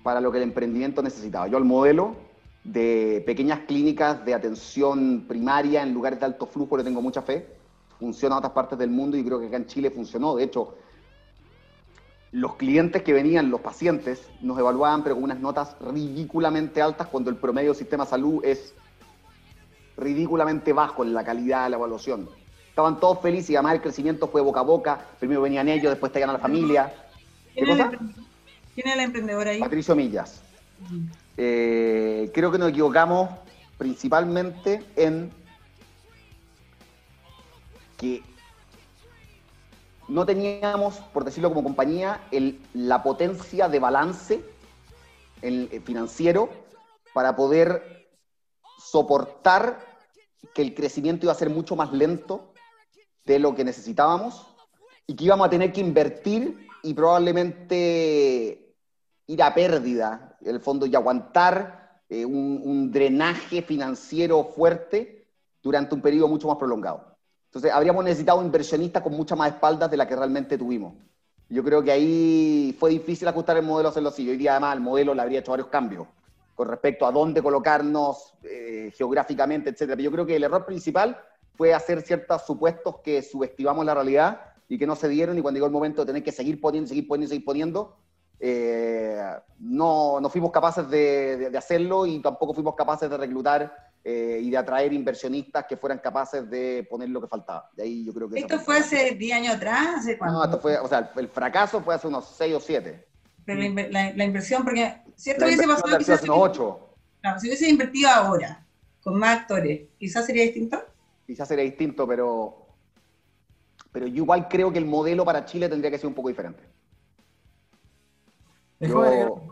para 0.02 0.20
lo 0.20 0.30
que 0.30 0.38
el 0.38 0.44
emprendimiento 0.44 1.02
necesitaba. 1.02 1.48
Yo 1.48 1.58
el 1.58 1.64
modelo 1.64 2.14
de 2.62 3.22
pequeñas 3.26 3.60
clínicas 3.60 4.24
de 4.24 4.34
atención 4.34 5.24
primaria 5.26 5.82
en 5.82 5.94
lugares 5.94 6.20
de 6.20 6.26
alto 6.26 6.46
flujo 6.46 6.76
le 6.76 6.84
tengo 6.84 7.00
mucha 7.00 7.22
fe. 7.22 7.46
Funciona 7.98 8.34
en 8.34 8.38
otras 8.38 8.52
partes 8.52 8.78
del 8.78 8.90
mundo 8.90 9.16
y 9.16 9.24
creo 9.24 9.40
que 9.40 9.46
acá 9.46 9.56
en 9.56 9.66
Chile 9.66 9.90
funcionó. 9.90 10.36
De 10.36 10.44
hecho, 10.44 10.74
los 12.32 12.56
clientes 12.56 13.02
que 13.02 13.14
venían, 13.14 13.50
los 13.50 13.62
pacientes, 13.62 14.28
nos 14.42 14.58
evaluaban 14.58 15.02
pero 15.02 15.14
con 15.14 15.24
unas 15.24 15.40
notas 15.40 15.74
ridículamente 15.80 16.82
altas 16.82 17.08
cuando 17.08 17.30
el 17.30 17.36
promedio 17.36 17.70
del 17.70 17.78
sistema 17.78 18.04
de 18.04 18.10
salud 18.10 18.44
es 18.44 18.74
ridículamente 19.96 20.74
bajo 20.74 21.02
en 21.02 21.14
la 21.14 21.24
calidad 21.24 21.64
de 21.64 21.70
la 21.70 21.76
evaluación. 21.76 22.28
estaban 22.68 23.00
todos 23.00 23.20
felices 23.22 23.50
y 23.50 23.56
además 23.56 23.76
el 23.76 23.80
crecimiento 23.80 24.28
fue 24.28 24.42
boca 24.42 24.60
a 24.60 24.64
boca. 24.64 25.00
Primero 25.18 25.40
venían 25.40 25.66
ellos, 25.68 25.90
después 25.90 26.12
te 26.12 26.22
a 26.22 26.26
la 26.26 26.38
familia. 26.38 26.92
¿Quién, 27.56 27.80
es 27.80 27.88
¿Quién 28.74 28.88
es 28.88 28.94
el 28.94 29.00
emprendedor 29.00 29.48
ahí? 29.48 29.60
Patricio 29.60 29.96
Millas. 29.96 30.42
Eh, 31.36 32.30
creo 32.34 32.52
que 32.52 32.58
nos 32.58 32.70
equivocamos 32.70 33.30
principalmente 33.78 34.82
en 34.94 35.30
que 37.96 38.22
no 40.08 40.26
teníamos, 40.26 40.96
por 41.12 41.24
decirlo 41.24 41.48
como 41.48 41.64
compañía, 41.64 42.20
la 42.74 43.02
potencia 43.02 43.68
de 43.68 43.78
balance 43.78 44.44
el, 45.42 45.82
financiero 45.84 46.50
para 47.14 47.34
poder 47.34 48.08
soportar 48.78 49.80
que 50.54 50.62
el 50.62 50.74
crecimiento 50.74 51.26
iba 51.26 51.32
a 51.32 51.36
ser 51.36 51.50
mucho 51.50 51.74
más 51.74 51.92
lento 51.92 52.52
de 53.24 53.38
lo 53.38 53.54
que 53.54 53.64
necesitábamos 53.64 54.46
y 55.06 55.16
que 55.16 55.24
íbamos 55.24 55.46
a 55.46 55.50
tener 55.50 55.72
que 55.72 55.80
invertir 55.80 56.66
y 56.86 56.94
probablemente 56.94 58.74
ir 59.26 59.42
a 59.42 59.54
pérdida, 59.54 60.36
en 60.40 60.54
el 60.54 60.60
fondo, 60.60 60.86
y 60.86 60.94
aguantar 60.94 62.02
eh, 62.08 62.24
un 62.24 62.90
drenaje 62.92 63.62
financiero 63.62 64.44
fuerte 64.44 65.28
durante 65.62 65.94
un 65.94 66.00
periodo 66.00 66.28
mucho 66.28 66.48
más 66.48 66.56
prolongado. 66.56 67.16
Entonces, 67.46 67.72
habríamos 67.72 68.04
necesitado 68.04 68.42
inversionistas 68.42 69.02
con 69.02 69.14
muchas 69.14 69.36
más 69.36 69.48
espaldas 69.48 69.90
de 69.90 69.96
la 69.96 70.06
que 70.06 70.14
realmente 70.14 70.56
tuvimos. 70.56 70.94
Yo 71.48 71.64
creo 71.64 71.82
que 71.82 71.90
ahí 71.90 72.76
fue 72.78 72.90
difícil 72.90 73.26
ajustar 73.28 73.56
el 73.56 73.64
modelo 73.64 73.88
hacerlo 73.88 74.10
así. 74.10 74.28
Hoy 74.28 74.36
día, 74.36 74.52
además, 74.52 74.74
el 74.74 74.82
modelo 74.82 75.14
le 75.14 75.22
habría 75.22 75.40
hecho 75.40 75.52
varios 75.52 75.68
cambios 75.68 76.06
con 76.54 76.68
respecto 76.68 77.06
a 77.06 77.12
dónde 77.12 77.42
colocarnos 77.42 78.34
eh, 78.42 78.92
geográficamente, 78.96 79.70
etc. 79.70 79.80
Pero 79.80 80.02
yo 80.02 80.12
creo 80.12 80.26
que 80.26 80.36
el 80.36 80.44
error 80.44 80.64
principal 80.64 81.18
fue 81.54 81.74
hacer 81.74 82.02
ciertos 82.02 82.42
supuestos 82.46 82.96
que 83.02 83.22
subestimamos 83.22 83.84
la 83.84 83.94
realidad 83.94 84.40
y 84.68 84.78
que 84.78 84.86
no 84.86 84.96
se 84.96 85.08
dieron 85.08 85.38
y 85.38 85.42
cuando 85.42 85.56
llegó 85.56 85.66
el 85.66 85.72
momento 85.72 86.02
de 86.02 86.06
tener 86.06 86.22
que 86.22 86.32
seguir 86.32 86.60
poniendo, 86.60 86.88
seguir 86.88 87.06
poniendo, 87.06 87.28
seguir 87.28 87.44
poniendo, 87.44 87.96
eh, 88.38 89.22
no, 89.60 90.20
no, 90.20 90.28
fuimos 90.28 90.50
capaces 90.50 90.88
de, 90.90 91.50
de, 91.50 91.58
hacerlo 91.58 92.06
y 92.06 92.20
tampoco 92.20 92.52
fuimos 92.52 92.74
capaces 92.74 93.08
de 93.08 93.16
reclutar 93.16 93.74
eh, 94.04 94.40
y 94.42 94.50
de 94.50 94.56
atraer 94.56 94.92
inversionistas 94.92 95.64
que 95.66 95.76
fueran 95.76 95.98
capaces 95.98 96.48
de 96.48 96.86
poner 96.88 97.08
lo 97.08 97.20
que 97.20 97.26
faltaba. 97.26 97.70
De 97.74 97.82
ahí 97.82 98.04
yo 98.04 98.12
creo 98.12 98.28
que 98.28 98.38
¿Esto 98.38 98.60
fue 98.60 98.78
hace 98.78 99.12
10 99.12 99.36
años 99.36 99.54
atrás? 99.56 99.96
¿Hace 99.98 100.18
No, 100.18 100.44
esto 100.44 100.60
fue, 100.60 100.78
o 100.78 100.86
sea, 100.86 101.10
el 101.16 101.28
fracaso 101.28 101.80
fue 101.80 101.94
hace 101.94 102.06
unos 102.06 102.36
6 102.36 102.54
o 102.54 102.60
7. 102.60 103.08
Pero 103.44 103.60
la, 103.90 104.12
la, 104.12 104.24
inversión, 104.24 104.64
porque 104.64 105.02
si 105.14 105.30
esto 105.30 105.44
hubiese 105.44 105.66
pasado 105.66 105.98
quizás... 105.98 106.18
Hace 106.20 106.30
unos 106.30 106.38
8. 106.50 106.96
Claro, 107.20 107.40
si 107.40 107.46
hubiese 107.48 107.68
invertido 107.68 108.10
ahora, 108.10 108.64
con 109.02 109.18
más 109.18 109.40
actores, 109.40 109.88
quizás 109.98 110.26
sería 110.26 110.42
distinto. 110.42 110.84
Quizás 111.26 111.48
sería 111.48 111.64
distinto, 111.64 112.06
pero, 112.06 112.65
pero 113.96 114.08
yo 114.08 114.24
igual 114.24 114.46
creo 114.46 114.70
que 114.70 114.78
el 114.78 114.84
modelo 114.84 115.24
para 115.24 115.46
Chile 115.46 115.70
tendría 115.70 115.90
que 115.90 115.96
ser 115.96 116.06
un 116.06 116.12
poco 116.12 116.28
diferente. 116.28 116.62
Yo, 118.78 119.42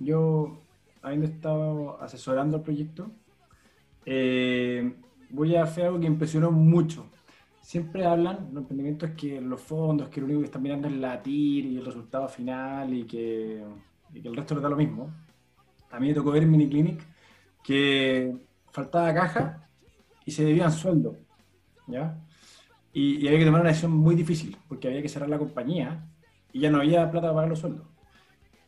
yo 0.00 0.60
habiendo 1.02 1.28
estado 1.28 2.02
asesorando 2.02 2.56
el 2.56 2.64
proyecto, 2.64 3.12
eh, 4.04 4.92
voy 5.30 5.54
a 5.54 5.62
hacer 5.62 5.84
algo 5.84 6.00
que 6.00 6.08
impresionó 6.08 6.50
mucho. 6.50 7.06
Siempre 7.60 8.04
hablan, 8.04 8.48
los 8.52 8.62
emprendimientos, 8.62 9.10
que 9.10 9.40
los 9.40 9.60
fondos, 9.60 10.08
que 10.08 10.18
lo 10.18 10.26
único 10.26 10.40
que 10.40 10.46
están 10.46 10.62
mirando 10.62 10.88
es 10.88 10.94
la 10.94 11.22
TIR 11.22 11.64
y 11.64 11.76
el 11.76 11.86
resultado 11.86 12.28
final 12.28 12.92
y 12.92 13.04
que, 13.04 13.62
el 14.14 14.34
resto 14.34 14.54
les 14.54 14.64
da 14.64 14.68
lo 14.68 14.74
mismo. 14.74 15.12
A 15.92 16.00
mí 16.00 16.08
me 16.08 16.14
tocó 16.14 16.32
ver 16.32 16.42
en 16.42 16.50
Miniclinic 16.50 17.06
que 17.62 18.36
faltaba 18.72 19.14
caja 19.14 19.68
y 20.24 20.32
se 20.32 20.44
debían 20.44 20.72
sueldo. 20.72 21.14
¿ya? 21.86 22.18
Y, 22.92 23.16
y 23.24 23.28
había 23.28 23.40
que 23.40 23.44
tomar 23.44 23.60
una 23.60 23.70
decisión 23.70 23.92
muy 23.92 24.14
difícil 24.14 24.56
porque 24.68 24.88
había 24.88 25.02
que 25.02 25.08
cerrar 25.08 25.28
la 25.28 25.38
compañía 25.38 26.06
y 26.52 26.60
ya 26.60 26.70
no 26.70 26.78
había 26.78 27.10
plata 27.10 27.28
para 27.28 27.34
pagar 27.34 27.48
los 27.50 27.58
sueldos. 27.60 27.86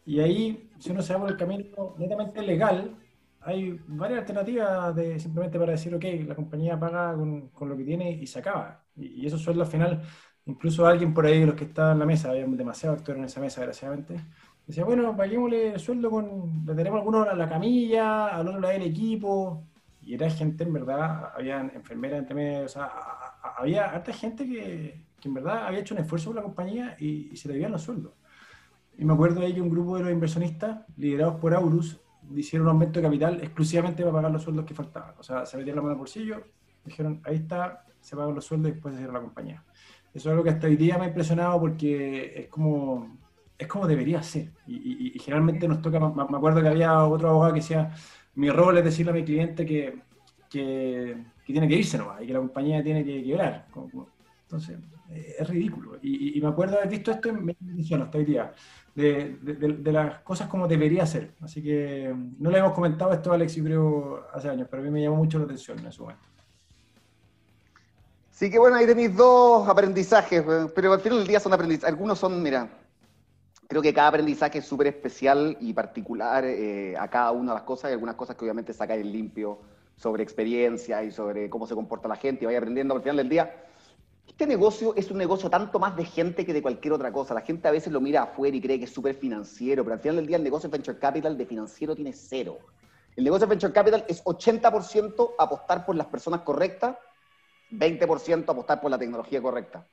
Y 0.05 0.21
ahí, 0.21 0.71
si 0.79 0.91
uno 0.91 1.03
se 1.03 1.13
va 1.13 1.21
por 1.21 1.31
el 1.31 1.37
camino 1.37 1.95
netamente 1.99 2.43
legal, 2.43 2.97
hay 3.43 3.81
varias 3.87 4.21
alternativas 4.21 4.95
de 4.95 5.19
simplemente 5.19 5.59
para 5.59 5.73
decir, 5.73 5.95
ok, 5.95 6.05
la 6.27 6.35
compañía 6.35 6.79
paga 6.79 7.15
con, 7.15 7.49
con 7.49 7.69
lo 7.69 7.77
que 7.77 7.85
tiene 7.85 8.11
y 8.13 8.27
se 8.27 8.39
acaba. 8.41 8.85
Y, 8.97 9.27
esos 9.27 9.43
sueldos 9.43 9.69
al 9.69 9.73
final, 9.73 10.03
incluso 10.47 10.87
alguien 10.87 11.15
por 11.15 11.27
ahí, 11.27 11.45
los 11.45 11.55
que 11.55 11.65
estaban 11.65 11.93
en 11.93 11.99
la 12.01 12.07
mesa, 12.07 12.31
había 12.31 12.47
demasiados 12.47 12.99
actores 12.99 13.19
en 13.19 13.25
esa 13.27 13.41
mesa, 13.41 13.61
desgraciadamente, 13.61 14.21
decía, 14.67 14.85
bueno, 14.85 15.17
paguémosle 15.17 15.75
el 15.75 15.81
sueldo 15.81 16.11
con, 16.11 16.65
le 16.67 16.75
tenemos 16.75 16.99
algunos 16.99 17.29
a 17.29 17.35
la 17.35 17.49
camilla, 17.49 18.29
al 18.29 18.49
otro 18.49 18.61
lado 18.61 18.75
del 18.75 18.83
equipo, 18.89 19.65
y 20.03 20.15
era 20.15 20.31
gente, 20.31 20.65
en 20.65 20.73
verdad, 20.73 21.33
había 21.37 21.61
enfermeras 21.61 22.21
entre 22.21 22.35
medio, 22.35 22.65
o 22.65 22.69
sea, 22.69 22.91
había 23.43 23.87
harta 23.87 24.13
gente 24.13 24.47
que, 24.47 25.05
que, 25.21 25.29
en 25.29 25.35
verdad 25.35 25.67
había 25.67 25.81
hecho 25.81 25.95
un 25.95 26.01
esfuerzo 26.01 26.31
por 26.31 26.37
la 26.37 26.43
compañía 26.43 26.97
y, 26.99 27.31
y 27.33 27.37
se 27.37 27.49
le 27.49 27.55
debían 27.55 27.73
los 27.73 27.83
sueldos. 27.83 28.13
Y 28.99 29.05
me 29.05 29.13
acuerdo 29.13 29.41
de 29.41 29.55
que 29.55 29.61
un 29.61 29.71
grupo 29.71 29.97
de 29.97 30.05
los 30.05 30.13
inversionistas, 30.13 30.81
liderados 30.97 31.37
por 31.41 31.55
Aurus, 31.55 32.01
hicieron 32.37 32.69
un 32.69 32.73
aumento 32.73 33.01
de 33.01 33.07
capital 33.07 33.41
exclusivamente 33.43 34.03
para 34.03 34.15
pagar 34.15 34.31
los 34.31 34.43
sueldos 34.43 34.65
que 34.65 34.75
faltaban. 34.75 35.15
O 35.19 35.23
sea, 35.23 35.47
se 35.47 35.57
metieron 35.57 35.77
la 35.77 35.83
mano 35.83 35.93
al 35.93 35.99
bolsillo, 35.99 36.45
dijeron, 36.85 37.21
ahí 37.25 37.37
está, 37.37 37.85
se 38.01 38.17
pagan 38.17 38.35
los 38.35 38.45
sueldos 38.45 38.71
y 38.71 38.75
después 38.75 38.95
se 38.95 38.99
cierra 38.99 39.15
la 39.15 39.21
compañía. 39.21 39.65
Eso 40.13 40.29
es 40.29 40.33
algo 40.33 40.43
que 40.43 40.51
hasta 40.51 40.67
hoy 40.67 40.77
día 40.77 40.99
me 40.99 41.05
ha 41.05 41.09
impresionado 41.09 41.61
porque 41.61 42.33
es 42.37 42.49
como, 42.49 43.19
es 43.57 43.67
como 43.67 43.87
debería 43.87 44.23
ser. 44.23 44.51
Y, 44.67 45.19
generalmente 45.21 45.69
nos 45.69 45.81
toca, 45.83 46.01
me 46.01 46.37
acuerdo 46.37 46.63
que 46.63 46.69
había 46.69 47.05
otro 47.05 47.31
abogado 47.31 47.53
que 47.55 47.61
decía, 47.61 47.93
mi 48.35 48.51
rol 48.51 48.79
es 48.79 48.85
decirle 48.85 49.13
a 49.13 49.15
mi 49.15 49.25
cliente 49.25 49.65
que, 49.65 50.01
que, 50.49 51.17
tiene 51.53 51.69
que 51.69 51.77
irse 51.77 51.99
nomás 51.99 52.23
y 52.23 52.27
que 52.27 52.33
la 52.33 52.39
compañía 52.41 52.83
tiene 52.83 53.05
que 53.05 53.23
quebrar. 53.23 53.67
Entonces, 54.43 54.79
eh, 55.11 55.37
es 55.39 55.49
ridículo. 55.49 55.99
Y, 56.03 56.41
me 56.41 56.49
acuerdo 56.49 56.77
haber 56.77 56.89
visto 56.89 57.11
esto 57.11 57.29
en 57.29 57.45
mi 57.45 57.57
hasta 57.95 58.19
hoy 58.19 58.25
día 58.25 58.53
de, 58.95 59.93
las 59.93 60.21
cosas 60.21 60.49
como 60.49 60.67
debería 60.67 61.07
ser. 61.07 61.35
Así 61.41 61.63
que 61.63 62.15
no 62.39 62.51
le 62.51 62.59
hemos 62.59 62.73
comentado 62.73 63.13
esto 63.13 63.33
a 63.33 63.35
Alex, 63.35 63.55
yo 63.55 63.65
creo, 63.65 64.27
hace 64.33 64.49
años, 64.49 64.69
pero 64.71 64.83
a 64.83 64.85
mí 64.85 64.91
me 64.91 65.03
llamó 65.03 65.17
mucho 65.17 65.39
la 65.39 65.45
atención 65.45 65.79
en 65.79 65.87
ese 65.87 66.01
momento. 66.01 66.23
Sí 68.31 68.51
que 68.51 68.59
bueno, 68.59 68.77
ahí 68.77 68.87
tenéis 68.87 69.15
dos 69.15 69.69
aprendizajes, 69.69 70.43
pero 70.75 70.95
al 70.95 71.01
final 71.01 71.19
del 71.19 71.27
día 71.27 71.41
son 71.41 71.53
aprendizajes. 71.53 71.93
Algunos 71.93 72.19
son, 72.19 72.43
mira, 72.43 72.71
creo 73.69 73.83
que 73.83 73.93
cada 73.93 74.09
aprendizaje 74.09 74.59
es 74.59 74.67
súper 74.67 74.87
especial 74.87 75.57
y 75.61 75.73
particular 75.75 76.45
eh, 76.45 76.97
a 76.99 77.09
cada 77.09 77.33
una 77.33 77.53
de 77.53 77.59
las 77.59 77.65
cosas. 77.65 77.87
Hay 77.87 77.93
algunas 77.93 78.15
cosas 78.15 78.37
que 78.37 78.45
obviamente 78.45 78.73
sacáis 78.73 79.05
limpio 79.05 79.59
sobre 80.01 80.23
experiencia 80.23 81.05
y 81.05 81.11
sobre 81.13 81.51
cómo 81.51 81.67
se 81.67 81.75
comporta 81.75 82.09
la 82.09 82.17
gente 82.17 82.45
y 82.45 82.47
vaya 82.47 82.59
aprendiendo 82.59 82.95
al 82.95 83.03
final 83.03 83.19
del 83.19 83.29
día 83.29 83.55
este 84.41 84.47
negocio 84.47 84.95
es 84.97 85.11
un 85.11 85.19
negocio 85.19 85.51
tanto 85.51 85.79
más 85.79 85.95
de 85.97 86.05
gente 86.07 86.47
que 86.47 86.55
de 86.55 86.63
cualquier 86.63 86.95
otra 86.95 87.13
cosa. 87.13 87.35
La 87.35 87.43
gente 87.43 87.69
a 87.69 87.73
veces 87.73 87.93
lo 87.93 88.01
mira 88.01 88.23
afuera 88.23 88.57
y 88.57 88.61
cree 88.63 88.79
que 88.79 88.87
es 88.87 88.91
súper 88.91 89.15
financiero, 89.15 89.85
pero 89.85 89.93
al 89.93 90.01
final 90.01 90.17
del 90.17 90.27
día 90.29 90.39
el 90.39 90.43
negocio 90.43 90.71
de 90.71 90.79
Venture 90.79 90.99
Capital 90.99 91.37
de 91.37 91.45
financiero 91.45 91.95
tiene 91.95 92.15
cero. 92.15 92.57
El 93.17 93.25
negocio 93.25 93.47
de 93.47 93.51
Venture 93.51 93.73
Capital 93.73 94.05
es 94.09 94.25
80% 94.25 95.35
apostar 95.39 95.85
por 95.85 95.95
las 95.95 96.07
personas 96.07 96.41
correctas, 96.41 96.97
20% 97.73 98.49
apostar 98.49 98.81
por 98.81 98.91
la 98.91 98.99
tecnología 98.99 99.43
correcta. 99.43 99.87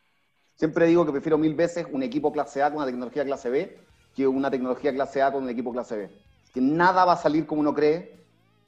Siempre 0.56 0.86
digo 0.86 1.06
que 1.06 1.12
prefiero 1.12 1.38
mil 1.38 1.54
veces 1.54 1.86
un 1.92 2.02
equipo 2.04 2.32
clase 2.32 2.64
A 2.64 2.68
con 2.70 2.78
una 2.78 2.86
tecnología 2.86 3.26
clase 3.26 3.50
B 3.50 3.80
que 4.16 4.28
una 4.28 4.50
tecnología 4.50 4.94
clase 4.94 5.22
A 5.22 5.32
con 5.32 5.44
un 5.44 5.50
equipo 5.50 5.74
clase 5.74 5.98
B. 5.98 6.10
Que 6.54 6.62
nada 6.62 7.04
va 7.04 7.14
a 7.14 7.18
salir 7.18 7.46
como 7.46 7.60
uno 7.60 7.74
cree 7.74 8.16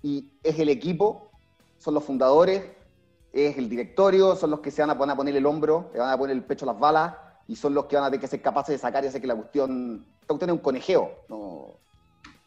y 0.03 0.29
es 0.43 0.59
el 0.59 0.67
equipo, 0.67 1.28
son 1.79 1.93
los 1.95 2.03
fundadores, 2.03 2.63
es 3.33 3.57
el 3.57 3.69
directorio, 3.69 4.35
son 4.35 4.51
los 4.51 4.59
que 4.59 4.71
se 4.71 4.81
van 4.81 4.91
a 4.91 4.97
poner, 5.15 5.35
el 5.35 5.45
hombro, 5.45 5.89
le 5.93 5.99
van 5.99 6.11
a 6.11 6.17
poner 6.17 6.35
el 6.35 6.43
pecho 6.43 6.65
a 6.65 6.73
las 6.73 6.79
balas 6.79 7.15
y 7.47 7.55
son 7.55 7.73
los 7.73 7.85
que 7.85 7.95
van 7.95 8.05
a 8.05 8.07
tener 8.07 8.21
que 8.21 8.27
ser 8.27 8.41
capaces 8.41 8.73
de 8.73 8.79
sacar 8.79 9.03
y 9.03 9.07
hacer 9.07 9.21
que 9.21 9.27
la 9.27 9.35
cuestión, 9.35 10.05
esta 10.21 10.27
cuestión 10.27 10.49
es 10.51 10.55
un 10.55 10.61
conejeo. 10.61 11.11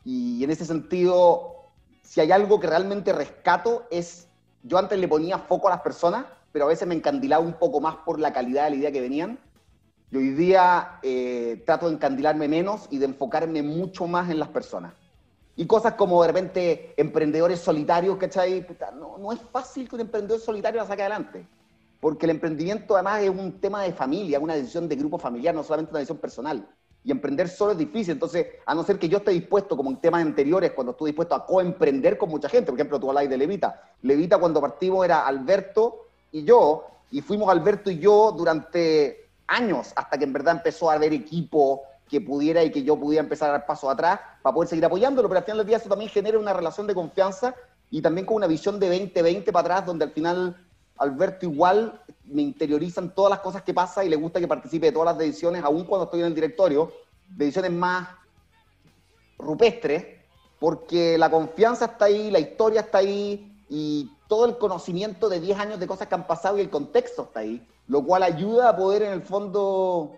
Y 0.05 0.45
en 0.45 0.51
ese 0.51 0.65
sentido, 0.65 1.71
si 2.03 2.21
hay 2.21 2.31
algo 2.31 2.61
que 2.61 2.67
realmente 2.67 3.13
rescato 3.13 3.85
es, 3.91 4.29
yo 4.63 4.79
antes 4.79 4.99
le 4.99 5.09
ponía 5.09 5.39
foco 5.39 5.69
a 5.69 5.71
las 5.71 5.81
personas, 5.81 6.27
pero 6.53 6.67
a 6.67 6.69
veces 6.69 6.87
me 6.87 6.95
encandilaba 6.95 7.43
un 7.43 7.55
poco 7.55 7.81
más 7.81 7.97
por 8.05 8.21
la 8.21 8.33
calidad 8.33 8.65
de 8.65 8.71
la 8.71 8.77
idea 8.77 8.93
que 8.93 9.01
venían. 9.01 9.39
Y 10.11 10.17
hoy 10.19 10.31
día 10.31 10.99
eh, 11.03 11.63
trato 11.65 11.89
de 11.89 11.95
encandilarme 11.95 12.47
menos 12.47 12.87
y 12.91 12.99
de 12.99 13.07
enfocarme 13.07 13.63
mucho 13.63 14.07
más 14.07 14.29
en 14.29 14.39
las 14.39 14.49
personas. 14.49 14.93
Y 15.55 15.67
cosas 15.67 15.95
como 15.95 16.23
de 16.23 16.29
repente 16.29 16.95
emprendedores 16.97 17.61
solitarios, 17.61 18.17
¿cachai? 18.17 18.67
no, 18.99 19.19
no 19.19 19.33
es 19.33 19.41
fácil 19.53 19.89
que 19.89 19.95
un 19.97 20.01
emprendedor 20.01 20.41
solitario 20.41 20.81
la 20.81 20.87
saque 20.87 21.03
adelante. 21.03 21.47
Porque 22.01 22.27
el 22.27 22.31
emprendimiento 22.31 22.95
además 22.95 23.23
es 23.23 23.31
un 23.31 23.61
tema 23.61 23.83
de 23.83 23.93
familia, 23.93 24.41
una 24.41 24.55
decisión 24.55 24.89
de 24.89 24.97
grupo 24.97 25.19
familiar, 25.19 25.55
no 25.55 25.63
solamente 25.63 25.91
una 25.91 26.01
decisión 26.01 26.19
personal. 26.19 26.67
Y 27.05 27.11
emprender 27.11 27.49
solo 27.49 27.73
es 27.73 27.79
difícil. 27.79 28.13
Entonces, 28.13 28.47
a 28.65 28.75
no 28.75 28.83
ser 28.83 28.99
que 28.99 29.09
yo 29.09 29.19
esté 29.19 29.33
dispuesto, 29.33 29.77
como 29.77 29.91
en 29.91 30.01
temas 30.01 30.23
anteriores, 30.23 30.73
cuando 30.73 30.93
estuve 30.93 31.11
dispuesto 31.11 31.35
a 31.35 31.45
coemprender 31.45 32.17
con 32.17 32.31
mucha 32.31 32.49
gente, 32.49 32.71
por 32.71 32.79
ejemplo, 32.79 32.99
tú 32.99 33.09
hablas 33.09 33.29
de 33.29 33.37
Levita. 33.37 33.83
Levita 34.03 34.39
cuando 34.39 34.61
partimos 34.61 35.05
era 35.05 35.27
Alberto 35.27 36.07
y 36.33 36.45
yo, 36.45 36.87
y 37.11 37.21
fuimos 37.21 37.51
Alberto 37.51 37.91
y 37.91 37.99
yo 37.99 38.33
durante 38.33 39.29
años, 39.47 39.93
hasta 39.95 40.17
que 40.17 40.25
en 40.25 40.33
verdad 40.33 40.57
empezó 40.57 40.91
a 40.91 40.95
haber 40.95 41.13
equipo, 41.13 41.83
que 42.09 42.21
pudiera 42.21 42.63
y 42.63 42.71
que 42.71 42.83
yo 42.83 42.99
pudiera 42.99 43.23
empezar 43.23 43.49
a 43.49 43.53
dar 43.53 43.67
pasos 43.67 43.91
atrás 43.91 44.21
para 44.43 44.55
poder 44.55 44.69
seguir 44.69 44.85
apoyándolo, 44.85 45.29
pero 45.29 45.39
al 45.39 45.45
final 45.45 45.59
del 45.59 45.67
día 45.67 45.77
eso 45.79 45.89
también 45.89 46.11
genera 46.11 46.39
una 46.39 46.53
relación 46.53 46.87
de 46.87 46.95
confianza 46.95 47.55
y 47.91 48.01
también 48.03 48.27
con 48.27 48.37
una 48.37 48.47
visión 48.47 48.79
de 48.79 48.89
2020 48.89 49.53
para 49.53 49.61
atrás, 49.61 49.87
donde 49.87 50.05
al 50.05 50.13
final 50.13 50.57
Alberto 50.99 51.47
igual 51.47 52.01
me 52.25 52.43
interiorizan 52.43 53.15
todas 53.15 53.31
las 53.31 53.41
cosas 53.41 53.63
que 53.63 53.75
pasa 53.75 54.05
y 54.05 54.09
le 54.09 54.17
gusta 54.17 54.41
que 54.41 54.49
participe 54.49 54.87
de 54.87 54.93
todas 54.93 55.07
las 55.07 55.19
decisiones, 55.19 55.63
aun 55.65 55.85
cuando 55.85 56.05
estoy 56.05 56.21
en 56.21 56.27
el 56.27 56.35
directorio, 56.35 56.93
decisiones 57.29 57.73
más 57.73 58.09
rupestres, 59.39 60.07
porque 60.59 61.19
la 61.19 61.31
confianza 61.31 61.87
está 61.87 62.05
ahí, 62.07 62.31
la 62.31 62.39
historia 62.39 62.83
está 62.83 62.99
ahí 62.99 63.53
y 63.69 64.11
todo 64.29 64.47
el 64.47 64.57
conocimiento 64.59 65.29
de 65.29 65.41
10 65.41 65.59
años 65.59 65.81
de 65.81 65.87
cosas 65.87 66.09
que 66.09 66.15
han 66.15 66.27
pasado 66.27 66.57
y 66.57 66.61
el 66.61 66.71
contexto 66.71 67.25
está 67.25 67.41
ahí, 67.41 67.67
lo 67.89 68.05
cual 68.05 68.23
ayuda 68.23 68.69
a 68.69 68.77
poder 68.77 69.03
en 69.03 69.13
el 69.13 69.23
fondo 69.23 70.15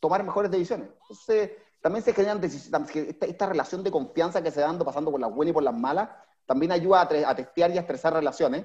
tomar 0.00 0.24
mejores 0.24 0.50
decisiones. 0.50 0.88
Entonces, 1.12 1.50
también 1.80 2.02
se 2.02 2.14
generan 2.14 2.42
esta, 2.42 3.26
esta 3.26 3.46
relación 3.46 3.82
de 3.82 3.90
confianza 3.90 4.42
que 4.42 4.50
se 4.50 4.60
da 4.60 4.66
dando, 4.66 4.84
pasando 4.84 5.10
por 5.10 5.20
las 5.20 5.32
buenas 5.32 5.50
y 5.50 5.54
por 5.54 5.62
las 5.62 5.74
malas, 5.74 6.08
también 6.46 6.72
ayuda 6.72 7.02
a, 7.02 7.30
a 7.30 7.34
testear 7.34 7.70
y 7.70 7.76
a 7.76 7.82
estresar 7.82 8.14
relaciones. 8.14 8.64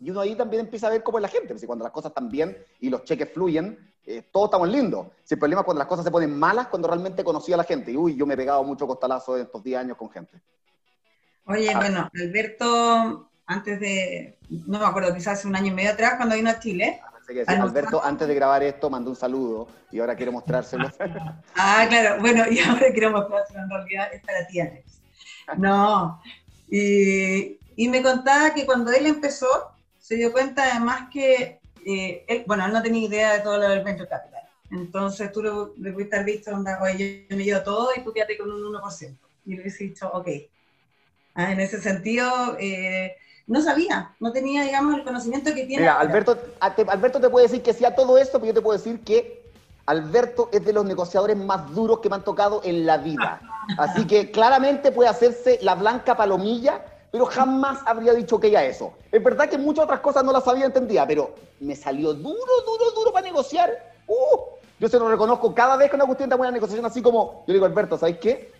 Y 0.00 0.10
uno 0.10 0.20
ahí 0.20 0.34
también 0.34 0.64
empieza 0.64 0.88
a 0.88 0.90
ver 0.90 1.02
cómo 1.02 1.18
es 1.18 1.22
la 1.22 1.28
gente. 1.28 1.58
Si 1.58 1.66
cuando 1.66 1.84
las 1.84 1.92
cosas 1.92 2.10
están 2.10 2.28
bien 2.28 2.56
y 2.80 2.88
los 2.88 3.04
cheques 3.04 3.32
fluyen, 3.32 3.92
eh, 4.04 4.22
todos 4.32 4.46
estamos 4.46 4.68
lindos. 4.68 5.08
Si 5.22 5.34
el 5.34 5.38
problema 5.38 5.60
es 5.60 5.64
cuando 5.64 5.80
las 5.80 5.88
cosas 5.88 6.04
se 6.04 6.10
ponen 6.10 6.36
malas, 6.36 6.68
cuando 6.68 6.88
realmente 6.88 7.22
conocí 7.22 7.52
a 7.52 7.56
la 7.56 7.64
gente. 7.64 7.92
Y 7.92 7.96
uy, 7.96 8.16
yo 8.16 8.26
me 8.26 8.34
he 8.34 8.36
pegado 8.36 8.64
mucho 8.64 8.86
costalazo 8.86 9.36
en 9.36 9.42
estos 9.42 9.62
10 9.62 9.80
años 9.80 9.96
con 9.96 10.10
gente. 10.10 10.40
Oye, 11.44 11.70
ah. 11.72 11.78
bueno, 11.78 12.10
Alberto, 12.14 13.30
antes 13.46 13.80
de, 13.80 14.38
no 14.48 14.78
me 14.78 14.84
acuerdo, 14.86 15.14
quizás 15.14 15.38
hace 15.38 15.48
un 15.48 15.56
año 15.56 15.68
y 15.68 15.74
medio 15.74 15.92
atrás, 15.92 16.14
cuando 16.16 16.36
vino 16.36 16.50
a 16.50 16.58
Chile. 16.58 17.00
Ah, 17.46 17.62
Alberto, 17.62 18.02
antes 18.02 18.26
de 18.26 18.34
grabar 18.34 18.62
esto, 18.62 18.88
mandó 18.88 19.10
un 19.10 19.16
saludo 19.16 19.68
y 19.90 19.98
ahora 20.00 20.16
quiero 20.16 20.32
mostrárselo. 20.32 20.90
ah, 21.56 21.86
claro, 21.88 22.20
bueno, 22.20 22.44
y 22.50 22.58
ahora 22.60 22.86
quiero 22.92 23.10
mostrárselo, 23.10 23.60
en 23.64 23.70
realidad 23.70 24.08
es 24.14 24.22
para 24.22 24.46
ti, 24.46 24.60
Alex. 24.60 25.00
No, 25.58 26.22
y, 26.68 27.58
y 27.76 27.88
me 27.88 28.02
contaba 28.02 28.54
que 28.54 28.64
cuando 28.64 28.92
él 28.92 29.06
empezó, 29.06 29.46
se 29.98 30.16
dio 30.16 30.32
cuenta 30.32 30.64
además 30.70 31.10
que, 31.12 31.60
eh, 31.84 32.24
él, 32.26 32.44
bueno, 32.46 32.64
él 32.64 32.72
no 32.72 32.82
tenía 32.82 33.06
idea 33.06 33.34
de 33.34 33.40
todo 33.40 33.58
lo 33.58 33.68
del 33.68 33.84
venture 33.84 34.08
capital. 34.08 34.42
Entonces 34.70 35.30
tú 35.32 35.42
le, 35.42 35.92
pudiste 35.92 36.16
haber 36.16 36.34
visto, 36.34 36.50
onda, 36.50 36.78
oye, 36.82 37.26
yo 37.28 37.36
me 37.36 37.44
llevo 37.44 37.62
todo 37.62 37.90
y 37.94 38.02
tú 38.02 38.12
quédate 38.12 38.38
con 38.38 38.50
un 38.50 38.74
1%. 38.74 39.16
Y 39.46 39.54
le 39.54 39.62
hubiese 39.62 39.84
dicho, 39.84 40.10
ok. 40.12 40.28
Ah, 41.34 41.52
en 41.52 41.60
ese 41.60 41.80
sentido, 41.80 42.56
eh, 42.58 43.16
no 43.48 43.60
sabía, 43.60 44.14
no 44.20 44.30
tenía, 44.30 44.62
digamos, 44.62 44.94
el 44.94 45.04
conocimiento 45.04 45.52
que 45.54 45.64
tiene. 45.64 45.82
Mira, 45.82 45.98
Alberto, 45.98 46.36
te, 46.36 46.82
Alberto 46.88 47.20
te 47.20 47.28
puede 47.28 47.46
decir 47.46 47.62
que 47.62 47.72
sí 47.72 47.84
a 47.84 47.94
todo 47.94 48.16
esto, 48.16 48.38
pero 48.38 48.48
yo 48.48 48.54
te 48.54 48.62
puedo 48.62 48.78
decir 48.78 49.02
que 49.02 49.50
Alberto 49.86 50.48
es 50.52 50.64
de 50.64 50.72
los 50.72 50.84
negociadores 50.84 51.36
más 51.36 51.74
duros 51.74 51.98
que 51.98 52.08
me 52.08 52.14
han 52.14 52.24
tocado 52.24 52.60
en 52.62 52.86
la 52.86 52.98
vida. 52.98 53.40
Así 53.78 54.06
que 54.06 54.30
claramente 54.30 54.92
puede 54.92 55.08
hacerse 55.08 55.58
la 55.62 55.74
blanca 55.74 56.16
palomilla 56.16 56.84
pero 57.10 57.26
jamás 57.26 57.80
habría 57.86 58.12
dicho 58.12 58.38
que 58.38 58.48
ella 58.48 58.64
eso. 58.64 58.92
Es 59.10 59.22
verdad 59.22 59.48
que 59.48 59.58
muchas 59.58 59.84
otras 59.84 60.00
cosas 60.00 60.24
no 60.24 60.32
las 60.32 60.46
había 60.46 60.66
entendido, 60.66 61.04
pero 61.06 61.34
me 61.60 61.74
salió 61.74 62.12
duro, 62.12 62.52
duro, 62.66 62.90
duro 62.94 63.12
para 63.12 63.26
negociar. 63.26 63.70
Uh, 64.06 64.38
yo 64.78 64.88
se 64.88 64.98
lo 64.98 65.08
reconozco 65.08 65.54
cada 65.54 65.76
vez 65.76 65.90
que 65.90 65.96
una 65.96 66.06
cuestión 66.06 66.28
de 66.28 66.36
buena 66.36 66.52
negociación, 66.52 66.84
así 66.84 67.00
como 67.00 67.44
yo 67.46 67.54
digo, 67.54 67.66
Alberto, 67.66 67.96
¿sabes 67.96 68.18
qué? 68.18 68.52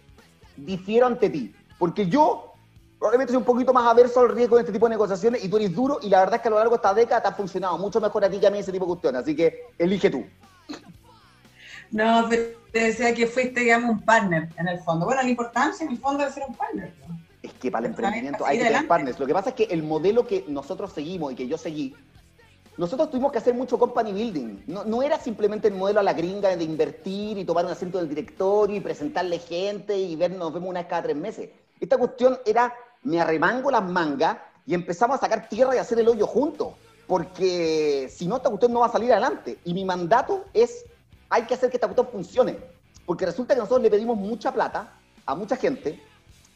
Difiero 0.56 1.06
ante 1.06 1.30
ti, 1.30 1.54
porque 1.78 2.06
yo 2.06 2.47
probablemente 2.98 3.32
soy 3.32 3.38
un 3.38 3.44
poquito 3.44 3.72
más 3.72 3.86
averso 3.86 4.20
al 4.20 4.30
riesgo 4.30 4.56
de 4.56 4.62
este 4.62 4.72
tipo 4.72 4.86
de 4.86 4.90
negociaciones 4.90 5.44
y 5.44 5.48
tú 5.48 5.56
eres 5.56 5.74
duro 5.74 5.98
y 6.02 6.08
la 6.08 6.20
verdad 6.20 6.36
es 6.36 6.42
que 6.42 6.48
a 6.48 6.50
lo 6.50 6.58
largo 6.58 6.72
de 6.72 6.76
esta 6.76 6.94
década 6.94 7.22
te 7.22 7.28
ha 7.28 7.32
funcionado 7.32 7.78
mucho 7.78 8.00
mejor 8.00 8.24
a 8.24 8.30
ti 8.30 8.38
que 8.38 8.46
a 8.46 8.50
mí 8.50 8.58
ese 8.58 8.72
tipo 8.72 8.84
de 8.84 8.90
cuestiones, 8.90 9.22
así 9.22 9.36
que 9.36 9.66
elige 9.78 10.10
tú. 10.10 10.24
No, 11.90 12.26
pero 12.28 12.42
te 12.72 12.80
decía 12.80 13.14
que 13.14 13.26
fuiste, 13.26 13.60
digamos, 13.60 13.90
un 13.90 14.00
partner 14.02 14.48
en 14.58 14.68
el 14.68 14.78
fondo. 14.80 15.06
Bueno, 15.06 15.22
la 15.22 15.28
importancia 15.28 15.86
en 15.86 15.92
el 15.92 15.98
fondo 15.98 16.24
de 16.24 16.30
ser 16.30 16.42
un 16.46 16.54
partner. 16.54 16.92
¿no? 17.06 17.18
Es 17.42 17.52
que 17.54 17.70
para 17.70 17.86
el 17.86 17.92
emprendimiento 17.92 18.44
hay 18.44 18.58
que 18.58 18.64
tener 18.64 18.86
partners. 18.86 19.18
Lo 19.18 19.26
que 19.26 19.32
pasa 19.32 19.50
es 19.50 19.54
que 19.54 19.64
el 19.64 19.82
modelo 19.82 20.26
que 20.26 20.44
nosotros 20.48 20.92
seguimos 20.92 21.32
y 21.32 21.36
que 21.36 21.48
yo 21.48 21.56
seguí, 21.56 21.94
nosotros 22.76 23.10
tuvimos 23.10 23.32
que 23.32 23.38
hacer 23.38 23.54
mucho 23.54 23.78
company 23.78 24.12
building. 24.12 24.64
No, 24.66 24.84
no 24.84 25.02
era 25.02 25.18
simplemente 25.18 25.68
el 25.68 25.74
modelo 25.74 26.00
a 26.00 26.02
la 26.02 26.12
gringa 26.12 26.54
de 26.54 26.62
invertir 26.62 27.38
y 27.38 27.44
tomar 27.44 27.64
un 27.64 27.72
asiento 27.72 27.98
del 27.98 28.08
directorio 28.08 28.76
y 28.76 28.80
presentarle 28.80 29.38
gente 29.38 29.96
y 29.96 30.14
vernos, 30.14 30.38
nos 30.38 30.52
vemos 30.52 30.68
una 30.68 30.80
vez 30.80 30.88
cada 30.88 31.02
tres 31.02 31.16
meses. 31.16 31.50
Esta 31.80 31.96
cuestión 31.96 32.38
era, 32.44 32.74
me 33.02 33.20
arremango 33.20 33.70
las 33.70 33.84
mangas 33.88 34.38
y 34.66 34.74
empezamos 34.74 35.16
a 35.16 35.20
sacar 35.20 35.48
tierra 35.48 35.74
y 35.74 35.78
hacer 35.78 35.98
el 35.98 36.08
hoyo 36.08 36.26
juntos. 36.26 36.74
Porque 37.06 38.10
si 38.14 38.26
no, 38.26 38.36
esta 38.36 38.50
cuestión 38.50 38.72
no 38.72 38.80
va 38.80 38.86
a 38.86 38.92
salir 38.92 39.10
adelante. 39.12 39.58
Y 39.64 39.72
mi 39.72 39.84
mandato 39.84 40.44
es, 40.52 40.84
hay 41.30 41.44
que 41.44 41.54
hacer 41.54 41.70
que 41.70 41.78
esta 41.78 41.86
cuestión 41.86 42.08
funcione. 42.08 42.58
Porque 43.06 43.24
resulta 43.24 43.54
que 43.54 43.60
nosotros 43.60 43.82
le 43.82 43.90
pedimos 43.90 44.18
mucha 44.18 44.52
plata 44.52 44.92
a 45.24 45.34
mucha 45.34 45.56
gente 45.56 46.02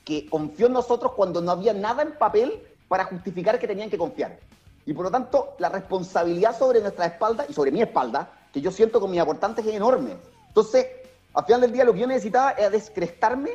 que 0.05 0.29
confió 0.29 0.67
en 0.67 0.75
nosotros 0.75 1.13
cuando 1.13 1.41
no 1.41 1.53
había 1.53 1.73
nada 1.73 2.03
en 2.03 2.13
papel 2.19 2.63
para 2.89 3.05
justificar 3.05 3.59
que 3.59 3.67
tenían 3.67 3.89
que 3.89 3.97
confiar. 3.97 4.39
Y 4.85 4.93
por 4.93 5.07
lo 5.07 5.11
tanto, 5.11 5.55
la 5.59 5.69
responsabilidad 5.69 6.59
sobre 6.59 6.81
nuestra 6.81 7.07
espalda 7.07 7.47
y 7.49 7.55
sobre 7.55 7.71
mi 7.71 7.81
espalda, 7.81 8.31
que 8.53 8.61
yo 8.61 8.71
siento 8.71 9.01
con 9.01 9.11
mis 9.11 9.21
aportantes, 9.21 9.65
es 9.65 9.75
enorme. 9.75 10.17
Entonces, 10.49 10.87
al 11.33 11.45
final 11.47 11.63
del 11.63 11.73
día, 11.73 11.85
lo 11.85 11.95
que 11.95 12.01
yo 12.01 12.07
necesitaba 12.07 12.53
era 12.53 12.69
descrestarme 12.69 13.53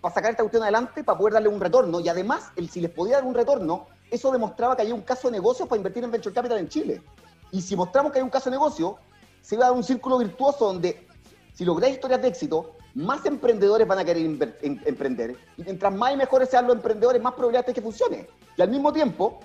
para 0.00 0.14
sacar 0.14 0.30
esta 0.30 0.42
cuestión 0.42 0.62
adelante, 0.62 1.04
para 1.04 1.18
poder 1.18 1.34
darle 1.34 1.48
un 1.48 1.60
retorno. 1.60 2.00
Y 2.00 2.08
además, 2.08 2.50
el, 2.56 2.68
si 2.68 2.80
les 2.80 2.90
podía 2.90 3.16
dar 3.16 3.24
un 3.24 3.34
retorno, 3.34 3.86
eso 4.10 4.30
demostraba 4.30 4.76
que 4.76 4.82
había 4.82 4.94
un 4.94 5.02
caso 5.02 5.28
de 5.28 5.32
negocio 5.32 5.66
para 5.66 5.78
invertir 5.78 6.04
en 6.04 6.10
Venture 6.10 6.34
Capital 6.34 6.58
en 6.58 6.68
Chile. 6.68 7.02
Y 7.50 7.62
si 7.62 7.76
mostramos 7.76 8.12
que 8.12 8.18
hay 8.18 8.24
un 8.24 8.30
caso 8.30 8.50
de 8.50 8.56
negocio, 8.56 8.98
se 9.40 9.54
iba 9.54 9.64
a 9.64 9.68
dar 9.68 9.76
un 9.76 9.84
círculo 9.84 10.18
virtuoso 10.18 10.66
donde, 10.66 11.06
si 11.54 11.64
lográis 11.64 11.94
historias 11.94 12.22
de 12.22 12.28
éxito, 12.28 12.76
más 12.94 13.24
emprendedores 13.26 13.86
van 13.86 13.98
a 13.98 14.04
querer 14.04 14.24
emprender. 14.62 15.36
Y 15.56 15.62
mientras 15.62 15.94
más 15.94 16.14
y 16.14 16.16
mejores 16.16 16.48
sean 16.48 16.66
los 16.66 16.76
emprendedores, 16.76 17.20
más 17.22 17.34
probabilidad 17.34 17.66
de 17.66 17.74
que 17.74 17.82
funcione. 17.82 18.26
Y 18.56 18.62
al 18.62 18.70
mismo 18.70 18.92
tiempo, 18.92 19.40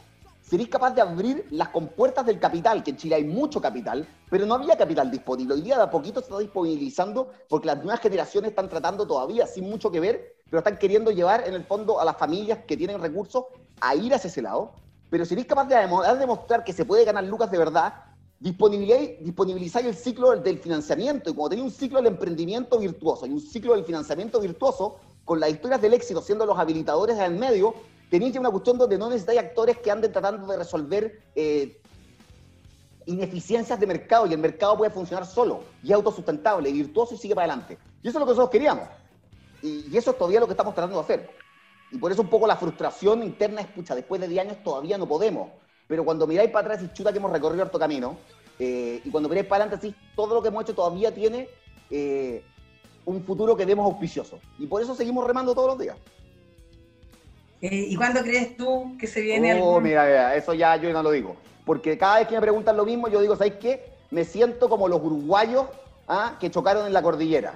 seréis 0.52 0.68
capaz 0.68 0.92
de 0.92 1.00
abrir 1.00 1.48
las 1.52 1.70
compuertas 1.70 2.26
del 2.26 2.38
capital, 2.38 2.84
que 2.84 2.92
en 2.92 2.98
Chile 2.98 3.16
hay 3.16 3.24
mucho 3.24 3.62
capital, 3.62 4.06
pero 4.30 4.46
no 4.46 4.56
había 4.56 4.76
capital 4.76 5.10
disponible. 5.10 5.54
Hoy 5.54 5.62
día 5.62 5.78
de 5.78 5.84
a 5.84 5.90
poquito 5.90 6.20
se 6.20 6.26
está 6.26 6.40
disponibilizando 6.40 7.32
porque 7.48 7.68
las 7.68 7.78
nuevas 7.78 8.02
generaciones 8.02 8.50
están 8.50 8.68
tratando 8.68 9.08
todavía, 9.08 9.48
sin 9.48 9.70
mucho 9.70 9.90
que 9.90 10.02
ver, 10.02 10.36
pero 10.50 10.58
están 10.58 10.78
queriendo 10.78 11.10
llevar 11.10 11.48
en 11.48 11.54
el 11.54 11.64
fondo 11.64 12.02
a 12.02 12.04
las 12.04 12.18
familias 12.18 12.60
que 12.68 12.76
tienen 12.76 13.00
recursos 13.00 13.46
a 13.80 13.96
ir 13.96 14.14
hacia 14.14 14.28
ese 14.28 14.42
lado. 14.42 14.74
Pero 15.10 15.24
seréis 15.24 15.48
capaz 15.48 15.70
de 15.70 15.78
demostrar 16.20 16.66
que 16.66 16.74
se 16.74 16.84
puede 16.84 17.06
ganar 17.06 17.24
lucas 17.24 17.50
de 17.50 17.58
verdad, 17.58 17.94
disponibilizáis 18.38 19.86
el 19.86 19.96
ciclo 19.96 20.36
del 20.36 20.60
financiamiento 20.60 21.30
y 21.30 21.34
como 21.34 21.48
tenéis 21.48 21.72
un 21.72 21.72
ciclo 21.72 22.00
del 22.00 22.08
emprendimiento 22.08 22.78
virtuoso 22.78 23.26
y 23.26 23.32
un 23.32 23.40
ciclo 23.40 23.74
del 23.74 23.86
financiamiento 23.86 24.42
virtuoso, 24.42 24.98
con 25.24 25.40
las 25.40 25.50
historias 25.50 25.82
del 25.82 25.94
éxito 25.94 26.22
siendo 26.22 26.46
los 26.46 26.60
habilitadores 26.60 27.18
en 27.20 27.40
medio, 27.40 27.74
tenéis 28.12 28.38
una 28.38 28.52
cuestión 28.52 28.78
donde 28.78 29.00
no 29.00 29.10
necesitáis 29.10 29.40
actores 29.40 29.80
que 29.80 29.90
anden 29.90 30.12
tratando 30.12 30.46
de 30.46 30.58
resolver 30.58 31.24
eh, 31.34 31.82
ineficiencias 33.08 33.80
de 33.80 33.88
mercado 33.88 34.28
y 34.28 34.34
el 34.34 34.40
mercado 34.40 34.78
puede 34.78 34.92
funcionar 34.92 35.26
solo 35.26 35.64
y 35.82 35.92
autosustentable 35.92 36.70
y 36.70 36.74
virtuoso 36.74 37.16
y 37.16 37.18
sigue 37.18 37.34
para 37.34 37.52
adelante. 37.52 37.80
Y 38.04 38.08
eso 38.08 38.20
es 38.20 38.20
lo 38.20 38.26
que 38.28 38.32
nosotros 38.34 38.52
queríamos. 38.52 38.88
Y, 39.64 39.88
y 39.92 39.98
eso 39.98 40.12
es 40.12 40.18
todavía 40.20 40.40
lo 40.40 40.46
que 40.46 40.54
estamos 40.54 40.76
tratando 40.76 40.98
de 40.98 41.04
hacer. 41.04 41.30
Y 41.92 41.98
por 41.98 42.12
eso 42.12 42.22
un 42.22 42.30
poco 42.30 42.46
la 42.46 42.56
frustración 42.56 43.24
interna 43.24 43.62
es, 43.62 43.68
pucha, 43.68 43.96
después 43.96 44.22
de 44.22 44.28
10 44.28 44.42
años 44.46 44.64
todavía 44.64 45.00
no 45.00 45.08
podemos 45.08 45.50
pero 45.92 46.06
cuando 46.06 46.26
miráis 46.26 46.50
para 46.52 46.68
atrás 46.74 46.90
y 46.90 46.94
chuta 46.94 47.12
que 47.12 47.18
hemos 47.18 47.34
recorrido 47.34 47.64
harto 47.64 47.78
camino, 47.78 48.16
eh, 48.58 49.02
y 49.04 49.12
cuando 49.12 49.28
miráis 49.28 49.46
para 49.46 49.66
adelante, 49.66 49.86
sí, 49.86 49.94
todo 50.16 50.36
lo 50.36 50.42
que 50.42 50.48
hemos 50.48 50.64
hecho 50.64 50.74
todavía 50.74 51.14
tiene 51.14 51.50
eh, 51.90 52.46
un 53.04 53.22
futuro 53.26 53.58
que 53.58 53.66
vemos 53.66 53.84
auspicioso. 53.84 54.40
Y 54.58 54.68
por 54.68 54.82
eso 54.82 54.96
seguimos 54.96 55.28
remando 55.28 55.54
todos 55.54 55.68
los 55.68 55.78
días. 55.78 55.98
Eh, 57.62 57.88
¿Y 57.90 57.96
cuándo 57.96 58.22
crees 58.22 58.58
tú 58.58 58.96
que 59.00 59.06
se 59.06 59.22
viene? 59.22 59.62
Oh, 59.62 59.80
mira, 59.80 60.04
mira, 60.06 60.36
eso 60.36 60.54
ya 60.54 60.76
yo 60.78 60.92
no 60.92 61.04
lo 61.04 61.12
digo. 61.12 61.36
Porque 61.66 61.98
cada 61.98 62.20
vez 62.20 62.28
que 62.28 62.36
me 62.36 62.42
preguntan 62.42 62.76
lo 62.76 62.86
mismo, 62.86 63.08
yo 63.08 63.22
digo, 63.22 63.36
¿sabes 63.36 63.54
qué? 63.62 63.92
Me 64.10 64.26
siento 64.26 64.68
como 64.68 64.88
los 64.88 65.02
uruguayos 65.02 65.68
¿ah? 66.08 66.38
que 66.40 66.50
chocaron 66.50 66.88
en 66.88 66.94
la 66.94 67.04
cordillera. 67.04 67.54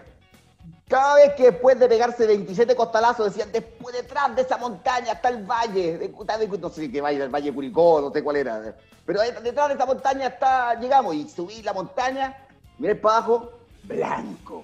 Cada 0.87 1.15
vez 1.15 1.33
que 1.33 1.45
después 1.45 1.79
de 1.79 1.87
pegarse 1.87 2.27
27 2.27 2.75
costalazos 2.75 3.25
decían, 3.25 3.51
después 3.51 3.95
detrás 3.95 4.35
de 4.35 4.43
esa 4.43 4.57
montaña 4.57 5.13
está 5.13 5.29
el 5.29 5.43
valle, 5.43 5.97
de, 5.97 6.57
no 6.59 6.69
sé 6.69 6.91
qué 6.91 7.01
valle, 7.01 7.23
el 7.23 7.29
valle 7.29 7.51
Curicó, 7.51 8.01
no 8.01 8.11
sé 8.11 8.23
cuál 8.23 8.35
era, 8.35 8.75
pero 9.03 9.21
detrás 9.21 9.67
de 9.69 9.73
esa 9.73 9.85
montaña 9.85 10.27
está, 10.27 10.79
llegamos 10.79 11.15
y 11.15 11.27
subí 11.27 11.63
la 11.63 11.73
montaña, 11.73 12.37
miré 12.77 12.95
para 12.95 13.17
abajo, 13.17 13.51
blanco. 13.83 14.63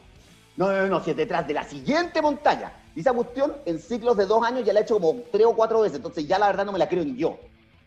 No, 0.57 0.71
no, 0.71 0.87
no, 0.87 1.03
si 1.03 1.11
es 1.11 1.17
detrás 1.17 1.47
de 1.47 1.55
la 1.55 1.63
siguiente 1.63 2.21
montaña. 2.21 2.71
Y 2.95 3.01
esa 3.01 3.13
cuestión 3.13 3.53
en 3.65 3.79
ciclos 3.79 4.17
de 4.17 4.25
dos 4.25 4.43
años 4.43 4.65
ya 4.65 4.73
la 4.73 4.81
he 4.81 4.83
hecho 4.83 4.99
como 4.99 5.21
tres 5.31 5.45
o 5.45 5.55
cuatro 5.55 5.81
veces, 5.81 5.97
entonces 5.97 6.27
ya 6.27 6.37
la 6.37 6.47
verdad 6.47 6.65
no 6.65 6.71
me 6.71 6.79
la 6.79 6.89
creo 6.89 7.03
ni 7.03 7.15
yo. 7.15 7.37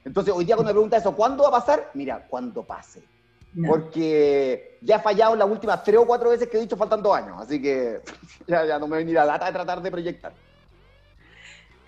Entonces 0.05 0.32
hoy 0.34 0.44
día 0.44 0.57
cuando 0.57 0.70
me 0.70 0.74
pregunta 0.74 0.96
eso, 0.96 1.14
¿cuándo 1.14 1.42
va 1.42 1.48
a 1.50 1.61
pasar? 1.61 1.90
Mira, 1.94 2.26
cuando 2.28 2.62
pase. 2.62 3.02
Porque 3.66 4.78
ya 4.80 4.96
he 4.96 5.00
fallado 5.00 5.36
las 5.36 5.48
últimas 5.48 5.84
tres 5.84 5.98
o 5.98 6.07
cuatro 6.07 6.30
veces 6.30 6.48
que 6.48 6.57
he 6.57 6.61
dicho 6.61 6.76
faltando 6.76 7.14
años, 7.14 7.36
así 7.40 7.62
que 7.62 8.00
ya, 8.46 8.64
ya 8.64 8.78
no 8.78 8.88
me 8.88 8.96
voy 8.96 9.05
ni 9.05 9.12
la 9.12 9.24
lata 9.24 9.46
de 9.46 9.52
tratar 9.52 9.80
de 9.80 9.90
proyectar. 9.90 10.32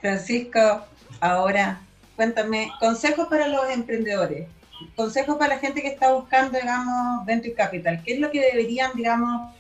Francisco, 0.00 0.60
ahora 1.20 1.80
cuéntame, 2.16 2.72
consejos 2.80 3.28
para 3.28 3.46
los 3.46 3.68
emprendedores, 3.70 4.48
consejos 4.96 5.36
para 5.36 5.54
la 5.54 5.60
gente 5.60 5.82
que 5.82 5.88
está 5.88 6.12
buscando, 6.12 6.58
digamos, 6.58 7.24
Venture 7.26 7.54
Capital. 7.54 8.02
¿Qué 8.02 8.14
es 8.14 8.20
lo 8.20 8.30
que 8.30 8.40
deberían, 8.40 8.92
digamos, 8.94 9.54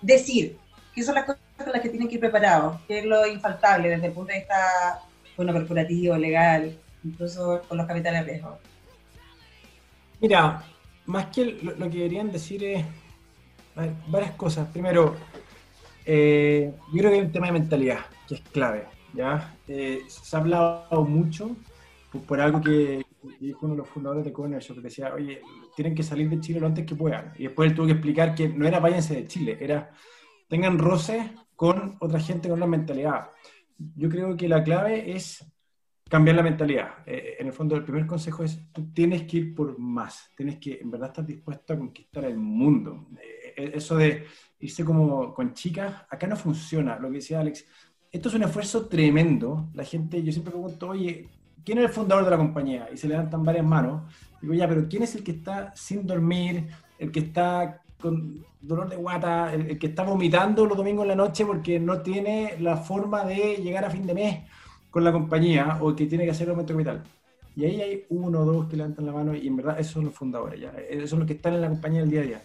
decir? 0.00 0.56
¿Qué 0.94 1.02
son 1.02 1.16
las 1.16 1.24
cosas 1.24 1.40
con 1.64 1.72
las 1.72 1.82
que 1.82 1.88
tienen 1.88 2.08
que 2.08 2.14
ir 2.14 2.20
preparados? 2.20 2.80
¿Qué 2.86 3.00
es 3.00 3.04
lo 3.04 3.26
infaltable 3.26 3.88
desde 3.88 4.06
el 4.06 4.12
punto 4.12 4.32
de 4.32 4.38
vista 4.38 5.02
bueno, 5.36 5.52
corporativo, 5.52 6.16
legal, 6.16 6.76
incluso 7.04 7.62
con 7.68 7.78
los 7.78 7.86
capitales 7.86 8.24
riesgo? 8.24 8.58
Mira, 10.20 10.62
más 11.06 11.26
que 11.26 11.58
lo, 11.62 11.90
que 11.90 11.98
querían 11.98 12.30
decir 12.30 12.64
es 12.64 12.84
varias 14.08 14.32
cosas. 14.32 14.68
Primero, 14.68 15.16
eh, 16.04 16.72
yo 16.92 16.98
creo 16.98 17.10
que 17.10 17.16
hay 17.18 17.24
un 17.24 17.32
tema 17.32 17.46
de 17.46 17.52
mentalidad 17.52 18.00
que 18.26 18.34
es 18.36 18.40
clave. 18.52 18.86
¿ya? 19.14 19.54
Eh, 19.66 20.02
se 20.08 20.36
ha 20.36 20.40
hablado 20.40 21.04
mucho 21.04 21.56
por, 22.26 22.40
algo 22.40 22.60
que 22.60 23.04
dijo 23.40 23.60
uno 23.62 23.74
de 23.74 23.78
los 23.78 23.88
fundadores 23.88 24.24
de 24.24 24.32
Corner 24.32 24.62
que 24.62 24.80
decía, 24.80 25.12
oye, 25.14 25.40
tienen 25.76 25.94
que 25.94 26.02
salir 26.02 26.28
de 26.28 26.40
Chile 26.40 26.60
lo 26.60 26.66
antes 26.66 26.86
que 26.86 26.94
puedan. 26.94 27.32
Y 27.38 27.44
después 27.44 27.70
él 27.70 27.76
tuvo 27.76 27.86
que 27.86 27.92
explicar 27.92 28.34
que 28.34 28.48
no 28.48 28.66
era 28.66 28.80
váyanse 28.80 29.14
de 29.14 29.26
Chile, 29.26 29.58
era 29.60 29.90
tengan 30.48 30.78
roces 30.78 31.30
con 31.54 31.96
otra 32.00 32.20
gente 32.20 32.48
con 32.48 32.58
una 32.58 32.66
mentalidad. 32.66 33.30
Yo 33.96 34.08
creo 34.08 34.36
que 34.36 34.48
la 34.48 34.62
clave 34.62 35.14
es 35.14 35.44
cambiar 36.08 36.36
la 36.36 36.42
mentalidad. 36.42 36.88
Eh, 37.06 37.36
en 37.38 37.46
el 37.46 37.52
fondo, 37.52 37.76
el 37.76 37.84
primer 37.84 38.06
consejo 38.06 38.42
es, 38.42 38.72
tú 38.72 38.92
tienes 38.92 39.22
que 39.24 39.36
ir 39.38 39.54
por 39.54 39.78
más, 39.78 40.30
tienes 40.36 40.58
que 40.58 40.78
en 40.80 40.90
verdad 40.90 41.08
estar 41.08 41.26
dispuesto 41.26 41.74
a 41.74 41.78
conquistar 41.78 42.24
el 42.24 42.38
mundo. 42.38 43.08
Eh, 43.20 43.54
eh, 43.56 43.72
eso 43.74 43.96
de 43.96 44.24
irse 44.60 44.84
como 44.84 45.34
con 45.34 45.52
chicas, 45.52 45.94
acá 46.08 46.26
no 46.26 46.36
funciona, 46.36 46.98
lo 46.98 47.08
que 47.08 47.16
decía 47.16 47.40
Alex. 47.40 47.64
Esto 48.10 48.30
es 48.30 48.34
un 48.34 48.42
esfuerzo 48.44 48.86
tremendo. 48.86 49.68
La 49.74 49.84
gente, 49.84 50.22
yo 50.22 50.32
siempre 50.32 50.52
pregunto, 50.52 50.88
oye, 50.88 51.28
¿quién 51.64 51.78
es 51.78 51.84
el 51.84 51.90
fundador 51.90 52.24
de 52.24 52.30
la 52.30 52.38
compañía? 52.38 52.88
Y 52.92 52.96
se 52.96 53.06
levantan 53.06 53.44
varias 53.44 53.66
manos. 53.66 54.10
Digo, 54.40 54.54
ya, 54.54 54.66
pero 54.66 54.88
¿quién 54.88 55.02
es 55.02 55.14
el 55.14 55.22
que 55.22 55.32
está 55.32 55.74
sin 55.76 56.06
dormir, 56.06 56.68
el 56.98 57.12
que 57.12 57.20
está 57.20 57.82
con 58.00 58.44
dolor 58.60 58.88
de 58.88 58.96
guata, 58.96 59.52
el, 59.52 59.70
el 59.70 59.78
que 59.78 59.88
está 59.88 60.02
vomitando 60.02 60.66
los 60.66 60.76
domingos 60.76 61.04
en 61.04 61.08
la 61.08 61.16
noche 61.16 61.44
porque 61.44 61.78
no 61.80 62.00
tiene 62.00 62.56
la 62.60 62.76
forma 62.76 63.24
de 63.24 63.56
llegar 63.56 63.84
a 63.84 63.90
fin 63.90 64.06
de 64.06 64.14
mes? 64.14 64.38
con 64.90 65.04
la 65.04 65.12
compañía 65.12 65.78
o 65.80 65.94
que 65.94 66.06
tiene 66.06 66.24
que 66.24 66.30
hacer 66.30 66.44
el 66.44 66.50
aumento 66.50 66.72
de 66.72 66.84
capital. 66.84 67.04
Y 67.56 67.64
ahí 67.64 67.80
hay 67.80 68.06
uno 68.10 68.40
o 68.40 68.44
dos 68.44 68.68
que 68.68 68.76
levantan 68.76 69.06
la 69.06 69.12
mano 69.12 69.34
y 69.34 69.46
en 69.46 69.56
verdad 69.56 69.78
esos 69.78 69.94
son 69.94 70.04
los 70.04 70.14
fundadores, 70.14 70.60
ya. 70.60 70.70
esos 70.88 71.10
son 71.10 71.20
los 71.20 71.26
que 71.26 71.34
están 71.34 71.54
en 71.54 71.60
la 71.60 71.68
compañía 71.68 72.02
el 72.02 72.10
día 72.10 72.20
a 72.20 72.24
día. 72.24 72.44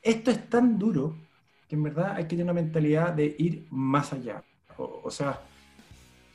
Esto 0.00 0.30
es 0.30 0.48
tan 0.48 0.78
duro 0.78 1.16
que 1.68 1.74
en 1.74 1.82
verdad 1.82 2.12
hay 2.16 2.24
que 2.24 2.30
tener 2.30 2.44
una 2.44 2.54
mentalidad 2.54 3.12
de 3.12 3.34
ir 3.38 3.66
más 3.70 4.12
allá. 4.12 4.42
O, 4.76 5.10
sea, 5.10 5.40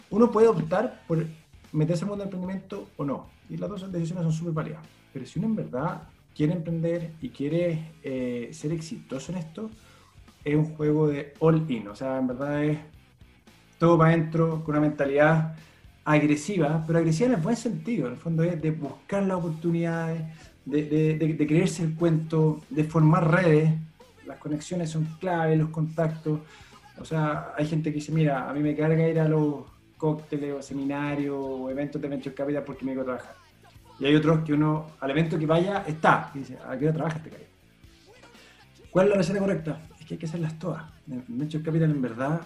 uno 0.09 0.29
puede 0.29 0.47
optar 0.47 1.03
por 1.07 1.25
meterse 1.71 2.03
en 2.03 2.07
el 2.07 2.09
mundo 2.09 2.25
del 2.25 2.33
emprendimiento 2.33 2.89
o 2.97 3.05
no. 3.05 3.27
Y 3.49 3.55
las 3.55 3.69
dos 3.69 3.89
decisiones 3.91 4.23
son 4.23 4.33
súper 4.33 4.53
válidas. 4.53 4.81
Pero 5.13 5.25
si 5.25 5.39
uno 5.39 5.47
en 5.47 5.55
verdad 5.55 6.03
quiere 6.35 6.53
emprender 6.53 7.11
y 7.21 7.29
quiere 7.29 7.91
eh, 8.03 8.49
ser 8.51 8.71
exitoso 8.71 9.31
en 9.31 9.37
esto, 9.37 9.69
es 10.43 10.55
un 10.55 10.65
juego 10.75 11.07
de 11.07 11.33
all 11.39 11.65
in. 11.69 11.87
O 11.87 11.95
sea, 11.95 12.17
en 12.17 12.27
verdad 12.27 12.63
es 12.63 12.77
todo 13.77 13.97
para 13.97 14.11
adentro, 14.11 14.63
con 14.63 14.75
una 14.75 14.87
mentalidad 14.87 15.55
agresiva, 16.05 16.83
pero 16.85 16.99
agresiva 16.99 17.27
en 17.27 17.35
el 17.35 17.41
buen 17.41 17.55
sentido, 17.55 18.07
en 18.07 18.13
el 18.13 18.19
fondo 18.19 18.43
es 18.43 18.61
de 18.61 18.71
buscar 18.71 19.23
las 19.23 19.37
oportunidades, 19.37 20.21
de, 20.65 21.45
creerse 21.47 21.83
el 21.83 21.95
cuento, 21.95 22.61
de 22.69 22.83
formar 22.83 23.29
redes, 23.29 23.73
las 24.25 24.37
conexiones 24.37 24.89
son 24.89 25.05
clave, 25.19 25.55
los 25.55 25.69
contactos, 25.69 26.39
o 26.99 27.05
sea, 27.05 27.53
hay 27.57 27.65
gente 27.65 27.89
que 27.89 27.95
dice, 27.95 28.11
mira, 28.11 28.49
a 28.49 28.53
mí 28.53 28.59
me 28.61 28.75
carga 28.75 29.07
ir 29.07 29.19
a 29.19 29.27
los 29.27 29.65
cócteles 29.97 30.53
o 30.53 30.61
seminarios 30.61 31.35
o 31.37 31.69
eventos 31.69 32.01
de 32.01 32.07
Venture 32.07 32.35
Capital 32.35 32.63
porque 32.63 32.85
me 32.85 32.91
digo 32.91 33.03
trabajar. 33.03 33.42
Y 33.99 34.05
hay 34.05 34.15
otros 34.15 34.43
que 34.43 34.53
uno, 34.53 34.91
al 34.99 35.11
evento 35.11 35.37
que 35.37 35.45
vaya, 35.45 35.83
está, 35.87 36.31
y 36.33 36.39
dice, 36.39 36.57
¿a 36.65 36.77
qué 36.77 36.85
hora 36.85 36.93
trabajas, 36.93 37.21
este 37.25 37.47
¿Cuál 38.89 39.07
es 39.07 39.11
la 39.11 39.17
receta 39.17 39.39
correcta? 39.39 39.81
Es 39.99 40.05
que 40.05 40.13
hay 40.15 40.17
que 40.19 40.25
hacerlas 40.25 40.59
todas. 40.59 40.83
En 41.09 41.23
Venture 41.27 41.63
Capital, 41.63 41.91
en 41.91 42.01
verdad, 42.01 42.41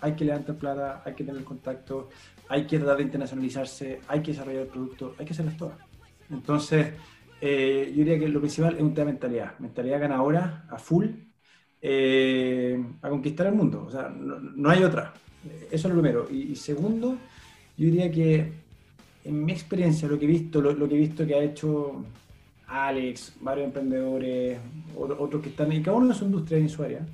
hay 0.00 0.14
que 0.14 0.24
levantar 0.24 0.56
plata, 0.56 1.02
hay 1.04 1.14
que 1.14 1.24
tener 1.24 1.44
contacto, 1.44 2.10
hay 2.48 2.66
que 2.66 2.78
tratar 2.78 2.98
de 2.98 3.02
internacionalizarse, 3.04 4.00
hay 4.08 4.22
que 4.22 4.32
desarrollar 4.32 4.62
el 4.62 4.68
producto, 4.68 5.14
hay 5.18 5.24
que 5.24 5.32
hacerlas 5.32 5.56
todas. 5.56 5.76
Entonces, 6.30 6.92
eh, 7.40 7.86
yo 7.90 7.96
diría 8.04 8.18
que 8.18 8.28
lo 8.28 8.40
principal 8.40 8.74
es 8.74 8.80
un 8.80 8.94
tema 8.94 9.06
de 9.06 9.12
mentalidad, 9.12 9.58
mentalidad 9.58 10.00
ganadora, 10.00 10.64
a 10.70 10.78
full, 10.78 11.06
eh, 11.80 12.82
a 13.02 13.08
conquistar 13.08 13.46
el 13.46 13.54
mundo, 13.54 13.84
o 13.86 13.90
sea, 13.90 14.08
no, 14.08 14.70
hay 14.70 14.82
otra. 14.82 15.12
Eso 15.70 15.88
es 15.88 15.94
lo 15.94 16.00
primero. 16.00 16.26
Y, 16.30 16.56
segundo, 16.56 17.18
yo 17.76 17.84
diría 17.84 18.10
que 18.10 18.63
en 19.24 19.44
mi 19.44 19.52
experiencia, 19.52 20.06
lo 20.06 20.18
que 20.18 20.26
he 20.26 20.28
visto, 20.28 20.60
lo, 20.60 20.88
que 20.88 20.94
he 20.94 20.98
visto 20.98 21.26
que 21.26 21.34
ha 21.34 21.42
hecho 21.42 22.04
Alex, 22.66 23.36
varios 23.40 23.66
emprendedores, 23.66 24.58
otros 24.96 25.42
que 25.42 25.48
están, 25.48 25.72
y 25.72 25.82
cada 25.82 25.96
uno 25.96 26.08
en 26.08 26.14
su 26.14 26.26
industria 26.26 26.58
en 26.58 26.68
su 26.68 26.82
área, 26.82 27.06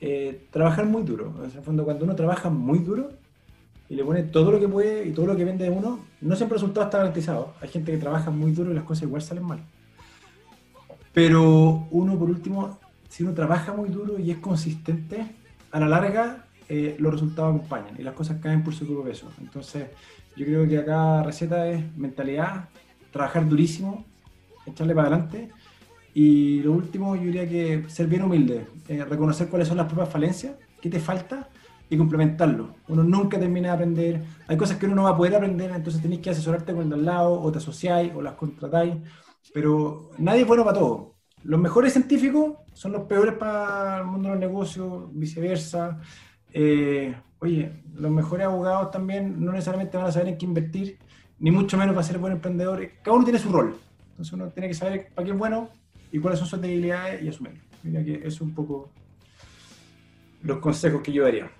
eh, 0.00 0.46
trabajar 0.50 0.86
muy 0.86 1.02
duro. 1.02 1.34
En 1.38 1.44
el 1.44 1.62
fondo, 1.62 1.84
cuando 1.84 2.04
uno 2.04 2.14
trabaja 2.14 2.50
muy 2.50 2.80
duro 2.80 3.10
y 3.88 3.94
le 3.94 4.04
pone 4.04 4.22
todo 4.24 4.52
lo 4.52 4.60
que 4.60 4.68
puede 4.68 5.06
y 5.06 5.12
todo 5.12 5.26
lo 5.26 5.36
que 5.36 5.44
vende 5.44 5.64
de 5.64 5.70
uno, 5.70 6.00
no 6.20 6.36
siempre 6.36 6.56
el 6.56 6.60
resultado 6.60 6.86
está 6.86 6.98
garantizado. 6.98 7.54
Hay 7.60 7.68
gente 7.68 7.92
que 7.92 7.98
trabaja 7.98 8.30
muy 8.30 8.52
duro 8.52 8.70
y 8.70 8.74
las 8.74 8.84
cosas 8.84 9.04
igual 9.04 9.22
salen 9.22 9.44
mal. 9.44 9.60
Pero 11.12 11.86
uno, 11.90 12.18
por 12.18 12.30
último, 12.30 12.78
si 13.08 13.24
uno 13.24 13.34
trabaja 13.34 13.72
muy 13.72 13.88
duro 13.88 14.18
y 14.18 14.30
es 14.30 14.38
consistente, 14.38 15.26
a 15.72 15.80
la 15.80 15.88
larga 15.88 16.46
eh, 16.68 16.96
los 17.00 17.12
resultados 17.12 17.54
acompañan 17.54 17.96
y 17.98 18.02
las 18.02 18.14
cosas 18.14 18.38
caen 18.40 18.62
por 18.62 18.74
su 18.74 18.86
propio 18.86 19.04
peso. 19.04 19.28
Entonces, 19.40 19.88
yo 20.36 20.46
creo 20.46 20.68
que 20.68 20.78
acá 20.78 21.22
receta 21.22 21.68
es 21.68 21.96
mentalidad, 21.96 22.68
trabajar 23.10 23.48
durísimo, 23.48 24.04
echarle 24.66 24.94
para 24.94 25.08
adelante 25.08 25.50
y 26.14 26.60
lo 26.62 26.72
último, 26.72 27.14
yo 27.14 27.22
diría 27.22 27.48
que 27.48 27.84
ser 27.88 28.06
bien 28.06 28.22
humilde, 28.22 28.66
eh, 28.88 29.04
reconocer 29.04 29.48
cuáles 29.48 29.68
son 29.68 29.76
las 29.76 29.86
propias 29.86 30.08
falencias, 30.08 30.54
qué 30.80 30.90
te 30.90 30.98
falta 30.98 31.48
y 31.88 31.96
complementarlo. 31.96 32.74
Uno 32.88 33.04
nunca 33.04 33.38
termina 33.38 33.68
de 33.68 33.74
aprender, 33.74 34.24
hay 34.48 34.56
cosas 34.56 34.76
que 34.76 34.86
uno 34.86 34.96
no 34.96 35.02
va 35.04 35.10
a 35.10 35.16
poder 35.16 35.36
aprender, 35.36 35.70
entonces 35.70 36.02
tenéis 36.02 36.20
que 36.20 36.30
asesorarte 36.30 36.72
con 36.72 36.82
el 36.82 36.88
de 36.88 36.94
al 36.96 37.04
lado, 37.04 37.40
o 37.40 37.52
te 37.52 37.58
asociáis, 37.58 38.12
o 38.14 38.22
las 38.22 38.34
contratáis, 38.34 38.94
pero 39.54 40.10
nadie 40.18 40.42
es 40.42 40.46
bueno 40.46 40.64
para 40.64 40.78
todo. 40.78 41.14
Los 41.42 41.60
mejores 41.60 41.92
científicos 41.92 42.54
son 42.74 42.92
los 42.92 43.02
peores 43.02 43.34
para 43.34 43.98
el 43.98 44.06
mundo 44.06 44.28
de 44.28 44.34
los 44.34 44.40
negocios, 44.40 45.04
viceversa. 45.12 46.00
Eh, 46.52 47.14
oye, 47.38 47.72
los 47.94 48.10
mejores 48.10 48.46
abogados 48.46 48.90
también 48.90 49.44
no 49.44 49.52
necesariamente 49.52 49.96
van 49.96 50.06
a 50.06 50.12
saber 50.12 50.28
en 50.28 50.38
qué 50.38 50.46
invertir, 50.46 50.98
ni 51.38 51.50
mucho 51.50 51.76
menos 51.76 51.94
para 51.94 52.06
ser 52.06 52.18
buen 52.18 52.34
emprendedor. 52.34 52.86
Cada 53.02 53.16
uno 53.16 53.24
tiene 53.24 53.38
su 53.38 53.50
rol. 53.50 53.78
Entonces 54.10 54.32
uno 54.32 54.48
tiene 54.48 54.68
que 54.68 54.74
saber 54.74 55.10
para 55.14 55.24
qué 55.24 55.32
es 55.32 55.38
bueno 55.38 55.68
y 56.12 56.18
cuáles 56.18 56.38
son 56.38 56.48
sus 56.48 56.60
debilidades 56.60 57.22
y 57.22 57.28
asumirlo. 57.28 57.60
Mira 57.82 58.04
que 58.04 58.26
es 58.26 58.40
un 58.40 58.54
poco 58.54 58.90
los 60.42 60.58
consejos 60.58 61.02
que 61.02 61.12
yo 61.12 61.24
daría. 61.24 61.50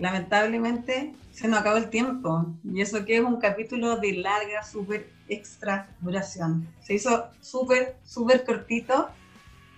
Lamentablemente 0.00 1.12
se 1.30 1.46
nos 1.46 1.60
acabó 1.60 1.76
el 1.76 1.90
tiempo 1.90 2.46
y 2.64 2.80
eso 2.80 3.04
que 3.04 3.18
es 3.18 3.22
un 3.22 3.38
capítulo 3.38 3.96
de 3.96 4.14
larga, 4.14 4.62
súper 4.64 5.08
extra 5.28 5.94
duración. 6.00 6.66
Se 6.80 6.94
hizo 6.94 7.26
súper, 7.40 7.96
súper 8.02 8.44
cortito 8.44 9.08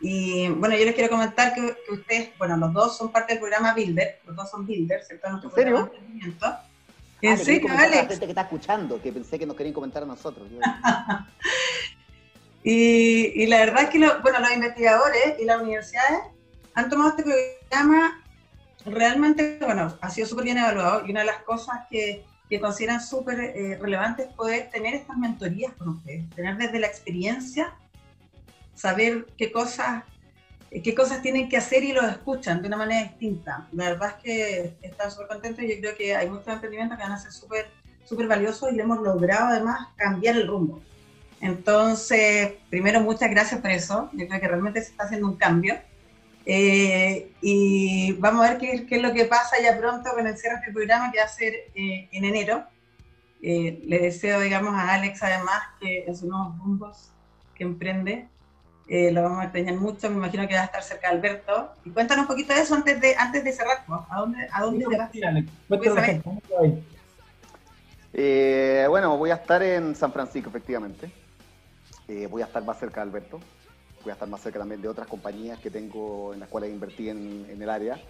y 0.01 0.49
bueno, 0.49 0.77
yo 0.77 0.85
les 0.85 0.95
quiero 0.95 1.11
comentar 1.11 1.55
que, 1.55 1.77
ustedes, 1.91 2.31
bueno, 2.39 2.57
los 2.57 2.73
dos 2.73 2.97
son 2.97 3.11
parte 3.11 3.33
del 3.33 3.41
programa 3.41 3.75
Builder, 3.75 4.21
los 4.27 4.37
dos 4.37 4.51
son 4.51 4.67
Builders, 4.67 5.09
¿cierto? 5.09 5.27
¿En 5.29 5.51
serio? 5.51 5.93
¿En 7.23 7.39
serio, 7.39 7.69
Alex? 7.71 7.97
La 7.97 8.09
gente 8.09 8.27
que 8.27 8.33
está 8.33 8.43
escuchando, 8.43 9.01
que 9.01 9.13
pensé 9.13 9.39
que 9.39 9.47
nos 9.47 9.57
querían 9.57 9.75
comentar 9.75 10.03
a 10.03 10.07
nosotros. 10.07 10.49
Y, 12.69 13.47
la 13.47 13.59
verdad 13.59 13.85
es 13.85 13.91
que 13.91 13.99
bueno, 14.01 14.41
los 14.41 14.51
investigadores 14.51 15.37
y 15.39 15.45
las 15.45 15.63
universidades 15.63 16.19
han 16.75 16.91
tomado 16.91 17.11
este 17.11 17.23
programa 17.23 18.21
realmente, 18.85 19.61
bueno, 19.63 19.97
ha 20.01 20.11
sido 20.11 20.27
súper 20.27 20.47
bien 20.47 20.59
evaluado 20.59 21.07
y 21.07 21.13
una 21.13 21.21
de 21.21 21.27
las 21.27 21.45
cosas 21.45 21.83
que, 21.89 22.25
que 22.51 22.59
consideran 22.59 23.01
súper 23.01 23.39
eh, 23.39 23.79
relevantes 23.81 24.27
es 24.27 24.35
poder 24.35 24.69
tener 24.71 24.95
estas 24.95 25.17
mentorías 25.17 25.75
con 25.75 25.91
ustedes, 25.91 26.29
tener 26.31 26.57
desde 26.57 26.81
la 26.81 26.89
experiencia, 26.89 27.73
saber 28.77 29.27
qué 29.37 29.51
cosas, 29.51 30.05
qué 30.71 30.95
cosas 30.95 31.21
tienen 31.23 31.49
que 31.49 31.57
hacer 31.57 31.83
y 31.83 31.93
los 31.93 32.05
escuchan 32.05 32.63
de 32.63 32.69
una 32.69 32.77
manera 32.77 33.03
distinta. 33.09 33.67
La 33.73 33.91
verdad 33.91 34.15
es 34.17 34.23
que 34.23 34.77
están 34.83 35.11
súper 35.11 35.27
contentos 35.27 35.65
y 35.65 35.69
yo 35.69 35.81
creo 35.81 35.97
que 35.97 36.15
hay 36.15 36.31
muchos 36.31 36.47
emprendimientos 36.47 36.97
que 36.97 37.03
van 37.03 37.13
a 37.13 37.19
ser 37.19 37.33
súper 37.33 37.67
súper 38.07 38.29
valiosos 38.29 38.73
y 38.73 38.77
le 38.77 38.83
hemos 38.83 39.01
logrado 39.01 39.47
además 39.49 39.89
cambiar 39.97 40.37
el 40.37 40.47
rumbo. 40.47 40.81
Entonces, 41.41 42.55
primero, 42.71 43.01
muchas 43.01 43.31
gracias 43.31 43.61
por 43.61 43.71
eso. 43.71 44.09
Yo 44.13 44.27
creo 44.27 44.41
que 44.41 44.49
realmente 44.49 44.81
se 44.81 44.91
está 44.93 45.05
haciendo 45.05 45.27
un 45.27 45.37
cambio. 45.37 45.75
Eh, 46.47 47.33
y 47.43 48.13
vamos 48.13 48.47
a 48.47 48.51
ver 48.51 48.59
qué, 48.59 48.87
qué, 48.87 48.97
es 48.97 49.03
lo 49.03 49.13
que 49.13 49.25
pasa 49.25 49.57
ya 49.61 49.77
pronto 49.77 50.11
con 50.15 50.27
el 50.27 50.39
cierre 50.39 50.61
del 50.65 50.73
programa 50.73 51.11
que 51.11 51.19
va 51.19 51.25
a 51.25 51.29
ser 51.29 51.53
eh, 51.75 52.09
en 52.13 52.25
enero. 52.25 52.65
Eh, 53.43 53.83
le 53.85 53.99
deseo, 53.99 54.41
digamos, 54.41 54.75
a 54.75 54.95
Alex 54.95 55.23
además 55.23 55.63
que 55.81 56.05
en 56.07 56.17
sus 56.17 56.29
nuevos 56.29 56.57
rumbos 56.59 57.11
que 57.55 57.65
emprende, 57.65 58.29
lo 58.89 59.23
vamos 59.23 59.41
a 59.41 59.45
extrañar 59.45 59.75
mucho. 59.77 60.11
Me 60.11 60.17
imagino 60.17 60.47
que 60.47 60.55
va 60.55 60.63
a 60.63 60.65
estar 60.65 60.83
cerca 60.83 61.11
de 61.11 61.17
Alberto. 61.17 61.73
Y 61.85 61.91
cuéntanos 61.91 62.23
un 62.23 62.29
poquito 62.29 62.55
de 62.55 62.61
eso 62.61 62.75
antes 62.75 63.01
de, 63.01 63.15
antes 63.17 63.45
de 63.45 63.53
cerrar. 63.53 63.85
¿A 63.89 64.21
dónde, 64.21 64.49
a 64.53 64.63
dónde 64.63 64.87
te 64.87 64.97
vas? 64.97 65.11
bueno, 68.89 69.17
voy 69.19 69.31
a 69.31 69.35
estar 69.35 69.63
en 69.63 69.95
San 69.95 70.13
Francisco, 70.13 70.49
efectivamente. 70.49 71.11
Eh, 72.09 72.29
voy 72.31 72.43
a 72.43 72.45
estar 72.45 72.65
más 72.65 72.79
cerca 72.79 73.01
de 73.01 73.09
Alberto, 73.09 73.41
voy 74.05 74.11
a 74.11 74.13
estar 74.13 74.29
más 74.29 74.41
cerca 74.41 74.61
también 74.61 74.81
de 74.81 74.87
otras 74.87 75.09
compañías 75.09 75.59
que 75.59 75.71
tengo 75.71 76.33
en 76.33 76.39
las 76.39 76.49
cuales 76.49 76.71
invertí 76.71 77.09
en, 77.09 77.47
el 77.51 77.69
área 77.69 78.01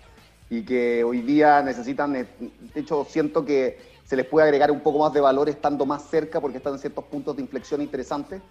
y 0.51 0.63
que 0.65 1.03
hoy 1.03 1.23
día 1.23 1.63
necesitan, 1.63 2.15
eh, 2.15 2.27
de 2.39 2.81
hecho 2.81 3.07
siento 3.09 3.43
que 3.45 3.79
se 4.05 4.15
les 4.15 4.27
puede 4.27 4.45
agregar 4.45 4.71
un 4.71 4.81
poco 4.81 4.99
más 4.99 5.15
de 5.15 5.21
valor 5.23 5.49
estando 5.49 5.87
más 5.87 6.03
cerca 6.11 6.43
porque 6.43 6.59
están 6.59 6.75
en 6.75 6.79
ciertos 6.79 7.07
puntos 7.07 7.37
de 7.37 7.43
inflexión 7.43 7.81
interesantes. 7.81 8.43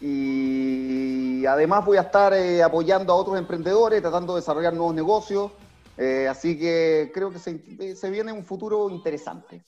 Y 0.00 1.44
además 1.46 1.84
voy 1.84 1.96
a 1.96 2.02
estar 2.02 2.32
eh, 2.32 2.62
apoyando 2.62 3.12
a 3.12 3.16
otros 3.16 3.38
emprendedores, 3.38 4.00
tratando 4.00 4.34
de 4.34 4.40
desarrollar 4.40 4.72
nuevos 4.72 4.94
negocios. 4.94 5.52
Eh, 5.96 6.28
así 6.28 6.56
que 6.56 7.10
creo 7.12 7.30
que 7.30 7.40
se, 7.40 7.96
se, 7.96 8.10
viene 8.10 8.32
un 8.32 8.44
futuro 8.44 8.88
interesante. 8.88 9.64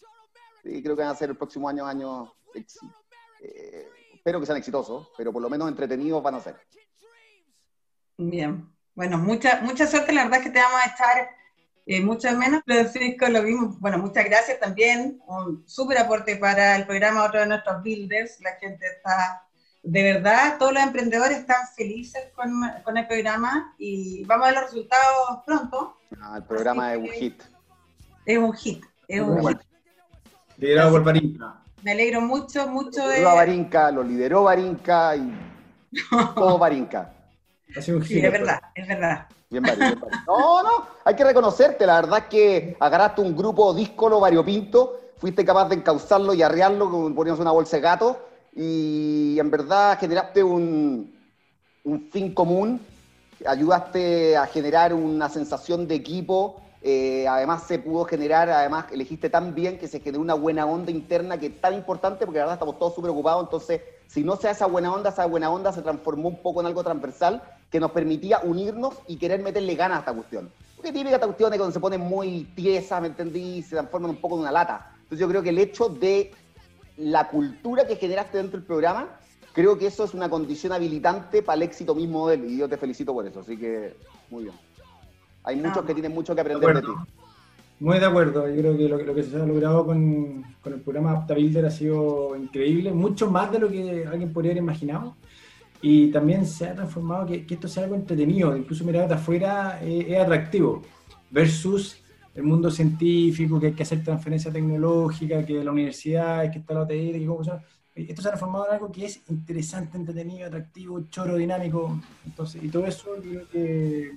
Y 0.63 0.83
creo 0.83 0.95
que 0.95 1.03
van 1.03 1.11
a 1.11 1.17
ser 1.17 1.31
el 1.31 1.37
próximo 1.37 1.69
año 1.69 1.85
años. 1.85 2.31
Eh, 3.43 3.89
espero 4.15 4.39
que 4.39 4.47
sean 4.47 4.59
exitosos, 4.59 5.09
pero 5.17 5.33
por 5.33 5.43
lo 5.43 5.51
menos 5.51 5.69
entretenidos 5.69 6.23
van 6.23 6.37
a 6.37 6.41
ser. 6.41 6.57
Bien. 8.17 8.71
Bueno, 8.95 9.19
mucha, 9.19 9.61
mucha 9.63 9.87
suerte. 9.87 10.13
La 10.13 10.25
verdad 10.25 10.41
es 10.41 10.47
que 10.47 10.53
te 10.53 10.61
vamos 10.61 10.81
a 10.81 10.87
estar 10.87 11.31
eh, 11.87 12.01
mucho 12.01 12.31
menos. 12.37 12.63
Francisco, 12.65 13.27
lo 13.29 13.43
mismo. 13.43 13.77
Bueno, 13.81 13.99
muchas 13.99 14.25
gracias 14.27 14.61
también. 14.61 15.21
Un 15.27 15.67
súper 15.67 15.99
aporte 15.99 16.37
para 16.37 16.77
el 16.77 16.87
programa, 16.87 17.25
otro 17.25 17.41
de 17.41 17.47
nuestros 17.47 17.83
builders. 17.83 18.41
La 18.41 18.53
gente 18.57 18.87
está 18.87 19.49
de 19.83 20.03
verdad, 20.03 20.59
todos 20.59 20.73
los 20.73 20.83
emprendedores 20.83 21.39
están 21.39 21.67
felices 21.75 22.31
con, 22.35 22.51
con, 22.85 22.97
el 22.97 23.07
programa 23.07 23.75
y 23.79 24.25
vamos 24.25 24.47
a 24.47 24.51
ver 24.51 24.61
los 24.61 24.71
resultados 24.71 25.41
pronto. 25.47 25.97
Ah, 26.21 26.35
el 26.37 26.45
programa 26.45 26.93
es 26.93 26.99
un 26.99 27.09
hit. 27.09 27.43
Es 28.27 28.39
un 28.39 28.53
hit, 28.53 28.85
es 29.09 29.21
un 29.21 29.47
hit. 29.47 29.59
Liderado 30.59 30.91
por 30.91 31.05
Barinca. 31.05 31.63
Me 31.83 31.93
alegro 31.93 32.21
mucho, 32.21 32.67
mucho 32.67 33.09
de... 33.09 33.23
Lo 33.23 33.35
Barinca, 33.35 33.91
lo 33.91 34.03
lideró 34.03 34.43
Barinca 34.45 35.17
y 35.17 35.33
todo 36.35 36.59
Barinca. 36.59 37.13
Ha 37.75 37.81
sido 37.81 37.99
un 37.99 38.05
hit. 38.05 38.19
Sí, 38.19 38.27
es 38.27 38.33
verdad, 38.33 38.61
es 38.75 38.87
verdad. 38.87 39.27
Bien, 39.49 39.63
bien, 39.63 39.99
No, 40.27 40.63
no, 40.63 40.87
hay 41.05 41.17
que 41.17 41.25
reconocerte, 41.25 41.87
la 41.87 42.03
verdad 42.03 42.19
es 42.19 42.25
que 42.27 42.77
agarraste 42.79 43.23
un 43.23 43.35
grupo 43.35 43.73
díscolo 43.75 44.21
variopinto, 44.21 45.01
fuiste 45.17 45.45
capaz 45.45 45.69
de 45.71 45.77
encauzarlo 45.77 46.35
y 46.35 46.43
arrearlo, 46.43 46.89
poniéndose 46.89 47.43
una 47.43 47.51
bolsa 47.51 47.77
de 47.79 47.83
gato, 47.83 48.30
y 48.55 49.39
en 49.39 49.51
verdad 49.51 49.99
generaste 49.99 50.43
un, 50.43 51.15
un 51.85 52.11
fin 52.11 52.35
común, 52.35 52.81
ayudaste 53.47 54.37
a 54.37 54.47
generar 54.47 54.93
una 54.93 55.29
sensación 55.29 55.87
de 55.87 55.95
equipo, 55.95 56.61
eh, 56.83 57.29
además 57.29 57.65
se 57.67 57.79
pudo 57.79 58.05
generar, 58.05 58.49
además 58.49 58.87
elegiste 58.91 59.29
tan 59.29 59.55
bien 59.55 59.79
que 59.79 59.87
se 59.87 60.01
generó 60.01 60.23
una 60.23 60.35
buena 60.35 60.65
onda 60.65 60.91
interna 60.91 61.39
que 61.39 61.47
es 61.47 61.61
tan 61.61 61.75
importante 61.75 62.25
porque 62.25 62.39
la 62.39 62.45
verdad 62.45 62.55
estamos 62.55 62.79
todos 62.79 62.95
súper 62.95 63.11
ocupados, 63.11 63.45
entonces 63.45 63.83
si 64.07 64.25
no 64.25 64.37
se 64.37 64.49
da 64.49 64.53
esa 64.53 64.67
buena 64.67 64.93
onda, 64.93 65.11
esa 65.11 65.27
buena 65.27 65.51
onda 65.51 65.73
se 65.73 65.83
transformó 65.83 66.29
un 66.29 66.43
poco 66.43 66.61
en 66.61 66.67
algo 66.67 66.83
transversal 66.83 67.43
que 67.71 67.79
nos 67.79 67.93
permitía 67.93 68.41
unirnos 68.43 68.95
y 69.07 69.17
querer 69.17 69.41
meterle 69.43 69.75
ganas 69.77 69.99
a 69.99 70.01
esta 70.01 70.13
cuestión. 70.13 70.51
Porque 70.75 70.93
típica 70.93 71.15
esta 71.15 71.27
cuestión 71.27 71.51
de 71.51 71.59
cuando 71.59 71.73
se 71.73 71.79
pone 71.79 71.99
muy 71.99 72.45
tiesa, 72.57 73.01
¿me 73.01 73.09
entendí? 73.09 73.63
Se 73.63 73.77
transforma 73.77 74.09
un 74.09 74.17
poco 74.17 74.37
en 74.37 74.41
una 74.41 74.51
lata. 74.51 74.91
Entonces 74.95 75.19
yo 75.21 75.29
creo 75.29 75.43
que 75.43 75.51
el 75.51 75.59
hecho 75.59 75.89
de 75.89 76.33
la 77.01 77.29
cultura 77.29 77.87
que 77.87 77.97
generaste 77.97 78.39
dentro 78.39 78.59
del 78.59 78.67
programa, 78.67 79.09
creo 79.53 79.79
que 79.79 79.87
eso 79.87 80.05
es 80.05 80.15
una 80.15 80.29
condición 80.29 80.73
habilitante 80.73 81.43
para 81.43 81.57
el 81.57 81.63
éxito 81.63 81.95
mismo 81.95 82.29
de 82.29 82.35
él 82.37 82.45
y 82.45 82.59
yo 82.59 82.69
te 82.69 82.77
felicito 82.77 83.13
por 83.13 83.27
eso, 83.27 83.41
así 83.41 83.57
que 83.57 83.95
muy 84.31 84.45
bien. 84.45 84.55
Hay 85.43 85.57
muchos 85.57 85.85
que 85.85 85.95
tienen 85.95 86.13
mucho 86.13 86.35
que 86.35 86.43
aprender 86.43 86.75
de, 86.75 86.83
ti. 86.83 86.89
Muy 87.81 87.99
de 87.99 88.05
acuerdo, 88.05 88.47
yo 88.47 88.61
creo 88.61 88.77
que 88.77 88.89
lo, 88.89 89.15
que 89.15 89.23
se 89.23 89.37
ha 89.37 89.47
logrado 89.47 89.87
con, 89.87 90.45
con 90.63 90.75
el 90.75 90.81
programa 90.81 91.13
AptaBuilder 91.13 91.65
ha 91.65 91.71
sido 91.71 92.37
increíble, 92.37 92.93
mucho 92.93 93.31
más 93.31 93.51
de 93.51 93.59
lo 93.59 93.71
que 93.71 94.07
alguien 94.07 94.33
podría 94.33 94.53
haber 94.53 94.63
imaginado. 94.63 95.17
Y 95.83 96.11
también 96.11 96.45
se 96.45 96.69
ha 96.69 96.75
transformado 96.75 97.25
que, 97.25 97.47
que 97.47 97.55
esto 97.55 97.67
sea 97.67 97.85
algo 97.85 97.97
entretenido, 97.97 98.55
incluso 98.55 98.85
mirado 98.85 99.09
de 99.09 99.15
afuera 99.15 99.81
eh, 99.83 100.05
es 100.11 100.21
atractivo, 100.21 100.83
versus 101.31 102.00
el 102.35 102.43
mundo 102.43 102.71
científico, 102.71 103.59
que 103.59 103.69
hay 103.69 103.73
que 103.73 103.83
hacer 103.83 104.05
transferencia 104.05 104.53
tecnológica, 104.53 105.45
que 105.45 105.65
la 105.65 105.73
universidad, 105.73 106.51
que 106.51 106.59
está 106.59 106.75
la 106.75 106.83
OTR, 106.83 106.93
que 106.93 107.27
cómo 107.27 107.43
Esto 107.95 108.23
se 108.23 108.29
ha 108.29 108.31
transformado 108.31 108.67
en 108.69 108.75
algo 108.75 108.93
que 108.93 109.07
es 109.07 109.21
interesante, 109.29 109.97
entretenido, 109.97 110.47
atractivo, 110.47 111.01
choro, 111.11 111.37
dinámico. 111.37 112.01
Entonces, 112.25 112.63
y 112.63 112.69
todo 112.69 112.87
eso 112.87 113.11
creo 113.21 113.49
que, 113.49 114.13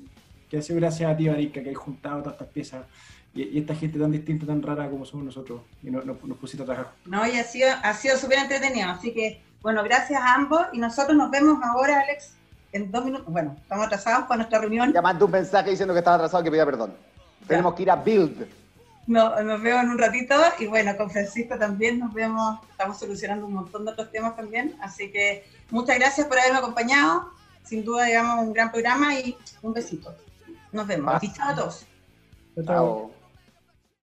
que 0.49 0.57
ha 0.57 0.61
sido 0.61 0.80
gracias 0.80 1.11
a 1.11 1.18
ti, 1.18 1.30
Marica, 1.30 1.64
que 1.64 1.70
hay 1.70 1.76
juntado 1.76 2.20
todas 2.20 2.34
estas 2.34 2.47
piezas 2.49 2.86
y, 3.34 3.57
esta 3.57 3.76
gente 3.76 3.97
tan 3.97 4.11
distinta, 4.11 4.45
tan 4.45 4.61
rara 4.61 4.89
como 4.89 5.05
somos 5.05 5.26
nosotros, 5.26 5.61
y 5.82 5.89
nos, 5.89 6.05
nos, 6.05 6.18
pusiste 6.38 6.64
a 6.64 6.66
trabajar. 6.66 6.93
No, 7.05 7.26
y 7.28 7.32
ha 7.32 7.43
sido 7.43 7.70
ha 7.82 7.93
sido 7.93 8.18
súper 8.18 8.39
entretenido, 8.39 8.89
así 8.89 9.11
que, 9.11 9.41
bueno, 9.61 9.84
gracias 9.84 10.22
a 10.22 10.36
ambos, 10.36 10.61
y 10.72 10.78
nosotros 10.78 11.18
nos 11.18 11.32
vemos 11.32 11.57
ahora, 11.64 12.01
Alex, 12.01 12.36
en 12.74 12.91
dos 12.91 13.05
minutos. 13.05 13.28
Bueno, 13.28 13.55
estamos 13.59 13.88
atrasados 13.88 14.28
para 14.28 14.38
nuestra 14.38 14.59
reunión. 14.59 14.91
Ya 14.93 15.01
mandé 15.01 15.24
un 15.26 15.32
mensaje 15.32 15.72
diciendo 15.72 15.93
que 15.93 15.99
estaba 15.99 16.18
atrasado, 16.18 16.43
que 16.43 16.51
pedía 16.51 16.66
perdón. 16.66 16.93
Tenemos 17.47 17.73
que 17.75 17.83
ir 17.83 17.91
a 17.91 17.95
Build. 17.95 18.47
No, 19.05 19.41
nos 19.43 19.61
vemos 19.61 19.83
en 19.83 19.89
un 19.89 19.97
ratito 19.97 20.35
y 20.59 20.67
bueno, 20.67 20.95
con 20.95 21.09
Francisco 21.09 21.57
también 21.57 21.99
nos 21.99 22.13
vemos, 22.13 22.59
estamos 22.71 22.97
solucionando 22.97 23.45
un 23.45 23.53
montón 23.53 23.83
de 23.83 23.91
otros 23.91 24.09
temas 24.11 24.35
también, 24.35 24.77
así 24.81 25.11
que 25.11 25.45
muchas 25.71 25.99
gracias 25.99 26.25
por 26.27 26.39
haberme 26.39 26.59
acompañado, 26.59 27.31
sin 27.63 27.83
duda 27.83 28.05
digamos 28.05 28.47
un 28.47 28.53
gran 28.53 28.71
programa 28.71 29.13
y 29.19 29.35
un 29.61 29.73
besito. 29.73 30.15
Nos 30.71 30.87
vemos. 30.87 31.21
Chao 31.35 31.49
a 31.49 31.55
todos. 31.55 31.85
Chao. 32.65 33.22